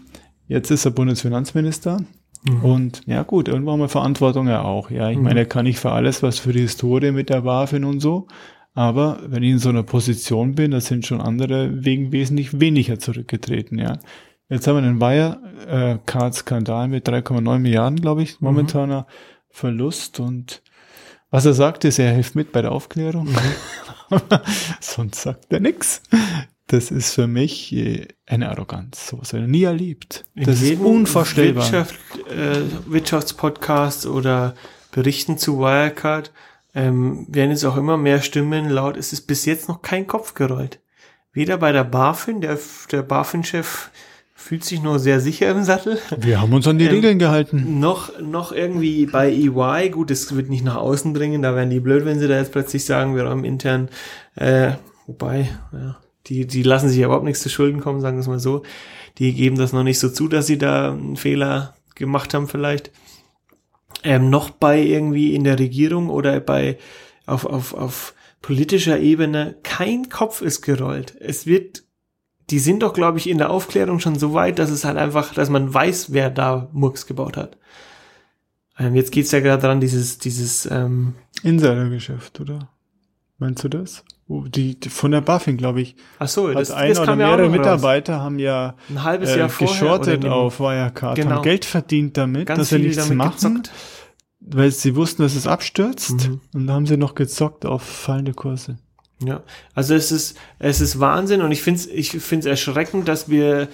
jetzt 0.47 0.71
ist 0.71 0.85
er 0.85 0.91
Bundesfinanzminister. 0.91 1.99
Mhm. 2.43 2.63
Und 2.65 3.01
ja 3.05 3.21
gut, 3.23 3.47
irgendwo 3.47 3.71
haben 3.71 3.79
wir 3.79 3.89
Verantwortung 3.89 4.47
ja 4.47 4.63
auch. 4.63 4.89
Ja, 4.89 5.09
ich 5.11 5.17
meine, 5.19 5.41
er 5.41 5.45
kann 5.45 5.65
nicht 5.65 5.79
für 5.79 5.91
alles 5.91 6.23
was 6.23 6.39
für 6.39 6.53
die 6.53 6.61
Historie 6.61 7.11
mit 7.11 7.29
der 7.29 7.41
BaFin 7.41 7.83
und 7.85 7.99
so. 7.99 8.27
Aber 8.73 9.19
wenn 9.27 9.43
ich 9.43 9.51
in 9.51 9.59
so 9.59 9.69
einer 9.69 9.83
Position 9.83 10.55
bin, 10.55 10.71
da 10.71 10.79
sind 10.81 11.05
schon 11.05 11.21
andere 11.21 11.83
wegen 11.85 12.11
wesentlich 12.11 12.59
weniger 12.59 12.97
zurückgetreten, 12.99 13.77
ja. 13.77 13.99
Jetzt 14.51 14.67
haben 14.67 14.75
wir 14.75 14.81
den 14.81 14.99
Wirecard-Skandal 14.99 16.89
mit 16.89 17.07
3,9 17.07 17.59
Milliarden, 17.59 18.01
glaube 18.01 18.21
ich, 18.21 18.41
momentaner 18.41 19.07
Verlust. 19.49 20.19
Und 20.19 20.61
was 21.29 21.45
er 21.45 21.53
sagt, 21.53 21.85
ist, 21.85 21.99
er 21.99 22.11
hilft 22.11 22.35
mit 22.35 22.51
bei 22.51 22.61
der 22.61 22.73
Aufklärung. 22.73 23.29
Sonst 24.81 25.21
sagt 25.21 25.53
er 25.53 25.61
nix. 25.61 26.01
Das 26.67 26.91
ist 26.91 27.13
für 27.13 27.27
mich 27.27 27.71
äh, 27.71 28.09
eine 28.25 28.49
Arroganz. 28.49 29.07
Sowas 29.07 29.31
er 29.31 29.47
nie 29.47 29.63
erlebt. 29.63 30.25
in 30.35 30.43
Das 30.43 30.61
ist 30.61 30.81
unvorstellbar. 30.81 31.63
Wirtschaft, 31.63 31.95
äh, 32.29 32.91
Wirtschaftspodcasts 32.91 34.05
oder 34.05 34.55
Berichten 34.91 35.37
zu 35.37 35.59
Wirecard 35.59 36.33
ähm, 36.75 37.25
werden 37.29 37.51
jetzt 37.51 37.63
auch 37.63 37.77
immer 37.77 37.95
mehr 37.95 38.21
Stimmen 38.21 38.69
laut. 38.69 38.97
Es 38.97 39.13
ist 39.13 39.27
bis 39.27 39.45
jetzt 39.45 39.69
noch 39.69 39.81
kein 39.81 40.07
Kopf 40.07 40.33
gerollt. 40.33 40.81
Weder 41.31 41.57
bei 41.57 41.71
der 41.71 41.85
BaFin, 41.85 42.41
der, 42.41 42.59
der 42.91 43.03
BaFin-Chef 43.03 43.91
fühlt 44.41 44.63
sich 44.63 44.81
noch 44.81 44.97
sehr 44.97 45.19
sicher 45.19 45.49
im 45.51 45.63
Sattel, 45.63 45.97
Wir 46.17 46.41
haben 46.41 46.51
uns 46.53 46.67
an 46.67 46.77
die 46.77 46.85
Ähm, 46.85 46.91
Regeln 46.91 47.19
gehalten. 47.19 47.79
noch, 47.79 48.19
noch 48.19 48.51
irgendwie 48.51 49.05
bei 49.05 49.31
EY, 49.31 49.89
gut, 49.89 50.09
das 50.09 50.35
wird 50.35 50.49
nicht 50.49 50.63
nach 50.65 50.75
außen 50.75 51.13
dringen, 51.13 51.41
da 51.41 51.55
wären 51.55 51.69
die 51.69 51.79
blöd, 51.79 52.05
wenn 52.05 52.19
sie 52.19 52.27
da 52.27 52.37
jetzt 52.37 52.51
plötzlich 52.51 52.83
sagen, 52.85 53.15
wir 53.15 53.25
haben 53.25 53.43
intern, 53.45 53.89
äh, 54.35 54.71
wobei, 55.07 55.49
ja, 55.71 55.97
die, 56.27 56.45
die 56.45 56.63
lassen 56.63 56.89
sich 56.89 56.99
überhaupt 56.99 57.23
nichts 57.25 57.41
zu 57.41 57.49
Schulden 57.49 57.79
kommen, 57.81 58.01
sagen 58.01 58.17
wir 58.17 58.21
es 58.21 58.27
mal 58.27 58.39
so. 58.39 58.63
Die 59.17 59.33
geben 59.33 59.57
das 59.57 59.73
noch 59.73 59.83
nicht 59.83 59.99
so 59.99 60.09
zu, 60.09 60.27
dass 60.27 60.47
sie 60.47 60.57
da 60.57 60.91
einen 60.91 61.15
Fehler 61.17 61.75
gemacht 61.95 62.33
haben 62.33 62.47
vielleicht. 62.47 62.91
Ähm, 64.03 64.29
noch 64.29 64.49
bei 64.51 64.81
irgendwie 64.81 65.35
in 65.35 65.43
der 65.43 65.59
Regierung 65.59 66.09
oder 66.09 66.39
bei 66.39 66.77
auf, 67.25 67.45
auf, 67.45 67.73
auf 67.73 68.13
politischer 68.41 68.99
Ebene 68.99 69.55
kein 69.63 70.09
Kopf 70.09 70.41
ist 70.41 70.61
gerollt. 70.61 71.15
Es 71.19 71.45
wird, 71.45 71.83
die 72.51 72.59
sind 72.59 72.83
doch, 72.83 72.93
glaube 72.93 73.17
ich, 73.17 73.27
in 73.29 73.37
der 73.39 73.49
Aufklärung 73.49 73.99
schon 73.99 74.19
so 74.19 74.33
weit, 74.33 74.59
dass 74.59 74.69
es 74.69 74.85
halt 74.85 74.97
einfach, 74.97 75.33
dass 75.33 75.49
man 75.49 75.73
weiß, 75.73 76.11
wer 76.13 76.29
da 76.29 76.69
Murks 76.73 77.07
gebaut 77.07 77.37
hat. 77.37 77.57
Ähm, 78.77 78.95
jetzt 78.95 79.11
geht's 79.11 79.31
ja 79.31 79.39
gerade 79.39 79.61
dran, 79.61 79.79
dieses, 79.79 80.17
dieses, 80.19 80.65
ähm, 80.69 81.15
Insidergeschäft, 81.43 82.39
oder? 82.39 82.69
Meinst 83.37 83.63
du 83.63 83.69
das? 83.69 84.03
Oh, 84.27 84.43
Die, 84.43 84.79
die 84.79 84.89
von 84.89 85.11
der 85.11 85.21
BaFin, 85.21 85.57
glaube 85.57 85.81
ich. 85.81 85.95
ach 86.19 86.27
so, 86.27 86.47
Hat 86.49 86.55
das, 86.55 86.71
einer 86.71 86.89
das 86.89 86.99
oder 86.99 87.05
kam 87.07 87.19
ja 87.19 87.25
mehrere 87.27 87.41
noch 87.47 87.51
raus. 87.53 87.57
Mitarbeiter 87.57 88.19
haben 88.21 88.39
ja 88.39 88.75
Ein 88.89 89.03
halbes 89.03 89.29
äh, 89.31 89.39
Jahr 89.39 89.49
vorher. 89.49 89.73
geschortet 89.73 90.25
auf 90.25 90.59
Wirecard, 90.59 91.15
Genau. 91.15 91.31
haben 91.37 91.41
Geld 91.41 91.65
verdient 91.65 92.17
damit, 92.17 92.45
ganz 92.47 92.59
dass 92.59 92.69
sie 92.69 92.79
nichts 92.79 93.09
machen, 93.09 93.55
gezockt. 93.55 93.71
weil 94.39 94.71
sie 94.71 94.95
wussten, 94.95 95.23
dass 95.23 95.35
es 95.35 95.47
abstürzt. 95.47 96.29
Mhm. 96.29 96.41
Und 96.53 96.67
da 96.67 96.73
haben 96.73 96.85
sie 96.85 96.97
noch 96.97 97.15
gezockt 97.15 97.65
auf 97.65 97.81
fallende 97.81 98.33
Kurse. 98.33 98.77
Ja, 99.23 99.43
also 99.75 99.93
es 99.93 100.11
ist, 100.11 100.37
es 100.59 100.81
ist 100.81 100.99
Wahnsinn 100.99 101.41
und 101.41 101.51
ich 101.51 101.61
finde 101.61 101.79
es 101.81 101.87
ich 101.87 102.11
find's 102.11 102.45
erschreckend, 102.45 103.07
dass 103.07 103.29
wir 103.29 103.67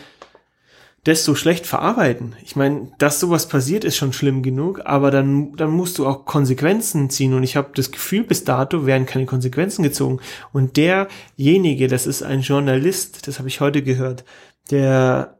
das 1.07 1.23
so 1.23 1.35
schlecht 1.35 1.65
verarbeiten. 1.65 2.35
Ich 2.43 2.57
meine, 2.57 2.91
dass 2.97 3.21
sowas 3.21 3.47
passiert, 3.47 3.85
ist 3.85 3.95
schon 3.95 4.11
schlimm 4.11 4.43
genug, 4.43 4.81
aber 4.83 5.09
dann, 5.09 5.55
dann 5.55 5.69
musst 5.69 5.97
du 5.99 6.05
auch 6.05 6.25
Konsequenzen 6.25 7.09
ziehen 7.09 7.33
und 7.33 7.43
ich 7.43 7.55
habe 7.55 7.69
das 7.75 7.91
Gefühl, 7.91 8.23
bis 8.23 8.43
dato 8.43 8.85
werden 8.85 9.05
keine 9.05 9.25
Konsequenzen 9.25 9.83
gezogen. 9.83 10.19
Und 10.51 10.75
derjenige, 10.75 11.87
das 11.87 12.07
ist 12.07 12.23
ein 12.23 12.41
Journalist, 12.41 13.25
das 13.25 13.39
habe 13.39 13.47
ich 13.47 13.61
heute 13.61 13.83
gehört, 13.83 14.25
der 14.69 15.37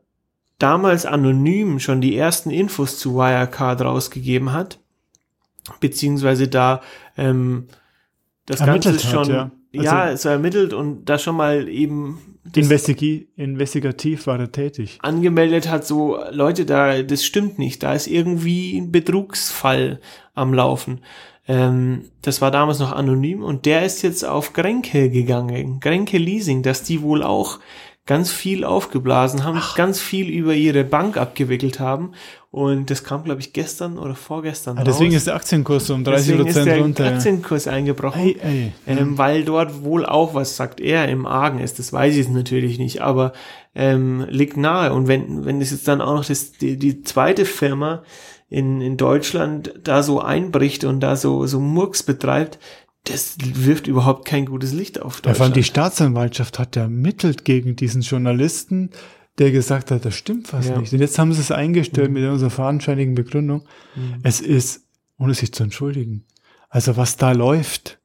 damals 0.58 1.06
anonym 1.06 1.80
schon 1.80 2.00
die 2.00 2.16
ersten 2.16 2.50
Infos 2.50 2.98
zu 2.98 3.16
Wirecard 3.16 3.82
rausgegeben 3.82 4.54
hat, 4.54 4.80
beziehungsweise 5.82 6.48
da 6.48 6.82
ähm, 7.18 7.68
das 8.46 8.60
Ganze 8.60 8.90
Ermittelt 8.90 9.04
hat, 9.04 9.12
schon 9.12 9.30
ja. 9.30 9.52
Ja, 9.84 10.02
Also- 10.04 10.24
so 10.24 10.30
ermittelt 10.30 10.74
und 10.74 11.06
da 11.06 11.18
schon 11.18 11.36
mal 11.36 11.68
eben 11.70 12.20
Investigi 12.56 13.28
investigativ 13.36 14.26
war 14.28 14.40
er 14.40 14.52
tätig. 14.52 15.00
angemeldet 15.02 15.70
hat, 15.70 15.86
so 15.86 16.18
Leute, 16.32 16.66
da 16.66 17.02
das 17.04 17.26
stimmt 17.26 17.60
nicht, 17.60 17.84
da 17.84 17.94
ist 17.94 18.08
irgendwie 18.08 18.78
ein 18.78 18.92
Betrugsfall 18.92 20.00
am 20.34 20.54
Laufen. 20.54 21.02
Ähm, 21.50 22.04
das 22.22 22.42
war 22.42 22.52
damals 22.52 22.80
noch 22.80 22.92
anonym 22.92 23.42
und 23.44 23.66
der 23.66 23.86
ist 23.86 24.02
jetzt 24.02 24.24
auf 24.26 24.54
Grenke 24.54 25.10
gegangen, 25.10 25.80
Grenke 25.80 26.18
Leasing, 26.18 26.62
dass 26.62 26.84
die 26.84 27.02
wohl 27.02 27.24
auch 27.24 27.60
ganz 28.08 28.32
viel 28.32 28.64
aufgeblasen 28.64 29.44
haben, 29.44 29.62
ganz 29.76 30.00
viel 30.00 30.30
über 30.30 30.54
ihre 30.56 30.84
Bank 30.84 31.18
abgewickelt 31.18 31.80
haben 31.80 32.14
und 32.50 32.90
das 32.90 33.04
kam, 33.04 33.24
glaube 33.24 33.42
ich, 33.42 33.54
gestern 33.54 34.00
oder 34.00 34.16
vorgestern 34.16 34.78
Ah, 34.80 34.84
deswegen 34.84 35.12
raus. 35.12 35.18
ist 35.18 35.28
der 35.28 35.36
Aktienkurs 35.36 35.88
so 35.88 35.94
um 35.94 36.04
30 36.04 36.26
Deswegen 36.28 36.40
ist 36.48 36.54
Prozent 36.56 36.68
der 36.68 36.82
runter. 36.82 37.06
ja. 37.06 37.12
Aktienkurs 37.16 37.68
eingebrochen. 37.68 38.22
Ey, 38.22 38.38
ey. 38.42 38.72
Ähm, 38.98 39.18
weil 39.18 39.44
dort 39.44 39.84
wohl 39.84 40.06
auch, 40.06 40.34
was 40.34 40.56
sagt 40.56 40.80
er, 40.80 41.08
im 41.10 41.26
Argen 41.28 41.60
ist, 41.60 41.78
das 41.78 41.94
weiß 41.94 42.16
ich 42.16 42.30
natürlich 42.30 42.80
nicht, 42.80 43.02
aber 43.02 43.34
ähm, 43.76 44.26
liegt 44.30 44.58
nahe. 44.58 44.92
Und 44.94 45.08
wenn, 45.08 45.46
wenn 45.46 45.62
es 45.62 45.72
jetzt 45.72 45.88
dann 45.88 46.02
auch 46.02 46.16
noch 46.16 46.26
das, 46.26 46.54
die, 46.54 46.78
die 46.78 47.04
zweite 47.04 47.46
Firma 47.46 48.02
in, 48.50 48.80
in 48.82 48.96
Deutschland 48.96 49.74
da 49.84 50.02
so 50.02 50.22
einbricht 50.22 50.86
und 50.86 51.02
da 51.02 51.16
so, 51.18 51.46
so 51.46 51.60
Murks 51.60 52.02
betreibt, 52.04 52.58
das 53.08 53.38
wirft 53.40 53.88
überhaupt 53.88 54.26
kein 54.26 54.46
gutes 54.46 54.74
Licht 54.74 55.02
auf 55.02 55.18
Ja, 55.18 55.22
vor 55.22 55.28
allem 55.28 55.36
Deutschland. 55.38 55.56
die 55.56 55.64
Staatsanwaltschaft 55.64 56.60
hat 56.60 56.76
ermittelt 56.76 57.46
gegen 57.46 57.76
diesen 57.76 58.02
Journalisten, 58.02 58.90
der 59.38 59.52
gesagt 59.52 59.92
hat, 59.92 60.04
das 60.06 60.16
stimmt 60.16 60.52
was 60.54 60.68
Ja. 60.68 60.78
nicht. 60.80 60.92
Und 60.94 61.00
jetzt 61.00 61.18
haben 61.20 61.32
sie 61.34 61.42
es 61.42 61.52
eingestellt 61.52 62.12
mit 62.12 62.24
unserer 62.28 62.50
fadenscheinigen 62.50 63.16
Begründung. 63.16 63.66
Mhm. 63.96 64.16
Es 64.24 64.42
ist, 64.42 64.82
ohne 65.20 65.34
sich 65.34 65.54
zu 65.54 65.64
entschuldigen, 65.64 66.26
also 66.70 66.98
was 66.98 67.18
da 67.18 67.32
läuft. 67.34 68.00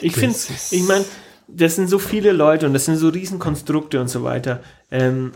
Ich 0.00 0.12
das 0.14 0.46
finde, 0.46 0.60
ich 0.70 0.88
meine, 0.88 1.04
das 1.46 1.76
sind 1.76 1.88
so 1.88 1.98
viele 1.98 2.32
Leute 2.32 2.66
und 2.66 2.72
das 2.74 2.84
sind 2.86 2.96
so 2.96 3.08
Riesenkonstrukte 3.08 4.00
und 4.00 4.08
so 4.08 4.22
weiter. 4.22 4.62
Ähm, 4.90 5.32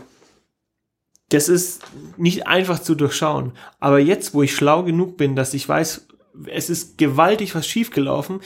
das 1.29 1.49
ist 1.49 1.81
nicht 2.17 2.45
einfach 2.45 2.79
zu 2.79 2.93
durchschauen. 2.95 3.53
Aber 3.79 3.99
jetzt, 3.99 4.33
wo 4.33 4.43
ich 4.43 4.53
schlau 4.55 4.83
genug 4.83 5.17
bin, 5.17 5.35
dass 5.35 5.53
ich 5.55 5.67
weiß, 5.67 6.07
es 6.47 6.69
ist 6.69 6.97
gewaltig 6.97 7.55
was 7.55 7.67
schiefgelaufen, 7.67 8.41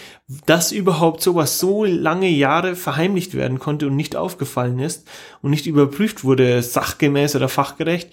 dass 0.46 0.72
überhaupt 0.72 1.22
sowas 1.22 1.60
so 1.60 1.86
lange 1.86 2.30
Jahre 2.30 2.76
verheimlicht 2.76 3.34
werden 3.34 3.60
konnte 3.60 3.88
und 3.88 3.96
nicht 3.96 4.16
aufgefallen 4.16 4.80
ist 4.80 5.08
und 5.42 5.52
nicht 5.52 5.68
überprüft 5.68 6.24
wurde, 6.24 6.62
sachgemäß 6.62 7.36
oder 7.36 7.50
fachgerecht, 7.50 8.12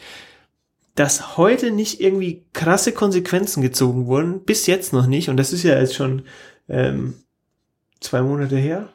dass 0.95 1.37
heute 1.37 1.71
nicht 1.71 2.01
irgendwie 2.01 2.45
krasse 2.53 2.93
Konsequenzen 2.93 3.63
gezogen 3.63 4.07
wurden, 4.07 4.45
bis 4.45 4.67
jetzt 4.67 4.93
noch 4.93 5.07
nicht, 5.07 5.29
und 5.29 5.37
das 5.37 5.53
ist 5.53 5.65
ja 5.65 5.79
jetzt 5.79 5.95
schon 5.95 6.23
ähm, 6.69 7.15
zwei 8.01 8.23
Monate 8.23 8.57
her. 8.57 8.89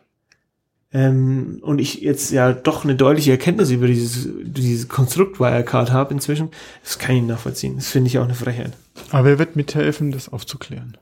Ähm, 0.92 1.60
und 1.62 1.80
ich 1.80 2.02
jetzt 2.02 2.32
ja 2.32 2.52
doch 2.52 2.84
eine 2.84 2.96
deutliche 2.96 3.32
Erkenntnis 3.32 3.70
über 3.70 3.86
dieses, 3.86 4.28
dieses 4.42 4.88
Konstrukt 4.88 5.40
Wirecard 5.40 5.92
habe 5.92 6.14
inzwischen, 6.14 6.50
das 6.84 6.98
kann 6.98 7.16
ich 7.16 7.24
nachvollziehen. 7.24 7.76
Das 7.76 7.90
finde 7.90 8.08
ich 8.08 8.18
auch 8.18 8.24
eine 8.24 8.34
Frechheit. 8.34 8.74
Aber 9.12 9.30
er 9.30 9.40
wird 9.40 9.56
mithelfen, 9.56 10.12
das 10.12 10.30
aufzuklären. 10.30 10.98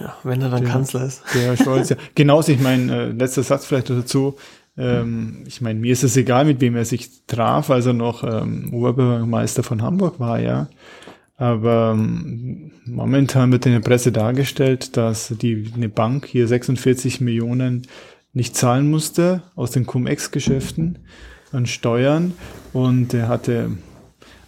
Ja, 0.00 0.16
wenn 0.22 0.40
er 0.40 0.50
dann 0.50 0.62
Ja. 0.62 0.70
Kanzler 0.70 1.04
ist. 1.04 1.22
Der 1.34 1.56
Scholz, 1.56 1.88
ja. 1.88 1.96
Genauso, 2.14 2.52
ich 2.52 2.60
meine, 2.60 2.94
äh, 2.94 3.06
letzter 3.10 3.42
Satz 3.42 3.66
vielleicht 3.66 3.90
dazu. 3.90 4.36
Ähm, 4.78 5.42
ich 5.46 5.60
meine, 5.60 5.78
mir 5.80 5.92
ist 5.92 6.04
es 6.04 6.16
egal, 6.16 6.44
mit 6.44 6.60
wem 6.60 6.76
er 6.76 6.84
sich 6.84 7.26
traf, 7.26 7.68
als 7.68 7.86
er 7.86 7.92
noch 7.92 8.22
ähm, 8.24 8.72
Oberbürgermeister 8.72 9.62
von 9.64 9.82
Hamburg 9.82 10.20
war, 10.20 10.38
ja. 10.38 10.68
Aber 11.36 11.92
ähm, 11.96 12.70
momentan 12.86 13.50
wird 13.50 13.66
in 13.66 13.72
der 13.72 13.80
Presse 13.80 14.12
dargestellt, 14.12 14.96
dass 14.96 15.34
die 15.42 15.72
eine 15.74 15.88
Bank 15.88 16.26
hier 16.26 16.46
46 16.46 17.20
Millionen 17.20 17.82
nicht 18.32 18.56
zahlen 18.56 18.90
musste 18.90 19.42
aus 19.54 19.70
den 19.70 19.86
Cum-Ex-Geschäften 19.86 20.98
an 21.52 21.66
Steuern. 21.66 22.34
Und 22.72 23.12
er 23.14 23.28
hatte 23.28 23.70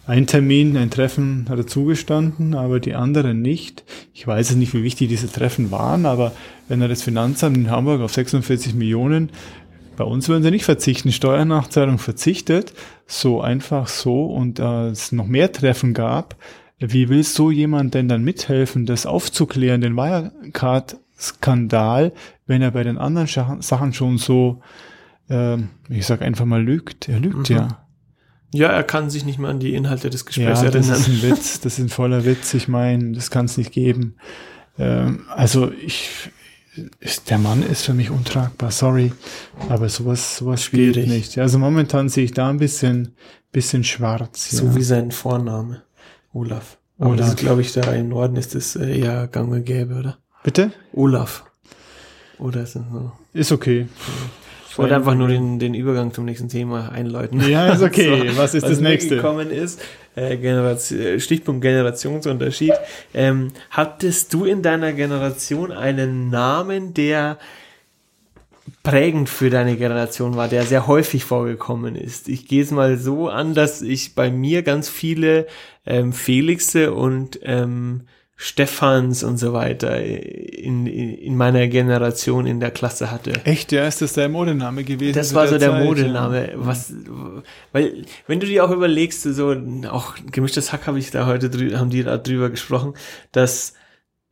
ein 0.07 0.27
Termin, 0.27 0.77
ein 0.77 0.91
Treffen 0.91 1.45
hat 1.49 1.57
er 1.57 1.67
zugestanden, 1.67 2.53
aber 2.53 2.79
die 2.79 2.93
anderen 2.93 3.41
nicht. 3.41 3.83
Ich 4.13 4.25
weiß 4.25 4.51
es 4.51 4.55
nicht, 4.55 4.73
wie 4.73 4.83
wichtig 4.83 5.09
diese 5.09 5.31
Treffen 5.31 5.71
waren, 5.71 6.05
aber 6.05 6.31
wenn 6.67 6.81
er 6.81 6.87
das 6.87 7.01
Finanzamt 7.01 7.57
in 7.57 7.71
Hamburg 7.71 8.01
auf 8.01 8.13
46 8.13 8.75
Millionen, 8.75 9.31
bei 9.97 10.03
uns 10.03 10.27
würden 10.27 10.43
sie 10.43 10.51
nicht 10.51 10.65
verzichten, 10.65 11.11
Steuernachzahlung 11.11 11.99
verzichtet, 11.99 12.73
so 13.07 13.41
einfach 13.41 13.87
so. 13.87 14.25
Und 14.25 14.59
äh, 14.59 14.87
es 14.87 15.11
noch 15.11 15.27
mehr 15.27 15.51
Treffen 15.51 15.93
gab, 15.93 16.35
wie 16.79 17.07
will 17.09 17.23
so 17.23 17.49
jemand 17.49 17.93
denn 17.93 18.09
dann 18.09 18.23
mithelfen, 18.23 18.85
das 18.85 19.05
aufzuklären, 19.05 19.81
den 19.81 19.95
Wirecard-Skandal 21.15 22.11
wenn 22.47 22.61
er 22.61 22.71
bei 22.71 22.83
den 22.83 22.97
anderen 22.97 23.27
Sachen 23.61 23.93
schon 23.93 24.17
so, 24.17 24.61
ähm, 25.29 25.69
ich 25.89 26.05
sag 26.05 26.21
einfach 26.21 26.45
mal 26.45 26.63
lügt. 26.63 27.09
Er 27.09 27.19
lügt 27.19 27.49
mhm. 27.49 27.55
ja. 27.55 27.81
Ja, 28.53 28.69
er 28.69 28.83
kann 28.83 29.09
sich 29.09 29.25
nicht 29.25 29.37
mehr 29.39 29.49
an 29.49 29.59
die 29.59 29.73
Inhalte 29.73 30.09
des 30.09 30.25
Gesprächs 30.25 30.61
ja, 30.61 30.67
erinnern. 30.67 30.89
Das 30.89 30.99
ist 30.99 31.07
ein 31.09 31.21
Witz, 31.29 31.59
das 31.59 31.73
ist 31.73 31.79
ein 31.79 31.89
voller 31.89 32.23
Witz. 32.25 32.53
Ich 32.53 32.67
meine, 32.67 33.11
das 33.13 33.29
kann 33.29 33.45
es 33.45 33.57
nicht 33.57 33.73
geben. 33.73 34.15
Ähm, 34.77 35.25
also 35.35 35.71
ich, 35.71 36.29
ist, 36.99 37.29
der 37.29 37.37
Mann 37.37 37.63
ist 37.63 37.83
für 37.83 37.93
mich 37.93 38.11
untragbar, 38.11 38.71
sorry, 38.71 39.11
aber 39.69 39.89
sowas, 39.89 40.37
sowas 40.37 40.63
spielt 40.63 40.95
nicht. 41.07 41.37
Also 41.37 41.59
momentan 41.59 42.07
sehe 42.07 42.25
ich 42.25 42.33
da 42.33 42.49
ein 42.49 42.57
bisschen, 42.57 43.15
bisschen 43.51 43.83
schwarz. 43.83 44.51
So 44.51 44.67
ja. 44.67 44.75
wie 44.75 44.83
sein 44.83 45.11
Vorname, 45.11 45.83
Olaf. 46.31 46.77
Aber 46.97 47.09
Olaf. 47.09 47.19
das 47.19 47.29
ist, 47.29 47.39
glaube 47.39 47.61
ich, 47.61 47.73
da 47.73 47.91
im 47.93 48.09
Norden 48.09 48.37
ist 48.37 48.55
es 48.55 48.75
äh, 48.75 48.99
eher 48.99 49.27
gang 49.27 49.51
und 49.51 49.65
gäbe, 49.65 49.95
oder? 49.95 50.17
Bitte? 50.45 50.71
Olaf. 50.93 51.43
Oder 52.37 52.61
ist 52.61 52.75
es 52.75 52.83
so? 52.91 53.11
Ist 53.33 53.51
okay. 53.51 53.87
Ich 54.69 54.77
wollte 54.77 54.95
einfach 54.95 55.15
nur 55.15 55.27
den, 55.27 55.57
den 55.57 55.73
Übergang 55.73 56.13
zum 56.13 56.25
nächsten 56.25 56.49
Thema 56.49 56.89
einläuten. 56.89 57.41
Ja, 57.49 57.73
ist 57.73 57.81
okay. 57.81 58.29
so, 58.29 58.37
was 58.37 58.53
ist 58.53 58.61
was 58.61 58.69
das 58.69 58.79
nächste? 58.79 59.15
gekommen 59.15 59.49
ist, 59.49 59.81
äh, 60.15 60.37
Generation, 60.37 60.99
äh, 60.99 61.19
Stichpunkt 61.19 61.63
Generationsunterschied. 61.63 62.73
Ähm, 63.15 63.53
hattest 63.71 64.35
du 64.35 64.45
in 64.45 64.61
deiner 64.61 64.93
Generation 64.93 65.71
einen 65.71 66.29
Namen, 66.29 66.93
der 66.93 67.39
prägend 68.83 69.29
für 69.29 69.49
deine 69.49 69.77
Generation 69.77 70.35
war, 70.35 70.47
der 70.47 70.61
sehr 70.61 70.85
häufig 70.85 71.23
vorgekommen 71.23 71.95
ist. 71.95 72.29
Ich 72.29 72.47
gehe 72.47 72.61
es 72.61 72.69
mal 72.69 72.99
so 72.99 73.29
an, 73.29 73.55
dass 73.55 73.81
ich 73.81 74.13
bei 74.13 74.29
mir 74.29 74.61
ganz 74.61 74.89
viele 74.89 75.47
ähm, 75.87 76.13
Felixe 76.13 76.93
und 76.93 77.39
ähm, 77.41 78.01
Stephans 78.37 79.23
und 79.23 79.37
so 79.37 79.53
weiter 79.53 80.01
in, 80.01 80.87
in, 80.87 81.09
in 81.13 81.37
meiner 81.37 81.67
Generation 81.67 82.45
in 82.45 82.59
der 82.59 82.71
Klasse 82.71 83.09
hatte. 83.09 83.31
Echt, 83.45 83.71
ja, 83.71 83.87
ist 83.87 84.01
das 84.01 84.13
der 84.13 84.27
Modename 84.27 84.83
gewesen? 84.83 85.15
Das 85.15 85.33
war 85.33 85.47
so 85.47 85.57
der 85.57 85.71
Zeit, 85.71 85.85
Modename. 85.85 86.51
Ja. 86.51 86.53
Was, 86.57 86.93
weil, 87.71 88.03
wenn 88.27 88.41
du 88.41 88.45
dir 88.45 88.65
auch 88.65 88.71
überlegst, 88.71 89.23
so, 89.23 89.55
auch 89.89 90.15
gemischtes 90.31 90.73
Hack 90.73 90.85
habe 90.85 90.99
ich 90.99 91.11
da 91.11 91.25
heute 91.25 91.49
drü 91.49 91.75
haben 91.75 91.89
die 91.89 92.03
da 92.03 92.17
drüber 92.17 92.49
gesprochen, 92.49 92.93
dass 93.31 93.73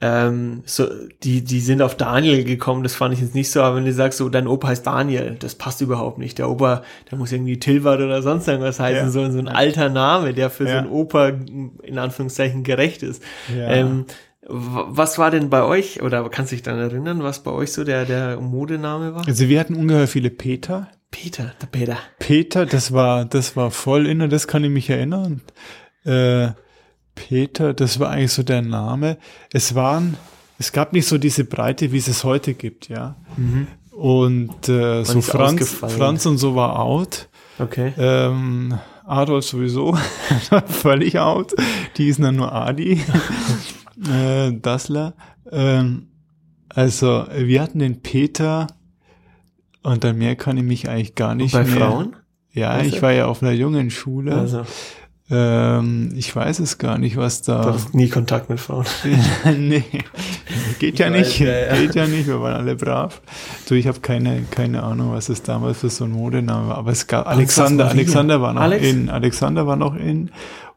ähm, 0.06 0.64
so, 0.66 0.90
die, 1.24 1.46
die 1.46 1.62
sind 1.62 1.82
auf 1.82 1.96
Daniel 1.96 2.44
gekommen, 2.44 2.84
das 2.84 2.94
fand 2.94 3.14
ich 3.14 3.22
jetzt 3.22 3.36
nicht 3.36 3.50
so, 3.50 3.62
aber 3.62 3.78
wenn 3.78 3.86
du 3.86 3.94
sagst, 3.94 4.18
so, 4.18 4.28
dein 4.28 4.48
Opa 4.48 4.68
heißt 4.68 4.86
Daniel, 4.86 5.38
das 5.40 5.56
passt 5.56 5.80
überhaupt 5.80 6.18
nicht. 6.18 6.40
Der 6.40 6.50
Opa, 6.50 6.84
der 7.10 7.18
muss 7.18 7.32
irgendwie 7.32 7.58
Tilbert 7.58 8.02
oder 8.02 8.22
sonst 8.22 8.46
irgendwas 8.50 8.82
heißen, 8.82 9.06
ja. 9.06 9.10
so, 9.10 9.32
so 9.32 9.40
ein 9.40 9.48
alter 9.48 9.88
Name, 9.88 10.34
der 10.34 10.50
für 10.50 10.66
ja. 10.66 10.72
so 10.72 10.78
einen 10.80 10.90
Opa 10.90 11.30
in 11.30 11.98
Anführungszeichen 11.98 12.64
gerecht 12.64 13.02
ist. 13.02 13.24
Ja. 13.58 13.70
Ähm, 13.70 14.06
was 14.46 15.18
war 15.20 15.32
denn 15.32 15.50
bei 15.50 15.64
euch, 15.64 16.02
oder 16.02 16.30
kannst 16.30 16.52
du 16.52 16.58
dich 16.58 16.64
dann 16.64 16.80
erinnern, 16.80 17.24
was 17.24 17.42
bei 17.42 17.52
euch 17.52 17.72
so 17.72 17.86
der, 17.86 18.04
der 18.04 18.42
Modename 18.42 19.16
war? 19.16 19.26
Also 19.26 19.48
wir 19.48 19.58
hatten 19.58 19.76
ungeheuer 19.76 20.08
viele 20.08 20.32
Peter. 20.32 20.90
Peter, 21.12 21.54
der 21.62 21.68
Peter. 21.68 21.98
Peter, 22.20 22.66
das 22.66 22.92
war, 22.92 23.24
das 23.24 23.56
war 23.56 23.72
voll 23.72 24.06
inner, 24.06 24.28
das 24.28 24.50
kann 24.50 24.66
ich 24.66 24.70
mich 24.70 24.90
erinnern. 24.90 25.40
Äh, 26.04 26.50
Peter, 27.16 27.74
das 27.74 28.00
war 28.00 28.10
eigentlich 28.10 28.32
so 28.32 28.44
der 28.44 28.62
Name. 28.62 29.18
Es 29.52 29.76
waren, 29.76 30.18
es 30.58 30.72
gab 30.72 30.94
nicht 30.94 31.08
so 31.08 31.18
diese 31.18 31.46
Breite, 31.46 31.92
wie 31.92 31.98
es 31.98 32.08
es 32.08 32.24
heute 32.24 32.54
gibt, 32.54 32.90
ja. 32.90 33.16
Mhm. 33.38 33.68
Und 33.92 34.70
äh, 34.70 35.04
so 35.04 35.22
Franz, 35.22 35.72
Franz 35.74 36.26
und 36.26 36.38
so 36.38 36.56
war 36.56 36.80
out. 36.80 37.30
Okay. 37.60 37.94
Ähm, 37.98 38.80
Adolf 39.06 39.46
sowieso, 39.46 39.98
völlig 40.68 41.20
out. 41.20 41.54
Die 41.98 42.08
ist 42.08 42.22
dann 42.22 42.36
nur 42.38 42.52
Adi. 42.52 43.02
äh, 44.12 44.52
Dassler. 44.54 45.14
Ähm, 45.52 46.08
also, 46.70 47.26
wir 47.32 47.62
hatten 47.62 47.80
den 47.80 48.02
Peter 48.02 48.68
und 49.84 50.04
an 50.06 50.18
mehr 50.18 50.36
kann 50.36 50.58
ich 50.58 50.64
mich 50.64 50.90
eigentlich 50.90 51.16
gar 51.16 51.36
nicht 51.36 51.54
und 51.54 51.64
bei 51.64 51.70
mehr. 51.70 51.78
Frauen? 51.78 52.16
Ja, 52.52 52.72
also? 52.72 52.96
ich 52.96 53.02
war 53.02 53.12
ja 53.12 53.28
auf 53.28 53.44
einer 53.44 53.52
jungen 53.52 53.92
Schule. 53.92 54.34
Also. 54.34 54.66
Ähm, 55.36 56.12
ich 56.16 56.36
weiß 56.36 56.60
es 56.60 56.78
gar 56.78 57.00
nicht, 57.00 57.18
was 57.18 57.42
da. 57.42 57.64
Du 57.64 57.70
hast 57.70 57.96
nie 57.96 58.08
Kontakt 58.08 58.52
mit 58.52 58.60
Frauen. 58.60 58.86
nee, 59.58 59.84
geht 60.78 61.00
ja 61.00 61.10
nicht. 61.10 61.40
ja. 61.40 61.76
Geht 61.76 61.96
ja 61.96 62.06
nicht, 62.06 62.28
wir 62.28 62.40
waren 62.40 62.54
alle 62.54 62.76
brav. 62.76 63.20
Du, 63.68 63.74
ich 63.74 63.88
habe 63.88 64.00
keine, 64.02 64.44
keine 64.52 64.84
Ahnung, 64.84 65.12
was 65.12 65.30
es 65.30 65.42
damals 65.42 65.80
für 65.80 65.90
so 65.90 66.04
ein 66.04 66.12
Modename 66.12 66.68
war. 66.68 66.78
Aber 66.78 66.92
es 66.92 67.08
gab 67.08 67.28
Alexander, 67.28 67.90
Alexander 67.90 68.42
war 68.42 68.54
noch 68.54 68.62
Alex? 68.62 68.88
in. 68.88 69.10
Alexander 69.10 69.66
war 69.66 69.76
noch 69.76 69.96
in. 69.96 70.30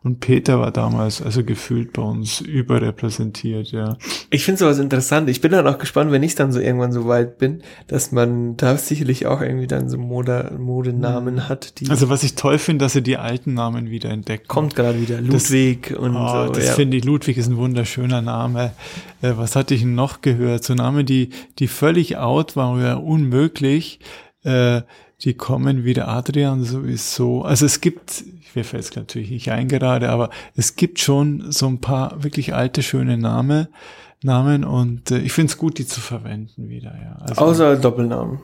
Und 0.07 0.21
Peter 0.21 0.61
war 0.61 0.71
damals 0.71 1.21
also 1.21 1.43
gefühlt 1.43 1.93
bei 1.93 2.03
uns 2.03 2.41
überrepräsentiert, 2.41 3.73
ja. 3.73 3.97
Ich 4.31 4.45
finde 4.45 4.61
sowas 4.61 4.79
interessant. 4.79 5.29
Ich 5.29 5.41
bin 5.41 5.51
dann 5.51 5.67
auch 5.67 5.79
gespannt, 5.79 6.13
wenn 6.13 6.23
ich 6.23 6.37
dann 6.37 6.53
so 6.53 6.61
irgendwann 6.61 6.93
so 6.93 7.09
weit 7.09 7.39
bin, 7.39 7.65
dass 7.89 8.13
man 8.13 8.57
da 8.57 8.77
sicherlich 8.77 9.27
auch 9.27 9.41
irgendwie 9.41 9.67
dann 9.67 9.89
so 9.89 9.99
Mode, 9.99 10.53
Modenamen 10.61 11.35
mhm. 11.35 11.49
hat. 11.49 11.81
Die 11.81 11.91
also 11.91 12.09
was 12.09 12.23
ich 12.23 12.37
toll 12.37 12.59
finde, 12.59 12.85
dass 12.85 12.93
sie 12.93 13.03
die 13.03 13.17
alten 13.17 13.55
Namen 13.55 13.91
wieder 13.91 14.11
entdecken. 14.11 14.47
Kommt 14.47 14.77
gerade 14.77 15.01
wieder. 15.01 15.21
Ludwig 15.21 15.89
das, 15.89 15.99
und 15.99 16.15
oh, 16.15 16.47
so. 16.47 16.53
Das 16.53 16.67
ja. 16.67 16.73
finde 16.75 16.99
ich, 16.99 17.05
Ludwig 17.05 17.37
ist 17.37 17.49
ein 17.49 17.57
wunderschöner 17.57 18.23
Name. 18.23 18.75
Äh, 19.23 19.33
was 19.35 19.57
hatte 19.57 19.75
ich 19.75 19.85
noch 19.85 20.21
gehört? 20.21 20.63
So 20.63 20.75
Name, 20.75 21.03
die, 21.03 21.31
die 21.59 21.67
völlig 21.67 22.17
out 22.17 22.55
waren 22.55 22.79
oder 22.79 23.03
unmöglich. 23.03 23.99
Äh, 24.45 24.83
die 25.23 25.35
kommen 25.35 25.85
wieder 25.85 26.09
Adrian 26.09 26.65
sowieso. 26.65 27.43
Also 27.43 27.67
es 27.67 27.81
gibt, 27.81 28.25
mir 28.55 28.65
fällt 28.65 28.85
es 28.85 28.97
natürlich 28.97 29.31
nicht 29.31 29.51
ein 29.51 29.69
gerade, 29.69 30.11
aber 30.11 30.31
es 30.55 30.77
gibt 30.77 31.01
schon 31.01 31.51
so 31.51 31.67
ein 31.67 31.81
paar 31.81 32.23
wirklich 32.23 32.55
alte, 32.55 32.83
schöne 32.83 33.17
Name, 33.17 33.69
Namen 34.23 34.65
und 34.65 35.11
äh, 35.11 35.19
ich 35.19 35.33
finde 35.33 35.51
es 35.51 35.59
gut, 35.59 35.79
die 35.79 35.87
zu 35.87 36.01
verwenden 36.01 36.69
wieder, 36.69 36.95
ja. 37.01 37.17
Also, 37.21 37.35
Außer 37.43 37.77
Doppelnamen. 37.77 38.41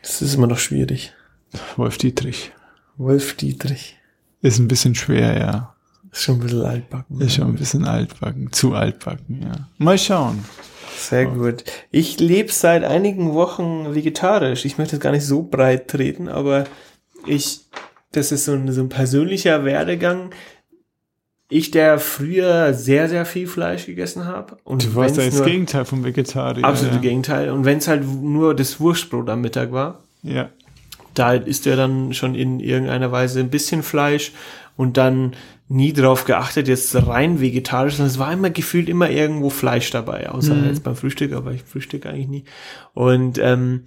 Das 0.00 0.22
ist 0.22 0.34
immer 0.34 0.46
noch 0.46 0.58
schwierig. 0.58 1.12
Wolf 1.76 1.98
Dietrich. 1.98 2.52
Wolf 2.96 3.36
Dietrich. 3.36 3.98
Ist 4.40 4.58
ein 4.58 4.68
bisschen 4.68 4.94
schwer, 4.94 5.38
ja. 5.38 5.74
Ist 6.10 6.24
schon 6.24 6.36
ein 6.36 6.40
bisschen 6.40 6.62
altbacken. 6.62 7.20
Ist 7.20 7.34
schon 7.34 7.46
ein 7.48 7.54
bisschen 7.54 7.84
altbacken, 7.84 8.52
zu 8.52 8.74
altbacken, 8.74 9.42
ja. 9.42 9.68
Mal 9.78 9.98
schauen. 9.98 10.44
Sehr 10.96 11.26
gut. 11.26 11.64
Ich 11.90 12.20
lebe 12.20 12.52
seit 12.52 12.84
einigen 12.84 13.34
Wochen 13.34 13.94
vegetarisch. 13.94 14.64
Ich 14.64 14.78
möchte 14.78 14.96
es 14.96 15.00
gar 15.00 15.12
nicht 15.12 15.24
so 15.24 15.42
breit 15.42 15.88
treten, 15.88 16.28
aber 16.28 16.64
ich, 17.26 17.60
das 18.12 18.32
ist 18.32 18.44
so 18.44 18.52
ein, 18.52 18.70
so 18.72 18.80
ein 18.80 18.88
persönlicher 18.88 19.64
Werdegang. 19.64 20.30
Ich, 21.48 21.70
der 21.70 21.98
früher 21.98 22.72
sehr, 22.72 23.08
sehr 23.08 23.26
viel 23.26 23.46
Fleisch 23.46 23.86
gegessen 23.86 24.24
habe. 24.24 24.56
Und 24.64 24.84
du 24.84 24.94
warst 24.94 25.18
ja 25.18 25.24
das 25.24 25.44
Gegenteil 25.44 25.84
vom 25.84 26.02
Vegetarier. 26.02 26.64
Absolut 26.64 26.94
ja. 26.94 27.00
Gegenteil. 27.00 27.50
Und 27.50 27.64
wenn 27.64 27.78
es 27.78 27.88
halt 27.88 28.04
nur 28.06 28.54
das 28.54 28.80
Wurstbrot 28.80 29.28
am 29.28 29.42
Mittag 29.42 29.70
war, 29.70 30.02
ja. 30.22 30.48
da 31.14 31.34
ist 31.34 31.66
ja 31.66 31.76
dann 31.76 32.14
schon 32.14 32.34
in 32.34 32.58
irgendeiner 32.58 33.12
Weise 33.12 33.40
ein 33.40 33.50
bisschen 33.50 33.82
Fleisch 33.82 34.32
und 34.76 34.96
dann 34.96 35.34
nie 35.72 35.92
drauf 35.92 36.24
geachtet, 36.24 36.68
jetzt 36.68 36.94
rein 36.94 37.40
vegetarisch, 37.40 37.94
sondern 37.94 38.10
es 38.10 38.18
war 38.18 38.32
immer 38.32 38.50
gefühlt 38.50 38.88
immer 38.88 39.10
irgendwo 39.10 39.50
Fleisch 39.50 39.90
dabei, 39.90 40.28
außer 40.30 40.54
mhm. 40.54 40.66
jetzt 40.66 40.84
beim 40.84 40.96
Frühstück, 40.96 41.32
aber 41.32 41.52
ich 41.52 41.62
frühstücke 41.62 42.08
eigentlich 42.08 42.28
nie. 42.28 42.44
Und 42.92 43.38
ähm, 43.38 43.84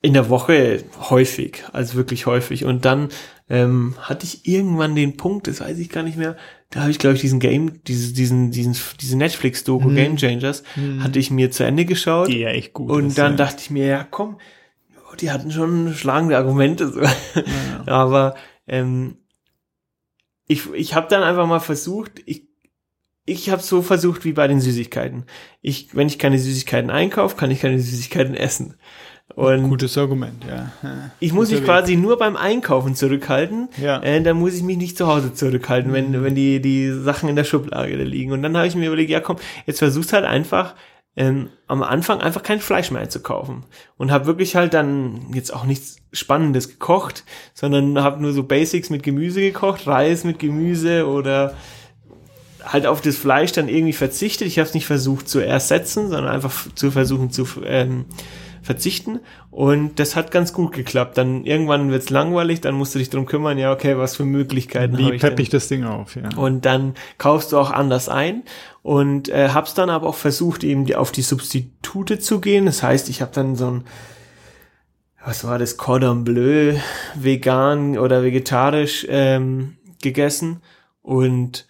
in 0.00 0.12
der 0.12 0.28
Woche 0.28 0.84
häufig, 1.10 1.64
also 1.72 1.94
wirklich 1.94 2.26
häufig. 2.26 2.64
Und 2.64 2.84
dann 2.84 3.08
ähm, 3.48 3.94
hatte 3.98 4.26
ich 4.26 4.46
irgendwann 4.46 4.94
den 4.94 5.16
Punkt, 5.16 5.48
das 5.48 5.60
weiß 5.60 5.78
ich 5.78 5.88
gar 5.88 6.02
nicht 6.02 6.18
mehr, 6.18 6.36
da 6.70 6.80
habe 6.80 6.90
ich, 6.90 6.98
glaube 6.98 7.16
ich, 7.16 7.22
diesen 7.22 7.40
Game, 7.40 7.82
diese, 7.84 8.12
diesen, 8.12 8.50
diesen, 8.50 8.76
diese 9.00 9.16
Netflix-Doku 9.16 9.88
mhm. 9.88 9.94
Game 9.94 10.16
Changers, 10.16 10.62
mhm. 10.76 11.02
hatte 11.02 11.18
ich 11.18 11.30
mir 11.30 11.50
zu 11.50 11.64
Ende 11.64 11.86
geschaut. 11.86 12.28
Die 12.28 12.40
ja 12.40 12.50
echt 12.50 12.74
gut. 12.74 12.90
Und 12.90 13.08
ist, 13.08 13.18
dann 13.18 13.32
ja. 13.32 13.36
dachte 13.38 13.60
ich 13.60 13.70
mir, 13.70 13.86
ja 13.86 14.06
komm, 14.08 14.36
die 15.20 15.30
hatten 15.30 15.50
schon 15.50 15.94
schlagende 15.94 16.36
Argumente. 16.36 16.92
So. 16.92 17.00
Ja. 17.00 17.12
Aber 17.86 18.34
ähm, 18.66 19.16
ich, 20.48 20.72
ich 20.72 20.94
habe 20.94 21.06
dann 21.08 21.22
einfach 21.22 21.46
mal 21.46 21.60
versucht, 21.60 22.22
ich, 22.26 22.48
ich 23.24 23.50
habe 23.50 23.62
so 23.62 23.82
versucht 23.82 24.24
wie 24.24 24.32
bei 24.32 24.48
den 24.48 24.60
Süßigkeiten. 24.60 25.24
Ich, 25.60 25.94
wenn 25.94 26.08
ich 26.08 26.18
keine 26.18 26.38
Süßigkeiten 26.38 26.90
einkaufe, 26.90 27.36
kann 27.36 27.50
ich 27.50 27.60
keine 27.60 27.78
Süßigkeiten 27.78 28.34
essen. 28.34 28.74
Und 29.34 29.68
Gutes 29.68 29.96
Argument, 29.98 30.42
ja. 30.48 30.72
Ich 31.20 31.34
muss 31.34 31.50
mich 31.50 31.62
quasi 31.62 31.96
nur 31.96 32.16
beim 32.16 32.34
Einkaufen 32.34 32.94
zurückhalten. 32.94 33.68
Ja. 33.80 34.02
Äh, 34.02 34.22
dann 34.22 34.38
muss 34.38 34.54
ich 34.54 34.62
mich 34.62 34.78
nicht 34.78 34.96
zu 34.96 35.06
Hause 35.06 35.34
zurückhalten, 35.34 35.92
wenn, 35.92 36.10
mhm. 36.10 36.24
wenn 36.24 36.34
die, 36.34 36.60
die 36.60 36.90
Sachen 36.90 37.28
in 37.28 37.36
der 37.36 37.44
Schublade 37.44 38.02
liegen. 38.04 38.32
Und 38.32 38.42
dann 38.42 38.56
habe 38.56 38.66
ich 38.66 38.74
mir 38.74 38.86
überlegt, 38.86 39.10
ja 39.10 39.20
komm, 39.20 39.36
jetzt 39.66 39.78
versuchst 39.78 40.14
halt 40.14 40.24
einfach 40.24 40.74
ähm, 41.18 41.48
am 41.66 41.82
Anfang 41.82 42.20
einfach 42.20 42.44
kein 42.44 42.60
Fleisch 42.60 42.92
mehr 42.92 43.02
einzukaufen. 43.02 43.64
Und 43.96 44.12
habe 44.12 44.26
wirklich 44.26 44.54
halt 44.54 44.72
dann 44.72 45.32
jetzt 45.34 45.52
auch 45.52 45.64
nichts 45.64 45.96
Spannendes 46.12 46.68
gekocht, 46.68 47.24
sondern 47.54 48.00
habe 48.00 48.22
nur 48.22 48.32
so 48.32 48.44
Basics 48.44 48.88
mit 48.88 49.02
Gemüse 49.02 49.40
gekocht, 49.40 49.88
Reis 49.88 50.22
mit 50.22 50.38
Gemüse 50.38 51.08
oder 51.08 51.54
halt 52.64 52.86
auf 52.86 53.00
das 53.00 53.16
Fleisch 53.16 53.50
dann 53.50 53.68
irgendwie 53.68 53.94
verzichtet. 53.94 54.46
Ich 54.46 54.60
habe 54.60 54.68
es 54.68 54.74
nicht 54.74 54.86
versucht 54.86 55.28
zu 55.28 55.40
ersetzen, 55.40 56.08
sondern 56.08 56.32
einfach 56.32 56.52
zu 56.76 56.92
versuchen 56.92 57.32
zu 57.32 57.48
ähm, 57.64 58.04
verzichten 58.68 59.20
und 59.50 59.98
das 59.98 60.14
hat 60.14 60.30
ganz 60.30 60.52
gut 60.52 60.72
geklappt. 60.72 61.16
Dann 61.16 61.46
irgendwann 61.46 61.90
wird's 61.90 62.10
langweilig, 62.10 62.60
dann 62.60 62.74
musst 62.74 62.94
du 62.94 62.98
dich 62.98 63.08
drum 63.08 63.24
kümmern, 63.24 63.56
ja 63.56 63.72
okay, 63.72 63.96
was 63.96 64.14
für 64.14 64.26
Möglichkeiten 64.26 64.98
Wie 64.98 65.04
habe 65.06 65.16
ich 65.16 65.22
pepp 65.22 65.36
denn? 65.36 65.42
ich 65.42 65.48
das 65.48 65.68
Ding 65.68 65.84
auf, 65.84 66.16
ja. 66.16 66.28
Und 66.36 66.66
dann 66.66 66.92
kaufst 67.16 67.52
du 67.52 67.58
auch 67.58 67.70
anders 67.70 68.10
ein 68.10 68.42
und 68.82 69.30
äh, 69.30 69.48
hab's 69.54 69.72
dann 69.72 69.88
aber 69.88 70.06
auch 70.06 70.16
versucht, 70.16 70.64
eben 70.64 70.84
die, 70.84 70.96
auf 70.96 71.12
die 71.12 71.22
Substitute 71.22 72.18
zu 72.18 72.42
gehen. 72.42 72.66
Das 72.66 72.82
heißt, 72.82 73.08
ich 73.08 73.22
habe 73.22 73.32
dann 73.34 73.56
so 73.56 73.70
ein, 73.70 73.84
was 75.24 75.44
war 75.44 75.58
das, 75.58 75.78
Cordon 75.78 76.24
Bleu, 76.24 76.74
vegan 77.14 77.96
oder 77.96 78.22
vegetarisch 78.22 79.06
ähm, 79.08 79.78
gegessen 80.02 80.60
und 81.00 81.66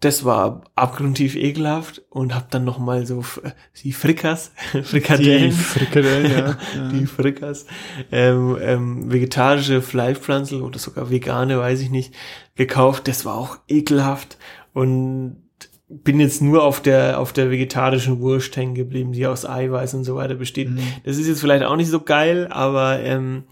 das 0.00 0.24
war 0.24 0.62
abgrundtief 0.76 1.34
ekelhaft 1.34 2.02
und 2.10 2.32
hab 2.34 2.50
dann 2.52 2.64
noch 2.64 2.78
mal 2.78 3.04
so 3.04 3.20
f- 3.20 3.40
die 3.82 3.92
Frikas, 3.92 4.52
Frikadellen, 4.84 5.50
Die 5.50 5.56
Frikadellen, 5.56 6.30
ja. 6.30 6.88
die 6.92 7.06
Frikas, 7.06 7.66
ähm, 8.12 8.56
ähm, 8.60 9.12
vegetarische 9.12 9.82
Fleischpflanzen 9.82 10.62
oder 10.62 10.78
sogar 10.78 11.10
vegane, 11.10 11.58
weiß 11.58 11.80
ich 11.80 11.90
nicht, 11.90 12.14
gekauft. 12.54 13.08
Das 13.08 13.24
war 13.24 13.34
auch 13.36 13.58
ekelhaft 13.68 14.38
und 14.72 15.42
bin 15.88 16.20
jetzt 16.20 16.42
nur 16.42 16.62
auf 16.64 16.80
der 16.82 17.18
auf 17.18 17.32
der 17.32 17.50
vegetarischen 17.50 18.20
Wurst 18.20 18.54
hängen 18.56 18.74
geblieben, 18.74 19.12
die 19.12 19.26
aus 19.26 19.46
Eiweiß 19.46 19.94
und 19.94 20.04
so 20.04 20.14
weiter 20.16 20.34
besteht. 20.34 20.68
Mhm. 20.70 20.78
Das 21.04 21.16
ist 21.16 21.26
jetzt 21.26 21.40
vielleicht 21.40 21.64
auch 21.64 21.76
nicht 21.76 21.88
so 21.90 22.00
geil, 22.00 22.46
aber 22.50 23.00
ähm, 23.00 23.44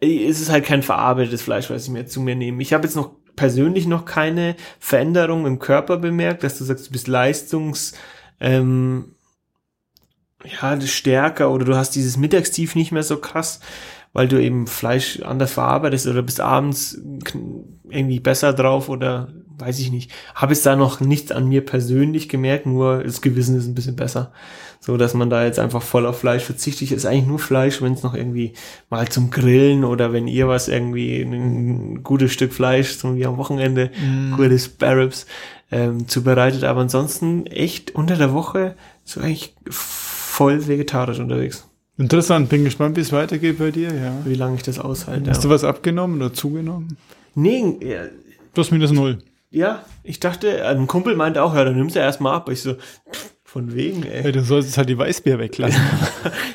äh, 0.00 0.26
es 0.28 0.40
ist 0.40 0.50
halt 0.50 0.64
kein 0.64 0.82
verarbeitetes 0.82 1.42
Fleisch, 1.42 1.70
was 1.70 1.84
ich 1.84 1.90
mir 1.90 2.06
zu 2.06 2.20
mir 2.20 2.36
nehme. 2.36 2.62
Ich 2.62 2.72
habe 2.72 2.84
jetzt 2.84 2.94
noch 2.94 3.12
persönlich 3.38 3.86
noch 3.86 4.04
keine 4.04 4.56
Veränderung 4.80 5.46
im 5.46 5.60
Körper 5.60 5.96
bemerkt, 5.96 6.42
dass 6.42 6.58
du 6.58 6.64
sagst, 6.64 6.88
du 6.88 6.90
bist 6.90 7.06
leistungs 7.06 7.94
ähm, 8.40 9.14
ja, 10.44 10.80
stärker 10.80 11.50
oder 11.52 11.64
du 11.64 11.76
hast 11.76 11.94
dieses 11.94 12.16
Mittagstief 12.16 12.74
nicht 12.74 12.90
mehr 12.90 13.04
so 13.04 13.18
krass, 13.18 13.60
weil 14.12 14.26
du 14.26 14.42
eben 14.42 14.66
Fleisch 14.66 15.22
anders 15.22 15.52
verarbeitest 15.52 16.08
oder 16.08 16.22
bist 16.22 16.40
abends 16.40 17.00
irgendwie 17.88 18.18
besser 18.18 18.52
drauf 18.52 18.88
oder 18.88 19.28
weiß 19.58 19.78
ich 19.80 19.90
nicht. 19.90 20.10
Habe 20.34 20.52
es 20.52 20.62
da 20.62 20.76
noch 20.76 21.00
nichts 21.00 21.32
an 21.32 21.48
mir 21.48 21.64
persönlich 21.64 22.28
gemerkt, 22.28 22.66
nur 22.66 23.02
das 23.02 23.20
Gewissen 23.20 23.56
ist 23.56 23.66
ein 23.66 23.74
bisschen 23.74 23.96
besser. 23.96 24.32
So, 24.80 24.96
dass 24.96 25.12
man 25.12 25.28
da 25.28 25.44
jetzt 25.44 25.58
einfach 25.58 25.82
voll 25.82 26.06
auf 26.06 26.20
Fleisch 26.20 26.44
verzichtet. 26.44 26.92
Ist 26.92 27.04
eigentlich 27.04 27.26
nur 27.26 27.38
Fleisch, 27.40 27.82
wenn 27.82 27.92
es 27.94 28.02
noch 28.04 28.14
irgendwie 28.14 28.52
mal 28.90 29.08
zum 29.08 29.30
Grillen 29.30 29.84
oder 29.84 30.12
wenn 30.12 30.28
ihr 30.28 30.46
was 30.48 30.68
irgendwie 30.68 31.20
ein 31.20 32.02
gutes 32.04 32.32
Stück 32.32 32.52
Fleisch, 32.52 32.92
so 32.96 33.16
wie 33.16 33.26
am 33.26 33.36
Wochenende, 33.36 33.90
gute 34.36 34.58
Sparrows 34.58 35.26
ähm, 35.72 36.06
zubereitet. 36.08 36.62
Aber 36.64 36.80
ansonsten 36.82 37.46
echt 37.46 37.90
unter 37.96 38.16
der 38.16 38.32
Woche 38.32 38.76
so 39.04 39.20
eigentlich 39.20 39.54
voll 39.68 40.68
vegetarisch 40.68 41.18
unterwegs. 41.18 41.64
Interessant, 41.98 42.48
bin 42.48 42.62
gespannt, 42.64 42.96
wie 42.96 43.00
es 43.00 43.10
weitergeht 43.12 43.58
bei 43.58 43.72
dir, 43.72 43.92
ja. 43.92 44.12
Wie 44.24 44.34
lange 44.36 44.54
ich 44.54 44.62
das 44.62 44.78
aushalte. 44.78 45.28
Hast 45.30 45.38
Ja. 45.38 45.48
du 45.48 45.50
was 45.50 45.64
abgenommen 45.64 46.16
oder 46.22 46.32
zugenommen? 46.32 46.96
Nee, 47.34 47.76
ja, 47.80 48.02
Plus 48.54 48.70
minus 48.70 48.92
null. 48.92 49.18
Ja, 49.50 49.84
ich 50.02 50.20
dachte, 50.20 50.66
ein 50.66 50.86
Kumpel 50.86 51.16
meinte 51.16 51.42
auch, 51.42 51.54
ja, 51.54 51.64
dann 51.64 51.76
nimmst 51.76 51.96
du 51.96 52.00
erstmal 52.00 52.34
ab. 52.34 52.48
Ich 52.50 52.62
so, 52.62 52.74
pff, 52.74 53.32
von 53.48 53.74
wegen, 53.74 54.02
ey. 54.02 54.24
Hey, 54.24 54.32
du 54.32 54.42
solltest 54.42 54.76
halt 54.76 54.90
die 54.90 54.98
Weißbier 54.98 55.38
weglassen. 55.38 55.80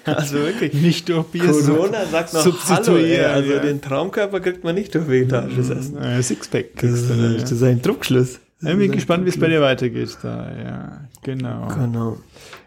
Also 0.05 0.35
wirklich. 0.35 0.73
Nicht 0.73 1.07
durch 1.07 1.25
Bier. 1.27 1.45
Corona 1.45 2.05
sagt 2.05 2.33
noch 2.33 2.45
Hallo, 2.69 2.97
ey. 2.97 3.21
Also 3.21 3.53
ja. 3.53 3.59
den 3.59 3.81
Traumkörper 3.81 4.41
kriegt 4.41 4.65
man 4.65 4.75
nicht 4.75 4.93
durch 4.93 5.07
vegetarisches 5.07 5.69
Essen. 5.69 5.97
Äh, 5.97 6.21
Sixpack 6.21 6.73
Das 6.73 6.81
kriegst 6.81 6.95
ist, 6.95 7.09
du 7.09 7.13
dann, 7.15 7.37
das 7.39 7.49
ja. 7.49 7.55
ist 7.55 7.63
ein 7.63 7.81
Druckschluss. 7.81 8.39
Ich 8.61 8.77
bin 8.77 8.91
gespannt, 8.91 9.25
wie 9.25 9.29
es 9.29 9.39
bei 9.39 9.47
dir 9.47 9.61
weitergeht 9.61 10.17
da, 10.21 10.51
ja. 10.61 11.01
Genau. 11.23 11.69
Genau. 11.69 12.17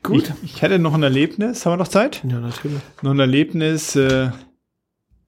Gut. 0.02 0.32
Ich, 0.42 0.54
ich 0.54 0.62
hatte 0.62 0.78
noch 0.78 0.94
ein 0.94 1.02
Erlebnis. 1.02 1.66
Haben 1.66 1.74
wir 1.74 1.76
noch 1.76 1.88
Zeit? 1.88 2.22
Ja, 2.26 2.40
natürlich. 2.40 2.80
Noch 3.02 3.12
ein 3.12 3.20
Erlebnis. 3.20 3.96
Äh, 3.96 4.30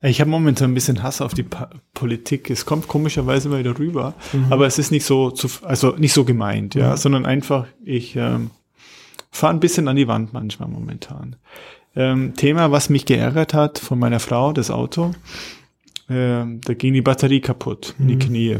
ich 0.00 0.20
habe 0.20 0.30
momentan 0.30 0.70
ein 0.70 0.74
bisschen 0.74 1.02
Hass 1.02 1.20
auf 1.20 1.34
die 1.34 1.42
pa 1.42 1.70
Politik. 1.92 2.50
Es 2.50 2.64
kommt 2.64 2.86
komischerweise 2.86 3.48
mal 3.48 3.58
wieder 3.58 3.78
rüber, 3.78 4.14
aber 4.50 4.66
es 4.66 4.78
ist 4.78 4.92
nicht 4.92 5.04
so, 5.04 5.30
zu, 5.30 5.48
also 5.62 5.96
nicht 5.96 6.12
so 6.12 6.24
gemeint, 6.24 6.74
ja, 6.76 6.96
sondern 6.96 7.26
einfach, 7.26 7.66
ich 7.84 8.14
ähm, 8.14 8.50
fahre 9.30 9.54
ein 9.54 9.60
bisschen 9.60 9.88
an 9.88 9.96
die 9.96 10.06
Wand 10.06 10.32
manchmal 10.32 10.68
momentan. 10.68 11.36
Ähm, 11.96 12.34
Thema, 12.36 12.70
was 12.70 12.90
mich 12.90 13.06
geärgert 13.06 13.54
hat 13.54 13.78
von 13.80 13.98
meiner 13.98 14.20
Frau, 14.20 14.52
das 14.52 14.70
Auto, 14.70 15.12
ähm, 16.08 16.60
da 16.64 16.74
ging 16.74 16.94
die 16.94 17.02
Batterie 17.02 17.40
kaputt, 17.40 17.96
in 17.98 18.08
die 18.08 18.18
Knie. 18.18 18.58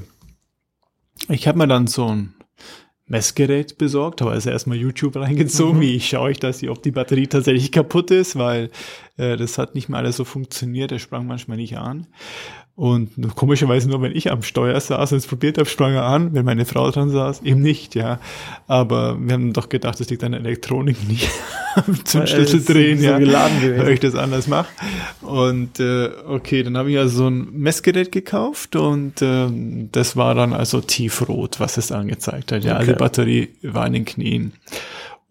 Ich 1.28 1.46
habe 1.46 1.58
mir 1.58 1.68
dann 1.68 1.86
so 1.86 2.06
ein 2.06 2.34
Messgerät 3.08 3.78
besorgt, 3.78 4.20
habe 4.20 4.32
also 4.32 4.50
erstmal 4.50 4.76
YouTube 4.76 5.16
reingezogen, 5.16 5.80
wie 5.80 5.96
ich 5.96 6.08
schaue 6.08 6.30
ich, 6.30 6.38
dass 6.38 6.58
die, 6.58 6.68
ob 6.68 6.82
die 6.82 6.90
Batterie 6.90 7.26
tatsächlich 7.26 7.72
kaputt 7.72 8.10
ist, 8.10 8.36
weil 8.36 8.70
äh, 9.16 9.36
das 9.36 9.58
hat 9.58 9.74
nicht 9.74 9.88
mal 9.88 9.98
alles 9.98 10.16
so 10.16 10.24
funktioniert, 10.24 10.90
der 10.90 10.98
sprang 10.98 11.26
manchmal 11.26 11.56
nicht 11.56 11.78
an. 11.78 12.06
Und 12.78 13.34
komischerweise 13.34 13.88
nur, 13.88 14.02
wenn 14.02 14.14
ich 14.14 14.30
am 14.30 14.44
Steuer 14.44 14.78
saß 14.78 15.10
und 15.10 15.18
es 15.18 15.26
probiert 15.26 15.58
habe, 15.58 15.68
sprang 15.68 15.94
er 15.94 16.04
an, 16.04 16.32
wenn 16.32 16.44
meine 16.44 16.64
Frau 16.64 16.88
dran 16.92 17.10
saß, 17.10 17.42
eben 17.42 17.60
nicht, 17.60 17.96
ja. 17.96 18.20
Aber 18.68 19.18
wir 19.18 19.32
haben 19.32 19.52
doch 19.52 19.68
gedacht, 19.68 19.98
das 19.98 20.08
liegt 20.10 20.22
an 20.22 20.30
der 20.30 20.42
Elektronik, 20.42 20.96
nicht 21.08 21.28
am 21.74 22.04
Zündschlüssel 22.04 22.62
drehen, 22.64 23.02
ja. 23.02 23.18
geladen. 23.18 23.78
Weil 23.78 23.88
ich 23.94 23.98
das 23.98 24.14
anders 24.14 24.46
mache. 24.46 24.68
Und 25.22 25.80
äh, 25.80 26.10
okay, 26.28 26.62
dann 26.62 26.76
habe 26.78 26.92
ich 26.92 26.98
also 26.98 27.16
so 27.16 27.26
ein 27.28 27.48
Messgerät 27.50 28.12
gekauft 28.12 28.76
und 28.76 29.22
ähm, 29.22 29.88
das 29.90 30.16
war 30.16 30.36
dann 30.36 30.52
also 30.52 30.80
tiefrot, 30.80 31.58
was 31.58 31.78
es 31.78 31.90
angezeigt 31.90 32.52
hat. 32.52 32.62
Ja, 32.62 32.74
also 32.74 32.86
die 32.86 32.92
Okay. 32.92 32.98
Batterie 33.00 33.48
war 33.62 33.88
in 33.88 33.92
den 33.94 34.04
Knien. 34.04 34.52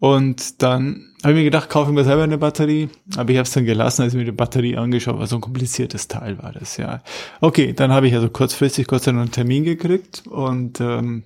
Und 0.00 0.60
dann 0.62 1.07
habe 1.22 1.32
ich 1.32 1.38
mir 1.38 1.44
gedacht, 1.44 1.68
kaufe 1.68 1.90
ich 1.90 1.94
mir 1.94 2.04
selber 2.04 2.22
eine 2.22 2.38
Batterie. 2.38 2.88
Aber 3.16 3.30
ich 3.30 3.36
habe 3.36 3.46
es 3.46 3.52
dann 3.52 3.64
gelassen, 3.64 4.02
als 4.02 4.14
ich 4.14 4.18
mir 4.18 4.24
die 4.24 4.32
Batterie 4.32 4.76
angeschaut 4.76 5.14
habe. 5.14 5.26
So 5.26 5.36
ein 5.36 5.40
kompliziertes 5.40 6.08
Teil 6.08 6.40
war 6.42 6.52
das, 6.52 6.76
ja. 6.76 7.02
Okay, 7.40 7.72
dann 7.72 7.92
habe 7.92 8.06
ich 8.08 8.14
also 8.14 8.28
kurzfristig 8.28 8.86
Gott 8.86 9.02
sei 9.02 9.10
Dank 9.12 9.22
einen 9.22 9.32
Termin 9.32 9.64
gekriegt 9.64 10.22
und 10.28 10.80
ähm, 10.80 11.24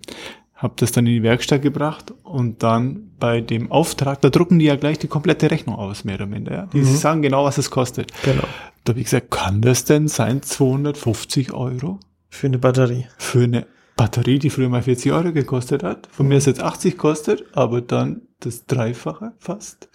habe 0.55 0.75
das 0.77 0.93
dann 0.93 1.07
in 1.07 1.15
die 1.15 1.23
Werkstatt 1.23 1.61
gebracht 1.61 2.15
und 2.23 2.63
dann 2.63 3.11
bei 3.19 3.41
dem 3.41 3.71
Auftrag, 3.71 4.21
da 4.21 4.31
drucken 4.31 4.59
die 4.59 4.67
ja 4.67 4.77
gleich 4.77 4.99
die 4.99 5.09
komplette 5.09 5.51
Rechnung 5.51 5.77
aus, 5.77 6.05
mehr 6.05 6.15
oder 6.15 6.27
minder. 6.27 6.53
Ja? 6.53 6.67
Die 6.73 6.85
sagen 6.85 7.21
genau, 7.23 7.45
was 7.45 7.59
es 7.59 7.71
kostet. 7.71 8.13
Genau. 8.23 8.45
Da 8.85 8.93
habe 8.93 9.01
ich 9.01 9.07
gesagt, 9.07 9.31
kann 9.31 9.61
das 9.61 9.85
denn 9.85 10.09
sein 10.09 10.43
250 10.43 11.53
Euro 11.53 12.01
Für 12.31 12.47
eine 12.47 12.59
Batterie. 12.59 13.07
für 13.19 13.45
eine 13.45 13.67
Batterie, 13.97 14.39
die 14.39 14.51
früher 14.51 14.69
mal 14.69 14.83
40 14.83 15.13
Euro 15.13 15.33
gekostet 15.33 15.83
hat? 15.83 16.09
Von 16.11 16.29
mir 16.29 16.39
ist 16.39 16.47
jetzt 16.47 16.63
80 16.63 16.97
kostet, 16.97 17.45
aber 17.53 17.81
dann 17.81 18.23
das 18.47 18.67
Dreifache 18.67 19.33
fast. 19.39 19.89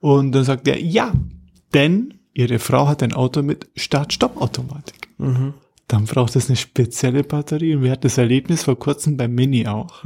Und 0.00 0.32
dann 0.32 0.44
sagt 0.44 0.68
er, 0.68 0.80
ja, 0.80 1.12
denn 1.74 2.14
ihre 2.32 2.58
Frau 2.58 2.86
hat 2.88 3.02
ein 3.02 3.12
Auto 3.12 3.42
mit 3.42 3.68
Start-Stopp-Automatik. 3.76 5.08
Mhm. 5.18 5.54
Dann 5.88 6.04
braucht 6.04 6.36
es 6.36 6.48
eine 6.48 6.56
spezielle 6.56 7.22
Batterie. 7.22 7.74
Und 7.74 7.82
wir 7.82 7.90
hatten 7.90 8.02
das 8.02 8.18
Erlebnis 8.18 8.64
vor 8.64 8.78
kurzem 8.78 9.16
beim 9.16 9.34
Mini 9.34 9.66
auch 9.66 10.02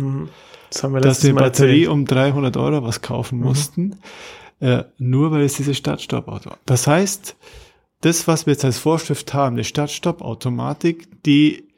Das 0.71 0.83
haben 0.83 0.95
wir 0.95 1.01
dass 1.01 1.21
die 1.21 1.33
Mal 1.33 1.45
Batterie 1.45 1.87
um 1.87 2.05
300 2.05 2.57
Euro 2.57 2.85
was 2.85 3.01
kaufen 3.01 3.41
mussten, 3.41 3.97
äh, 4.61 4.85
nur 4.99 5.31
weil 5.31 5.43
es 5.43 5.55
diese 5.55 5.75
Start-Stopp-Auto 5.75 6.51
Das 6.67 6.87
heißt, 6.87 7.37
das, 8.03 8.29
was 8.29 8.47
wir 8.47 8.53
jetzt 8.53 8.65
als 8.65 8.79
Vorschrift 8.79 9.35
haben, 9.35 9.57
eine 9.57 9.65
Start-Stopp-Automatik, 9.65 11.23
die 11.25 11.69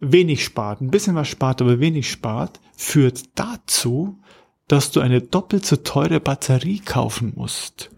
wenig 0.00 0.44
spart, 0.44 0.80
ein 0.80 0.90
bisschen 0.90 1.14
was 1.14 1.28
spart, 1.28 1.60
aber 1.60 1.80
wenig 1.80 2.10
spart, 2.10 2.60
führt 2.76 3.22
dazu, 3.36 4.18
dass 4.68 4.90
du 4.90 5.00
eine 5.00 5.20
doppelt 5.20 5.66
so 5.66 5.76
teure 5.76 6.20
Batterie 6.20 6.80
kaufen 6.80 7.32
musst. 7.36 7.90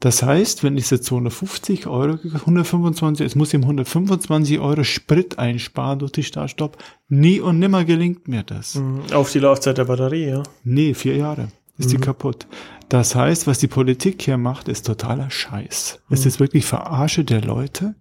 Das 0.00 0.22
heißt, 0.22 0.62
wenn 0.62 0.76
ich 0.76 0.90
jetzt 0.90 1.04
250 1.04 1.86
Euro, 1.86 2.18
125, 2.22 3.24
es 3.24 3.34
muss 3.34 3.54
ihm 3.54 3.62
125 3.62 4.58
Euro 4.58 4.84
Sprit 4.84 5.38
einsparen 5.38 6.00
durch 6.00 6.12
die 6.12 6.22
Start-Stopp. 6.22 6.76
Nie 7.08 7.40
und 7.40 7.58
nimmer 7.58 7.84
gelingt 7.84 8.28
mir 8.28 8.42
das. 8.42 8.74
Mhm. 8.74 9.04
Auf 9.12 9.32
die 9.32 9.38
Laufzeit 9.38 9.78
der 9.78 9.86
Batterie, 9.86 10.28
ja. 10.28 10.42
Nee, 10.64 10.92
vier 10.94 11.16
Jahre 11.16 11.48
ist 11.78 11.92
die 11.92 11.96
kaputt. 11.96 12.46
Das 12.88 13.14
heißt, 13.14 13.46
was 13.46 13.58
die 13.58 13.68
Politik 13.68 14.22
hier 14.22 14.36
macht, 14.36 14.68
ist 14.68 14.86
totaler 14.86 15.30
Scheiß. 15.30 16.00
Es 16.10 16.26
ist 16.26 16.40
wirklich 16.40 16.66
Verarsche 16.66 17.24
der 17.24 17.40
Leute. 17.40 17.94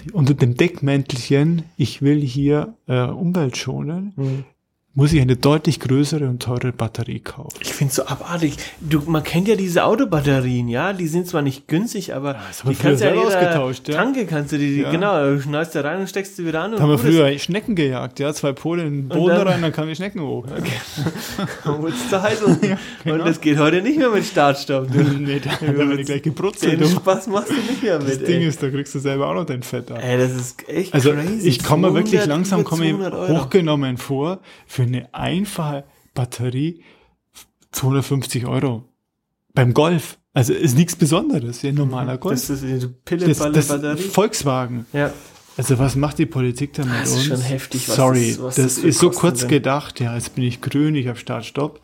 Die, 0.00 0.12
unter 0.12 0.34
dem 0.34 0.56
Deckmäntelchen, 0.56 1.64
ich 1.76 2.02
will 2.02 2.20
hier 2.20 2.74
äh, 2.86 3.02
Umwelt 3.02 3.56
schonen, 3.56 4.44
muss 4.96 5.12
ich 5.12 5.20
eine 5.20 5.36
deutlich 5.36 5.80
größere 5.80 6.28
und 6.28 6.40
teure 6.40 6.70
Batterie 6.72 7.18
kaufen. 7.18 7.56
Ich 7.60 7.72
finde 7.74 7.92
so 7.92 8.06
abartig. 8.06 8.54
Du, 8.80 9.02
man 9.06 9.24
kennt 9.24 9.48
ja 9.48 9.56
diese 9.56 9.84
Autobatterien, 9.84 10.68
ja, 10.68 10.92
die 10.92 11.08
sind 11.08 11.26
zwar 11.26 11.42
nicht 11.42 11.66
günstig, 11.66 12.14
aber 12.14 12.34
das 12.34 12.64
wir 12.64 12.70
die 12.72 12.78
kannst 12.78 13.02
früher 13.02 13.14
ja 13.14 13.20
ausgetauscht, 13.20 13.88
ja. 13.88 13.94
Tanke 13.96 14.24
kannst 14.26 14.52
du 14.52 14.58
die, 14.58 14.82
Ja. 14.82 14.90
genau, 14.92 15.20
du 15.32 15.40
schneidest 15.42 15.74
da 15.74 15.80
rein 15.80 16.00
und 16.00 16.08
steckst 16.08 16.36
sie 16.36 16.46
wieder 16.46 16.62
an 16.62 16.70
und 16.72 16.76
Da 16.78 16.82
haben 16.84 16.90
wir 16.90 16.96
gut 16.98 17.06
ist. 17.06 17.16
früher 17.16 17.38
Schnecken 17.40 17.74
gejagt, 17.74 18.20
ja, 18.20 18.32
zwei 18.32 18.52
Pole 18.52 18.82
in 18.84 18.92
den 18.92 19.08
Boden 19.08 19.34
dann- 19.36 19.48
rein, 19.48 19.62
dann 19.62 19.72
kamen 19.72 19.88
die 19.88 19.96
Schnecken 19.96 20.20
hoch. 20.20 20.46
Dann 21.64 21.78
holst 21.78 22.12
du 22.12 22.22
Heizung. 22.22 22.58
genau. 22.60 23.14
Und 23.16 23.26
das 23.26 23.40
geht 23.40 23.58
heute 23.58 23.82
nicht 23.82 23.98
mehr 23.98 24.10
mit 24.10 24.24
Startstopp. 24.24 24.90
Du, 24.92 25.00
nee, 25.18 25.40
da 25.40 25.50
haben 25.60 25.96
die 25.96 26.04
gleich 26.04 26.22
gebrutzelt. 26.22 26.74
den 26.74 26.80
du. 26.80 26.86
Spaß 26.88 27.26
machst 27.26 27.50
du 27.50 27.54
nicht 27.54 27.82
mehr 27.82 27.98
Das 27.98 28.18
mit. 28.18 28.28
Ding 28.28 28.40
ey. 28.42 28.46
ist, 28.46 28.62
da 28.62 28.70
kriegst 28.70 28.94
du 28.94 28.98
selber 29.00 29.28
auch 29.28 29.34
noch 29.34 29.46
dein 29.46 29.62
Fett 29.62 29.90
ab. 29.90 29.98
ey, 30.02 30.18
das 30.18 30.32
ist 30.32 30.68
echt 30.68 30.94
Also 30.94 31.12
crazy. 31.12 31.48
ich 31.48 31.64
komme 31.64 31.92
wirklich 31.94 32.20
200, 32.20 32.28
langsam 32.28 32.64
komme 32.64 32.84
ich 32.86 32.90
200 32.92 33.14
Euro. 33.14 33.40
hochgenommen 33.42 33.96
vor 33.98 34.38
für 34.66 34.83
eine 34.86 35.12
einfache 35.14 35.84
Batterie 36.14 36.82
250 37.72 38.46
Euro. 38.46 38.84
Beim 39.54 39.74
Golf. 39.74 40.18
Also 40.32 40.52
ist 40.52 40.76
nichts 40.76 40.96
Besonderes, 40.96 41.62
ein 41.64 41.74
normaler 41.76 42.18
Golf. 42.18 42.34
Das 42.40 42.50
ist 42.50 42.64
eine 42.64 42.88
Pille, 43.04 43.28
Das, 43.28 43.38
Balle, 43.38 43.52
das 43.52 43.68
Batterie. 43.68 44.02
Volkswagen. 44.02 44.86
Ja. 44.92 45.12
Also 45.56 45.78
was 45.78 45.94
macht 45.94 46.18
die 46.18 46.26
Politik 46.26 46.72
damit 46.72 46.92
Das 47.02 47.10
ist 47.10 47.14
uns? 47.16 47.24
schon 47.26 47.40
heftig, 47.40 47.88
was 47.88 47.94
Sorry, 47.94 48.30
das- 48.30 48.42
was 48.42 48.54
das, 48.56 48.64
das 48.66 48.78
für 48.80 48.88
ist 48.88 48.98
so 48.98 49.10
kurz 49.10 49.40
sind. 49.40 49.48
gedacht. 49.50 50.00
Ja, 50.00 50.14
jetzt 50.16 50.34
bin 50.34 50.42
ich 50.42 50.60
grün, 50.60 50.96
ich 50.96 51.06
habe 51.06 51.16
Start, 51.18 51.44
Stopp 51.44 51.80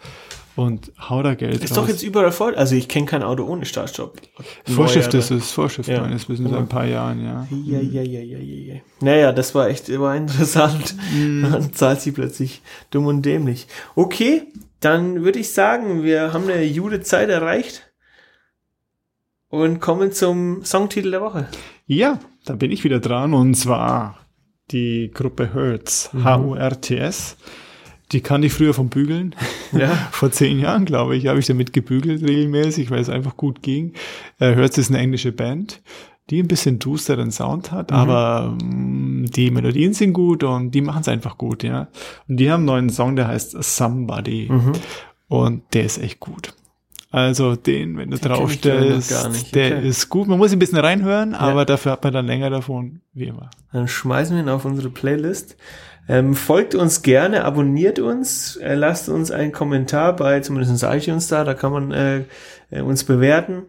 und 0.61 0.93
hau 1.09 1.23
da 1.23 1.35
Geld 1.35 1.63
Ist 1.65 1.71
raus. 1.73 1.79
doch 1.79 1.89
jetzt 1.89 2.03
überall 2.03 2.33
voll. 2.33 2.55
Also 2.55 2.75
ich 2.77 2.89
kenne 2.89 3.07
kein 3.07 3.23
Auto 3.23 3.45
ohne 3.45 3.65
Startstopp. 3.65 4.21
Vorschrift 4.67 5.13
Neuere. 5.13 5.19
ist 5.19 5.31
es, 5.31 5.51
Vorschrift 5.53 5.89
Ja. 5.89 6.01
meines 6.03 6.29
Wissens 6.29 6.51
seit 6.51 6.59
ein 6.59 6.69
paar 6.69 6.85
Jahren, 6.87 7.25
ja. 7.25 7.47
Ja, 7.65 7.81
ja, 7.81 8.03
ja, 8.03 8.21
ja, 8.21 8.39
ja, 8.39 8.75
ja. 8.75 8.81
Naja, 9.01 9.33
das 9.33 9.55
war 9.55 9.69
echt 9.69 9.89
war 9.99 10.15
interessant. 10.17 10.95
Dann 11.15 11.73
zahlt 11.73 12.01
sie 12.01 12.13
plötzlich 12.13 12.63
dumm 12.91 13.07
und 13.07 13.23
dämlich. 13.23 13.67
Okay, 13.95 14.43
dann 14.81 15.25
würde 15.25 15.39
ich 15.39 15.53
sagen, 15.53 16.03
wir 16.03 16.33
haben 16.33 16.49
eine 16.49 16.71
gute 16.73 17.01
Zeit 17.01 17.29
erreicht 17.29 17.91
und 19.49 19.81
kommen 19.81 20.13
zum 20.13 20.65
Songtitel 20.65 21.11
der 21.11 21.21
Woche. 21.21 21.49
Ja, 21.87 22.19
da 22.45 22.55
bin 22.55 22.71
ich 22.71 22.85
wieder 22.85 23.01
dran 23.01 23.35
und 23.35 23.55
zwar 23.55 24.19
die 24.71 25.11
Gruppe 25.13 25.53
Hertz, 25.53 26.11
Mhm. 26.13 26.25
H-U-R-T-S. 26.25 27.37
Die 28.13 28.21
kann 28.21 28.43
ich 28.43 28.53
früher 28.53 28.75
vom 28.75 28.89
Bügeln. 28.89 29.35
Ja. 29.73 29.89
Vor 30.11 30.31
zehn 30.33 30.59
Jahren, 30.59 30.85
glaube 30.85 31.17
ich, 31.17 31.27
habe 31.29 31.39
ich 31.39 31.47
damit 31.47 31.73
gebügelt 31.73 32.23
regelmäßig, 32.23 32.91
weil 32.91 33.01
es 33.01 33.09
einfach 33.09 33.37
gut 33.37 33.63
ging. 33.63 33.93
Äh, 34.39 34.55
Hertz 34.55 34.79
ist 34.79 34.91
eine 34.91 34.99
englische 34.99 35.31
Band, 35.33 35.81
die 36.29 36.43
ein 36.43 36.49
bisschen 36.49 36.79
dusteren 36.81 37.31
Sound 37.31 37.71
Mhm. 37.71 37.77
hat, 37.77 37.93
aber 37.93 38.57
mm, 38.63 39.27
die 39.27 39.51
Melodien 39.51 39.93
sind 39.95 40.13
gut 40.13 40.43
und 40.43 40.73
die 40.73 40.81
machen 40.81 41.03
es 41.03 41.09
einfach 41.09 41.39
gut, 41.39 41.63
ja. 41.63 41.89
Und 42.29 42.37
die 42.39 42.51
haben 42.51 42.61
einen 42.61 42.67
neuen 42.67 42.91
Song, 42.91 43.15
der 43.17 43.29
heißt 43.29 43.57
Somebody. 43.63 44.49
Mhm. 44.51 44.73
Und 45.29 45.63
der 45.75 45.85
ist 45.85 45.99
echt 45.99 46.19
gut. 46.19 46.55
Also 47.13 47.57
den, 47.57 47.97
wenn 47.97 48.11
du 48.11 48.17
Den 48.19 48.29
draufstellst, 48.33 49.29
nicht. 49.31 49.55
der 49.55 49.79
Okay. 49.79 49.89
ist 49.89 50.09
gut. 50.09 50.29
Man 50.29 50.39
muss 50.39 50.53
ein 50.53 50.61
bisschen 50.61 50.79
reinhören, 50.79 51.35
aber 51.35 51.65
dafür 51.65 51.93
hat 51.93 52.05
man 52.05 52.13
dann 52.13 52.27
länger 52.27 52.51
davon, 52.51 53.01
wie 53.15 53.25
immer. 53.25 53.51
Dann 53.73 53.89
schmeißen 53.89 54.37
wir 54.37 54.43
ihn 54.45 54.49
auf 54.49 54.65
unsere 54.65 54.91
Playlist. 54.91 55.57
Ähm, 56.09 56.35
folgt 56.35 56.75
uns 56.75 57.03
gerne, 57.03 57.45
abonniert 57.45 57.99
uns, 57.99 58.57
äh, 58.57 58.75
lasst 58.75 59.09
uns 59.09 59.31
einen 59.31 59.53
Kommentar 59.53 60.17
bei 60.17 60.41
zumindest 60.41 60.83
iTunes 60.83 61.29
da, 61.29 61.45
da 61.45 61.55
kann 61.55 61.73
man 61.73 61.93
äh, 61.93 62.25
äh, 62.71 62.81
uns 62.81 63.05
bewerten. 63.05 63.67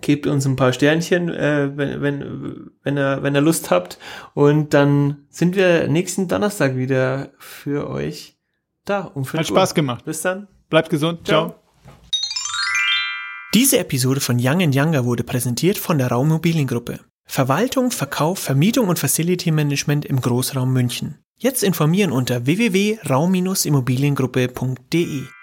Gebt 0.00 0.26
uns 0.26 0.46
ein 0.46 0.56
paar 0.56 0.72
Sternchen, 0.72 1.28
äh, 1.28 1.76
wenn, 1.76 2.00
wenn, 2.00 2.70
wenn, 2.84 2.96
ihr, 2.96 3.22
wenn 3.22 3.34
ihr 3.34 3.40
Lust 3.40 3.70
habt. 3.70 3.98
Und 4.32 4.72
dann 4.72 5.26
sind 5.28 5.56
wir 5.56 5.88
nächsten 5.88 6.28
Donnerstag 6.28 6.76
wieder 6.76 7.30
für 7.38 7.90
euch 7.90 8.38
da. 8.84 9.00
Um 9.00 9.24
5 9.24 9.40
Hat 9.40 9.46
Spaß 9.48 9.74
gemacht. 9.74 10.04
Bis 10.04 10.22
dann. 10.22 10.46
Bleibt 10.68 10.88
gesund. 10.90 11.26
Ciao. 11.26 11.56
Diese 13.54 13.78
Episode 13.78 14.20
von 14.20 14.38
Young 14.38 14.60
Younger 14.60 15.04
wurde 15.04 15.24
präsentiert 15.24 15.78
von 15.78 15.98
der 15.98 16.08
Raummobiliengruppe. 16.08 17.00
Verwaltung, 17.24 17.90
Verkauf, 17.90 18.38
Vermietung 18.38 18.88
und 18.88 18.98
Facility 18.98 19.50
Management 19.50 20.04
im 20.04 20.20
Großraum 20.20 20.72
München. 20.72 21.18
Jetzt 21.40 21.62
informieren 21.62 22.10
unter 22.10 22.46
www.raum-immobiliengruppe.de. 22.46 25.37